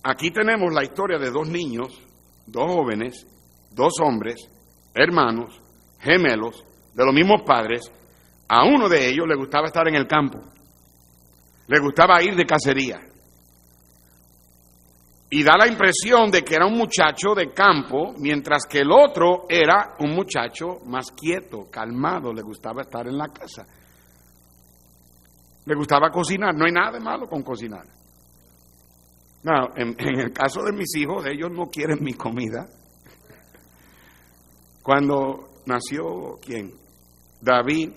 Aquí 0.04 0.32
tenemos 0.32 0.74
la 0.74 0.84
historia 0.84 1.18
de 1.18 1.32
dos 1.32 1.47
niños, 1.47 2.01
dos 2.45 2.70
jóvenes, 2.70 3.26
dos 3.72 3.93
hombres, 4.01 4.49
hermanos, 4.93 5.62
gemelos, 5.99 6.64
de 6.93 7.06
los 7.06 7.14
mismos 7.14 7.43
padres. 7.45 7.89
A 8.49 8.66
uno 8.66 8.89
de 8.89 9.08
ellos 9.08 9.26
le 9.28 9.36
gustaba 9.36 9.68
estar 9.68 9.88
en 9.88 9.95
el 9.95 10.06
campo, 10.06 10.39
le 11.68 11.80
gustaba 11.80 12.22
ir 12.22 12.36
de 12.36 12.45
cacería. 12.45 12.99
Y 15.30 15.41
da 15.41 15.58
la 15.58 15.68
impresión 15.68 16.30
de 16.30 16.43
que 16.43 16.56
era 16.56 16.68
un 16.68 16.78
muchacho 16.78 17.34
de 17.34 17.51
campo, 17.54 18.14
mientras 18.20 18.66
que 18.68 18.82
el 18.82 18.91
otro 18.91 19.45
era 19.49 19.95
un 19.99 20.14
muchacho 20.14 20.80
más 20.86 21.12
quieto, 21.12 21.72
calmado, 21.72 22.32
le 22.34 22.43
gustaba 22.43 22.82
estar 22.82 23.08
en 23.08 23.18
la 23.18 23.30
casa. 23.30 23.66
Le 25.66 25.76
gustaba 25.76 26.12
cocinar, 26.12 26.54
no 26.54 26.66
hay 26.66 26.72
nada 26.74 26.91
de 26.91 26.99
malo 26.99 27.26
con 27.28 27.41
cocinar. 27.41 28.03
No, 29.43 29.75
en, 29.75 29.95
el 29.99 30.31
caso 30.31 30.63
de 30.63 30.71
mis 30.71 30.95
hijos, 30.95 31.25
ellos 31.25 31.51
no 31.51 31.65
quieren 31.65 32.01
mi 32.01 32.13
comida. 32.13 32.67
Cuando 34.81 35.49
nació, 35.65 36.39
¿quién? 36.41 36.73
David. 37.41 37.91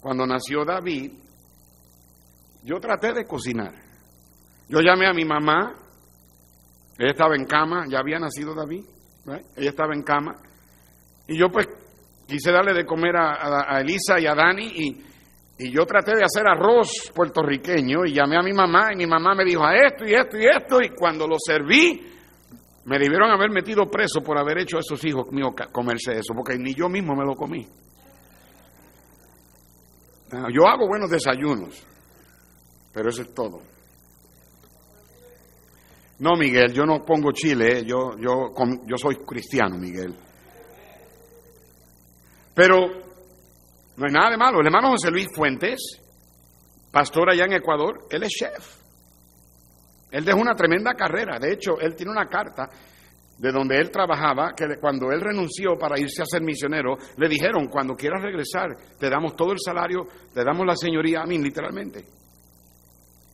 Cuando 0.00 0.26
nació 0.26 0.64
David, 0.64 1.12
yo 2.64 2.80
traté 2.80 3.12
de 3.12 3.24
cocinar. 3.24 3.72
Yo 4.68 4.80
llamé 4.80 5.06
a 5.06 5.12
mi 5.12 5.24
mamá, 5.24 5.74
ella 6.98 7.10
estaba 7.10 7.36
en 7.36 7.44
cama, 7.44 7.86
ya 7.88 7.98
había 8.00 8.18
nacido 8.18 8.54
David, 8.54 8.84
ella 9.56 9.70
estaba 9.70 9.94
en 9.94 10.02
cama, 10.02 10.36
y 11.28 11.38
yo 11.38 11.50
pues 11.50 11.68
quise 12.26 12.50
darle 12.50 12.72
de 12.72 12.84
comer 12.84 13.16
a, 13.16 13.76
a 13.76 13.80
Elisa 13.80 14.18
y 14.18 14.26
a 14.26 14.34
Dani, 14.34 14.66
y 14.66 15.04
y 15.58 15.70
yo 15.70 15.84
traté 15.86 16.16
de 16.16 16.24
hacer 16.24 16.46
arroz 16.46 17.12
puertorriqueño 17.14 18.04
y 18.06 18.14
llamé 18.14 18.36
a 18.36 18.42
mi 18.42 18.52
mamá 18.52 18.92
y 18.92 18.96
mi 18.96 19.06
mamá 19.06 19.34
me 19.34 19.44
dijo 19.44 19.64
a 19.64 19.74
esto 19.76 20.04
y 20.04 20.14
esto 20.14 20.38
y 20.38 20.46
esto 20.46 20.78
y 20.82 20.90
cuando 20.90 21.26
lo 21.26 21.36
serví 21.38 22.12
me 22.84 22.98
debieron 22.98 23.30
haber 23.30 23.50
metido 23.50 23.88
preso 23.90 24.20
por 24.22 24.38
haber 24.38 24.58
hecho 24.58 24.76
a 24.76 24.80
esos 24.80 25.04
hijos 25.04 25.30
míos 25.30 25.52
comerse 25.70 26.12
eso, 26.12 26.34
porque 26.34 26.58
ni 26.58 26.74
yo 26.74 26.88
mismo 26.88 27.14
me 27.14 27.24
lo 27.24 27.36
comí. 27.36 27.64
Ah, 30.32 30.48
yo 30.52 30.66
hago 30.66 30.88
buenos 30.88 31.10
desayunos, 31.10 31.86
pero 32.92 33.10
eso 33.10 33.22
es 33.22 33.32
todo. 33.32 33.60
No, 36.18 36.36
Miguel, 36.36 36.72
yo 36.72 36.84
no 36.84 37.04
pongo 37.04 37.32
chile, 37.32 37.78
eh, 37.78 37.84
yo, 37.84 38.16
yo, 38.18 38.52
yo 38.86 38.96
soy 38.96 39.16
cristiano, 39.26 39.76
Miguel. 39.76 40.14
Pero 42.54 43.11
no 43.96 44.06
hay 44.06 44.12
nada 44.12 44.30
de 44.30 44.36
malo. 44.36 44.60
El 44.60 44.66
hermano 44.66 44.90
José 44.90 45.10
Luis 45.10 45.28
Fuentes, 45.34 46.00
pastor 46.90 47.30
allá 47.30 47.44
en 47.44 47.54
Ecuador, 47.54 48.06
él 48.10 48.22
es 48.22 48.30
chef. 48.30 48.82
Él 50.10 50.24
dejó 50.24 50.40
una 50.40 50.54
tremenda 50.54 50.94
carrera. 50.94 51.38
De 51.38 51.52
hecho, 51.52 51.78
él 51.80 51.94
tiene 51.94 52.12
una 52.12 52.26
carta 52.26 52.68
de 53.38 53.50
donde 53.50 53.76
él 53.78 53.90
trabajaba, 53.90 54.52
que 54.54 54.78
cuando 54.80 55.10
él 55.10 55.20
renunció 55.20 55.76
para 55.78 55.98
irse 55.98 56.22
a 56.22 56.26
ser 56.26 56.42
misionero, 56.42 56.96
le 57.16 57.28
dijeron, 57.28 57.66
cuando 57.66 57.94
quieras 57.94 58.22
regresar, 58.22 58.76
te 58.98 59.10
damos 59.10 59.34
todo 59.34 59.52
el 59.52 59.58
salario, 59.58 60.06
te 60.32 60.44
damos 60.44 60.66
la 60.66 60.76
señoría 60.76 61.22
a 61.22 61.26
mí, 61.26 61.38
literalmente. 61.38 62.04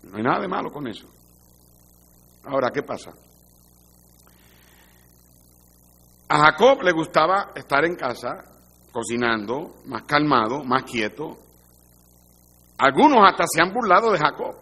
No 0.04 0.16
hay 0.16 0.22
nada 0.22 0.40
de 0.40 0.48
malo 0.48 0.70
con 0.70 0.86
eso. 0.86 1.08
Ahora, 2.44 2.70
¿qué 2.70 2.82
pasa? 2.82 3.10
A 6.28 6.38
Jacob 6.38 6.82
le 6.82 6.92
gustaba 6.92 7.50
estar 7.54 7.84
en 7.84 7.96
casa 7.96 8.44
cocinando, 8.92 9.76
más 9.86 10.02
calmado, 10.02 10.64
más 10.64 10.84
quieto. 10.84 11.38
Algunos 12.78 13.18
hasta 13.24 13.44
se 13.46 13.60
han 13.60 13.72
burlado 13.72 14.12
de 14.12 14.18
Jacob, 14.18 14.54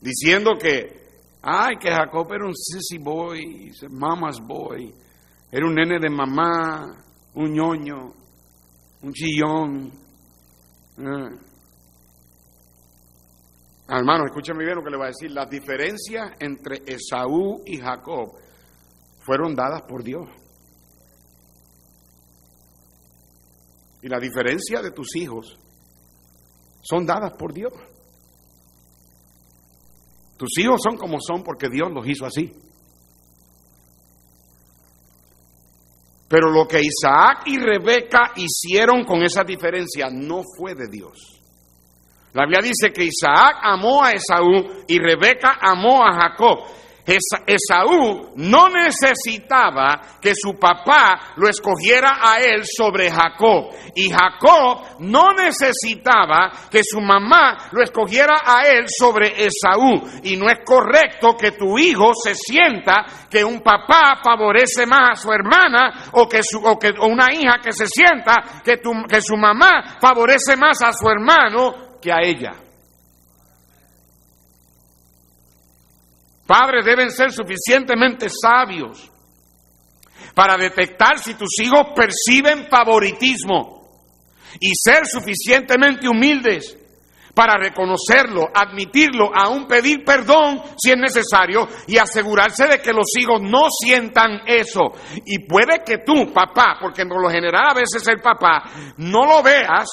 diciendo 0.00 0.52
que, 0.60 1.08
ay, 1.42 1.76
que 1.80 1.90
Jacob 1.90 2.32
era 2.32 2.46
un 2.46 2.54
sissy 2.54 2.98
boy, 2.98 3.72
mama's 3.90 4.40
boy, 4.40 4.94
era 5.50 5.66
un 5.66 5.74
nene 5.74 5.98
de 5.98 6.10
mamá, 6.10 6.86
un 7.34 7.52
ñoño, 7.52 8.12
un 9.02 9.12
chillón. 9.12 9.92
Eh. 10.98 11.38
Hermano, 13.88 14.26
escúchame 14.26 14.64
bien 14.64 14.76
lo 14.76 14.84
que 14.84 14.90
le 14.90 14.96
voy 14.96 15.06
a 15.06 15.08
decir. 15.08 15.32
Las 15.32 15.50
diferencias 15.50 16.32
entre 16.38 16.82
Esaú 16.86 17.62
y 17.66 17.78
Jacob 17.78 18.34
fueron 19.18 19.54
dadas 19.54 19.82
por 19.82 20.04
Dios. 20.04 20.28
Y 24.02 24.08
la 24.08 24.18
diferencia 24.18 24.80
de 24.80 24.90
tus 24.92 25.14
hijos 25.16 25.58
son 26.82 27.04
dadas 27.04 27.32
por 27.38 27.52
Dios. 27.52 27.72
Tus 30.36 30.58
hijos 30.58 30.80
son 30.82 30.96
como 30.96 31.18
son 31.20 31.42
porque 31.42 31.68
Dios 31.68 31.90
los 31.92 32.06
hizo 32.08 32.24
así. 32.24 32.50
Pero 36.28 36.48
lo 36.50 36.66
que 36.66 36.80
Isaac 36.80 37.42
y 37.46 37.58
Rebeca 37.58 38.32
hicieron 38.36 39.04
con 39.04 39.22
esa 39.22 39.42
diferencia 39.42 40.08
no 40.10 40.42
fue 40.56 40.74
de 40.74 40.86
Dios. 40.88 41.40
La 42.32 42.44
Biblia 42.44 42.62
dice 42.62 42.92
que 42.92 43.04
Isaac 43.04 43.56
amó 43.62 44.04
a 44.04 44.12
Esaú 44.12 44.84
y 44.86 44.98
Rebeca 44.98 45.58
amó 45.60 46.04
a 46.04 46.12
Jacob. 46.12 46.60
Esaú 47.06 48.32
no 48.36 48.68
necesitaba 48.68 50.00
que 50.20 50.32
su 50.34 50.58
papá 50.58 51.34
lo 51.36 51.48
escogiera 51.48 52.18
a 52.22 52.38
él 52.38 52.62
sobre 52.64 53.10
Jacob. 53.10 53.70
Y 53.94 54.10
Jacob 54.10 55.00
no 55.00 55.32
necesitaba 55.32 56.50
que 56.70 56.82
su 56.84 57.00
mamá 57.00 57.68
lo 57.72 57.82
escogiera 57.82 58.40
a 58.44 58.66
él 58.66 58.84
sobre 58.88 59.44
Esaú. 59.44 60.02
Y 60.22 60.36
no 60.36 60.48
es 60.48 60.58
correcto 60.64 61.36
que 61.36 61.52
tu 61.52 61.78
hijo 61.78 62.12
se 62.14 62.34
sienta 62.34 63.04
que 63.30 63.44
un 63.44 63.60
papá 63.60 64.20
favorece 64.22 64.86
más 64.86 65.10
a 65.12 65.22
su 65.22 65.32
hermana 65.32 66.10
o 66.12 66.28
que, 66.28 66.42
su, 66.42 66.60
que 66.78 66.92
una 67.00 67.32
hija 67.32 67.58
que 67.62 67.72
se 67.72 67.86
sienta 67.86 68.62
que, 68.64 68.80
que 69.08 69.20
su 69.20 69.36
mamá 69.36 69.96
favorece 70.00 70.56
más 70.56 70.82
a 70.82 70.92
su 70.92 71.08
hermano 71.08 71.98
que 72.00 72.12
a 72.12 72.20
ella. 72.22 72.69
Padres 76.50 76.84
deben 76.84 77.12
ser 77.12 77.30
suficientemente 77.30 78.26
sabios 78.28 79.08
para 80.34 80.56
detectar 80.56 81.16
si 81.20 81.34
tus 81.34 81.60
hijos 81.62 81.92
perciben 81.94 82.66
favoritismo 82.68 83.88
y 84.58 84.72
ser 84.74 85.06
suficientemente 85.06 86.08
humildes 86.08 86.76
para 87.36 87.56
reconocerlo, 87.56 88.48
admitirlo, 88.52 89.30
aún 89.32 89.68
pedir 89.68 90.04
perdón 90.04 90.60
si 90.76 90.90
es 90.90 90.96
necesario 90.96 91.68
y 91.86 91.98
asegurarse 91.98 92.66
de 92.66 92.80
que 92.80 92.92
los 92.92 93.06
hijos 93.16 93.40
no 93.40 93.68
sientan 93.70 94.40
eso. 94.44 94.90
Y 95.24 95.46
puede 95.46 95.84
que 95.86 95.98
tú, 95.98 96.32
papá, 96.32 96.78
porque 96.80 97.06
por 97.06 97.22
lo 97.22 97.30
general 97.30 97.68
a 97.70 97.74
veces 97.74 98.08
el 98.08 98.20
papá, 98.20 98.64
no 98.96 99.24
lo 99.24 99.40
veas, 99.44 99.88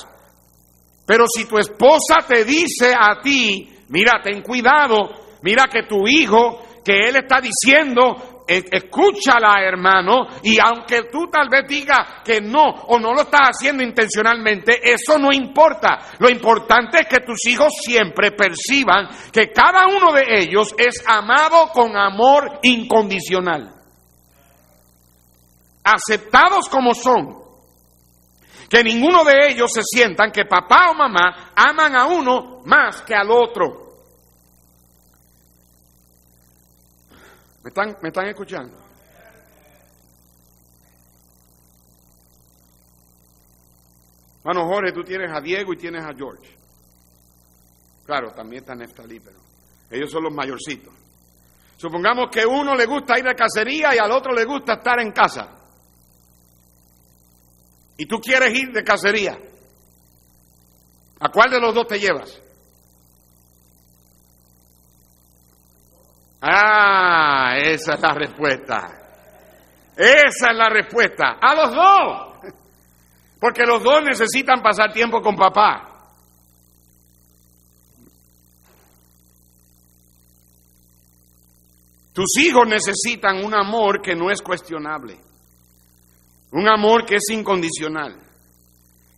pero 1.05 1.25
si 1.27 1.45
tu 1.45 1.59
esposa 1.59 2.25
te 2.27 2.43
dice 2.43 2.95
a 2.99 3.21
ti, 3.21 3.71
mira, 3.89 4.19
ten 4.23 4.41
cuidado, 4.41 5.26
Mira 5.47 5.63
que 5.71 5.83
tu 5.83 6.05
hijo, 6.05 6.61
que 6.83 7.07
él 7.07 7.15
está 7.15 7.39
diciendo, 7.39 8.43
escúchala 8.45 9.61
hermano, 9.61 10.27
y 10.43 10.59
aunque 10.59 11.03
tú 11.03 11.27
tal 11.31 11.47
vez 11.47 11.65
digas 11.69 12.21
que 12.25 12.41
no 12.41 12.65
o 12.65 12.99
no 12.99 13.13
lo 13.13 13.21
estás 13.21 13.51
haciendo 13.51 13.81
intencionalmente, 13.81 14.77
eso 14.91 15.17
no 15.17 15.31
importa. 15.31 15.99
Lo 16.19 16.29
importante 16.29 16.99
es 16.99 17.07
que 17.07 17.25
tus 17.25 17.47
hijos 17.47 17.71
siempre 17.81 18.31
perciban 18.31 19.07
que 19.31 19.53
cada 19.53 19.85
uno 19.87 20.11
de 20.11 20.25
ellos 20.37 20.75
es 20.77 21.01
amado 21.07 21.69
con 21.71 21.95
amor 21.95 22.59
incondicional. 22.63 23.73
Aceptados 25.81 26.67
como 26.67 26.93
son, 26.93 27.37
que 28.69 28.83
ninguno 28.83 29.23
de 29.23 29.47
ellos 29.47 29.71
se 29.71 29.81
sientan 29.81 30.29
que 30.29 30.43
papá 30.43 30.89
o 30.91 30.93
mamá 30.93 31.53
aman 31.55 31.95
a 31.95 32.05
uno 32.07 32.63
más 32.65 33.01
que 33.03 33.15
al 33.15 33.31
otro. 33.31 33.86
¿Me 37.67 37.69
están, 37.69 37.97
¿Me 38.01 38.07
están 38.07 38.27
escuchando? 38.27 38.77
Bueno, 44.41 44.65
Jorge, 44.67 44.93
tú 44.93 45.03
tienes 45.03 45.29
a 45.29 45.41
Diego 45.41 45.73
y 45.73 45.75
tienes 45.75 46.01
a 46.01 46.13
George. 46.15 46.49
Claro, 48.05 48.31
también 48.31 48.61
está 48.61 48.73
Neftalí, 48.73 49.19
pero 49.19 49.39
ellos 49.91 50.09
son 50.09 50.23
los 50.23 50.33
mayorcitos. 50.33 50.93
Supongamos 51.75 52.29
que 52.31 52.45
uno 52.45 52.73
le 52.73 52.85
gusta 52.85 53.19
ir 53.19 53.25
de 53.25 53.35
cacería 53.35 53.93
y 53.93 53.97
al 53.97 54.11
otro 54.11 54.31
le 54.31 54.45
gusta 54.45 54.75
estar 54.75 55.01
en 55.01 55.11
casa. 55.11 55.49
Y 57.97 58.05
tú 58.05 58.21
quieres 58.21 58.57
ir 58.57 58.71
de 58.71 58.81
cacería. 58.85 59.37
¿A 61.19 61.29
cuál 61.29 61.51
de 61.51 61.59
los 61.59 61.75
dos 61.75 61.85
te 61.85 61.99
llevas? 61.99 62.41
Ah, 66.41 67.57
esa 67.57 67.93
es 67.93 68.01
la 68.01 68.13
respuesta. 68.13 68.77
Esa 69.95 70.51
es 70.51 70.57
la 70.57 70.69
respuesta. 70.69 71.37
A 71.41 71.55
los 71.55 71.75
dos. 71.75 72.53
Porque 73.39 73.65
los 73.65 73.83
dos 73.83 74.03
necesitan 74.03 74.61
pasar 74.61 74.91
tiempo 74.91 75.21
con 75.21 75.35
papá. 75.35 75.93
Tus 82.13 82.37
hijos 82.39 82.67
necesitan 82.67 83.43
un 83.45 83.53
amor 83.53 84.01
que 84.01 84.15
no 84.15 84.31
es 84.31 84.41
cuestionable. 84.41 85.19
Un 86.51 86.67
amor 86.67 87.05
que 87.05 87.15
es 87.15 87.29
incondicional 87.29 88.26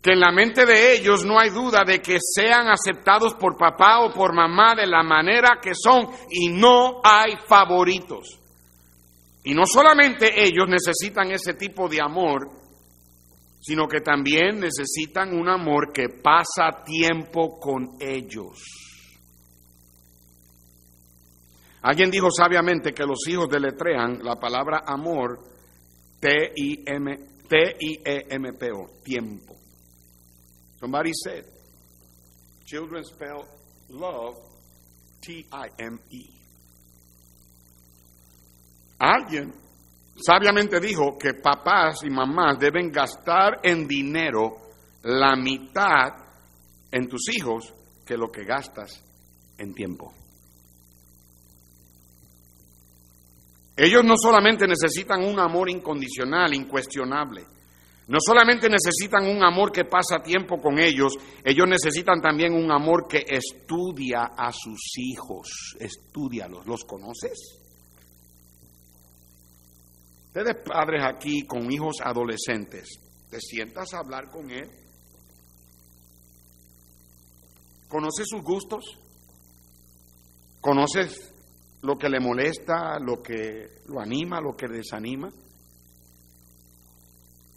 que 0.01 0.13
en 0.13 0.19
la 0.19 0.31
mente 0.31 0.65
de 0.65 0.93
ellos 0.93 1.25
no 1.25 1.39
hay 1.39 1.49
duda 1.49 1.83
de 1.83 1.99
que 1.99 2.19
sean 2.21 2.69
aceptados 2.69 3.33
por 3.33 3.57
papá 3.57 3.99
o 3.99 4.13
por 4.13 4.33
mamá 4.33 4.73
de 4.75 4.87
la 4.87 5.03
manera 5.03 5.59
que 5.61 5.73
son 5.75 6.07
y 6.29 6.49
no 6.49 7.01
hay 7.03 7.35
favoritos. 7.47 8.39
Y 9.43 9.53
no 9.53 9.65
solamente 9.65 10.41
ellos 10.41 10.69
necesitan 10.69 11.31
ese 11.31 11.53
tipo 11.53 11.89
de 11.89 12.01
amor, 12.01 12.49
sino 13.59 13.87
que 13.87 13.99
también 13.99 14.59
necesitan 14.59 15.33
un 15.37 15.49
amor 15.49 15.91
que 15.91 16.07
pasa 16.09 16.83
tiempo 16.85 17.59
con 17.59 17.97
ellos. 17.99 18.57
Alguien 21.81 22.09
dijo 22.11 22.29
sabiamente 22.31 22.93
que 22.93 23.05
los 23.05 23.27
hijos 23.27 23.49
deletrean 23.49 24.19
la 24.23 24.35
palabra 24.35 24.83
amor 24.85 25.39
T-I-M-T-I-E-M-P-O, 26.19 27.29
tiempo. 29.03 29.58
Somebody 30.79 31.11
said, 31.13 31.45
children 32.65 33.03
spell 33.03 33.45
love 33.89 34.37
T-I-M-E. 35.21 36.39
Alguien 38.99 39.53
sabiamente 40.15 40.79
dijo 40.79 41.17
que 41.17 41.33
papás 41.33 42.03
y 42.03 42.09
mamás 42.09 42.59
deben 42.59 42.91
gastar 42.91 43.59
en 43.63 43.87
dinero 43.87 44.69
la 45.03 45.35
mitad 45.35 46.13
en 46.91 47.07
tus 47.07 47.29
hijos 47.33 47.73
que 48.05 48.17
lo 48.17 48.31
que 48.31 48.43
gastas 48.43 49.03
en 49.57 49.73
tiempo. 49.73 50.13
Ellos 53.75 54.03
no 54.03 54.15
solamente 54.17 54.67
necesitan 54.67 55.23
un 55.23 55.39
amor 55.39 55.69
incondicional, 55.69 56.53
incuestionable, 56.53 57.45
no 58.09 58.17
solamente 58.25 58.67
necesitan 58.67 59.27
un 59.27 59.43
amor 59.43 59.71
que 59.71 59.85
pasa 59.85 60.23
tiempo 60.23 60.59
con 60.59 60.79
ellos, 60.79 61.13
ellos 61.43 61.67
necesitan 61.67 62.19
también 62.19 62.53
un 62.53 62.71
amor 62.71 63.07
que 63.07 63.23
estudia 63.27 64.31
a 64.35 64.51
sus 64.51 64.79
hijos. 64.97 65.75
Estudialos. 65.79 66.65
¿Los 66.65 66.85
conoces? 66.85 67.37
Ustedes 70.25 70.55
padres 70.65 71.03
aquí 71.05 71.45
con 71.45 71.71
hijos 71.71 71.97
adolescentes, 72.03 72.99
¿te 73.29 73.39
sientas 73.39 73.93
a 73.93 73.99
hablar 73.99 74.31
con 74.31 74.49
él? 74.49 74.67
¿Conoces 77.87 78.25
sus 78.27 78.41
gustos? 78.41 78.97
¿Conoces 80.61 81.31
lo 81.83 81.95
que 81.95 82.09
le 82.09 82.19
molesta, 82.19 82.97
lo 82.99 83.21
que 83.21 83.81
lo 83.85 83.99
anima, 83.99 84.41
lo 84.41 84.55
que 84.55 84.67
desanima? 84.67 85.31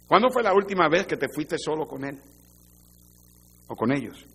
¿Cuándo 0.07 0.29
fue 0.29 0.43
la 0.43 0.53
última 0.53 0.87
vez 0.89 1.07
que 1.07 1.17
te 1.17 1.27
fuiste 1.33 1.57
solo 1.57 1.85
con 1.85 2.03
él? 2.03 2.21
¿O 3.67 3.75
con 3.75 3.91
ellos? 3.91 4.25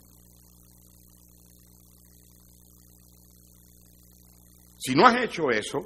Si 4.78 4.94
no 4.94 5.06
has 5.06 5.22
hecho 5.22 5.50
eso, 5.50 5.80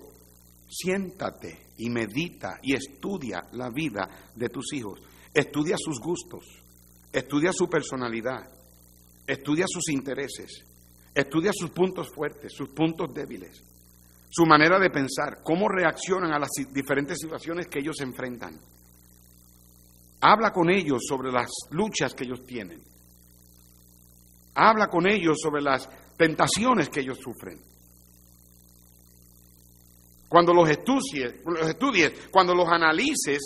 siéntate 0.69 1.73
y 1.79 1.91
medita 1.91 2.59
y 2.63 2.75
estudia 2.75 3.47
la 3.53 3.71
vida 3.71 4.09
de 4.35 4.49
tus 4.49 4.73
hijos. 4.75 5.01
Estudia 5.35 5.77
sus 5.79 5.99
gustos, 5.99 6.45
estudia 7.11 7.53
su 7.53 7.69
personalidad, 7.69 8.49
estudia 9.27 9.65
sus 9.67 9.89
intereses, 9.89 10.65
estudia 11.15 11.53
sus 11.55 11.71
puntos 11.71 12.11
fuertes, 12.15 12.53
sus 12.55 12.69
puntos 12.69 13.13
débiles, 13.15 13.63
su 14.31 14.45
manera 14.45 14.79
de 14.79 14.91
pensar, 14.91 15.43
cómo 15.43 15.69
reaccionan 15.69 16.33
a 16.33 16.39
las 16.39 16.51
diferentes 16.71 17.19
situaciones 17.19 17.69
que 17.69 17.79
ellos 17.81 18.01
enfrentan. 18.01 18.61
Habla 20.23 20.53
con 20.53 20.71
ellos 20.71 21.03
sobre 21.07 21.33
las 21.33 21.51
luchas 21.71 22.15
que 22.15 22.25
ellos 22.25 22.47
tienen. 22.47 22.81
Habla 24.55 24.87
con 24.89 25.07
ellos 25.07 25.37
sobre 25.43 25.63
las 25.63 25.89
tentaciones 26.17 26.89
que 26.89 27.01
ellos 27.01 27.19
sufren. 27.19 27.61
Cuando 30.29 30.55
los 30.55 30.71
estudies, 30.71 31.35
cuando 32.31 32.55
los 32.55 32.69
analices, 32.69 33.41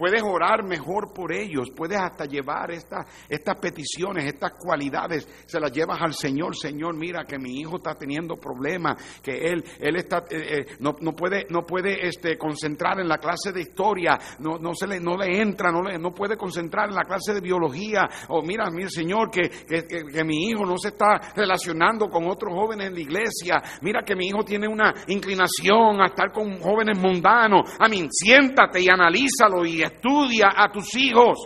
Puedes 0.00 0.22
orar 0.22 0.64
mejor 0.64 1.12
por 1.12 1.30
ellos, 1.30 1.68
puedes 1.76 1.98
hasta 1.98 2.24
llevar 2.24 2.70
estas 2.70 3.04
estas 3.28 3.56
peticiones, 3.60 4.24
estas 4.24 4.52
cualidades, 4.58 5.28
se 5.44 5.60
las 5.60 5.70
llevas 5.70 6.00
al 6.00 6.14
Señor. 6.14 6.56
Señor, 6.56 6.96
mira 6.96 7.26
que 7.26 7.38
mi 7.38 7.60
hijo 7.60 7.76
está 7.76 7.94
teniendo 7.94 8.36
problemas, 8.36 9.20
que 9.22 9.32
él, 9.32 9.62
él 9.78 9.96
está, 9.96 10.24
eh, 10.30 10.60
eh, 10.60 10.66
no, 10.78 10.94
no, 11.02 11.12
puede, 11.12 11.44
no 11.50 11.66
puede 11.66 12.06
este, 12.06 12.38
concentrar 12.38 12.98
en 12.98 13.08
la 13.08 13.18
clase 13.18 13.52
de 13.52 13.60
historia, 13.60 14.18
no, 14.38 14.58
no, 14.58 14.74
se 14.74 14.86
le, 14.86 15.00
no 15.00 15.18
le 15.18 15.38
entra, 15.38 15.70
no, 15.70 15.82
le, 15.82 15.98
no 15.98 16.12
puede 16.12 16.38
concentrar 16.38 16.88
en 16.88 16.94
la 16.94 17.04
clase 17.04 17.34
de 17.34 17.42
biología. 17.42 18.08
O 18.28 18.40
mira, 18.40 18.70
mira 18.70 18.88
Señor, 18.88 19.30
que, 19.30 19.50
que, 19.50 19.84
que 19.86 20.24
mi 20.24 20.48
hijo 20.48 20.64
no 20.64 20.78
se 20.78 20.88
está 20.88 21.20
relacionando 21.36 22.08
con 22.08 22.26
otros 22.26 22.54
jóvenes 22.54 22.86
en 22.86 22.94
la 22.94 23.00
iglesia. 23.00 23.62
Mira 23.82 24.02
que 24.02 24.16
mi 24.16 24.28
hijo 24.28 24.42
tiene 24.44 24.66
una 24.66 24.94
inclinación 25.08 26.00
a 26.00 26.06
estar 26.06 26.32
con 26.32 26.58
jóvenes 26.58 26.98
mundanos. 26.98 27.70
A 27.78 27.86
mí, 27.86 28.08
siéntate 28.10 28.80
y 28.80 28.88
analízalo 28.88 29.66
y 29.66 29.82
estudia 29.94 30.48
a 30.56 30.70
tus 30.70 30.94
hijos, 30.96 31.38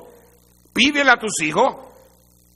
pídele 0.73 1.11
a 1.11 1.17
tus 1.17 1.41
hijos 1.43 1.77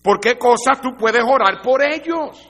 por 0.02 0.20
qué 0.20 0.38
cosas 0.38 0.80
tú 0.80 0.96
puedes 0.98 1.22
orar 1.22 1.60
por 1.62 1.82
ellos. 1.82 2.47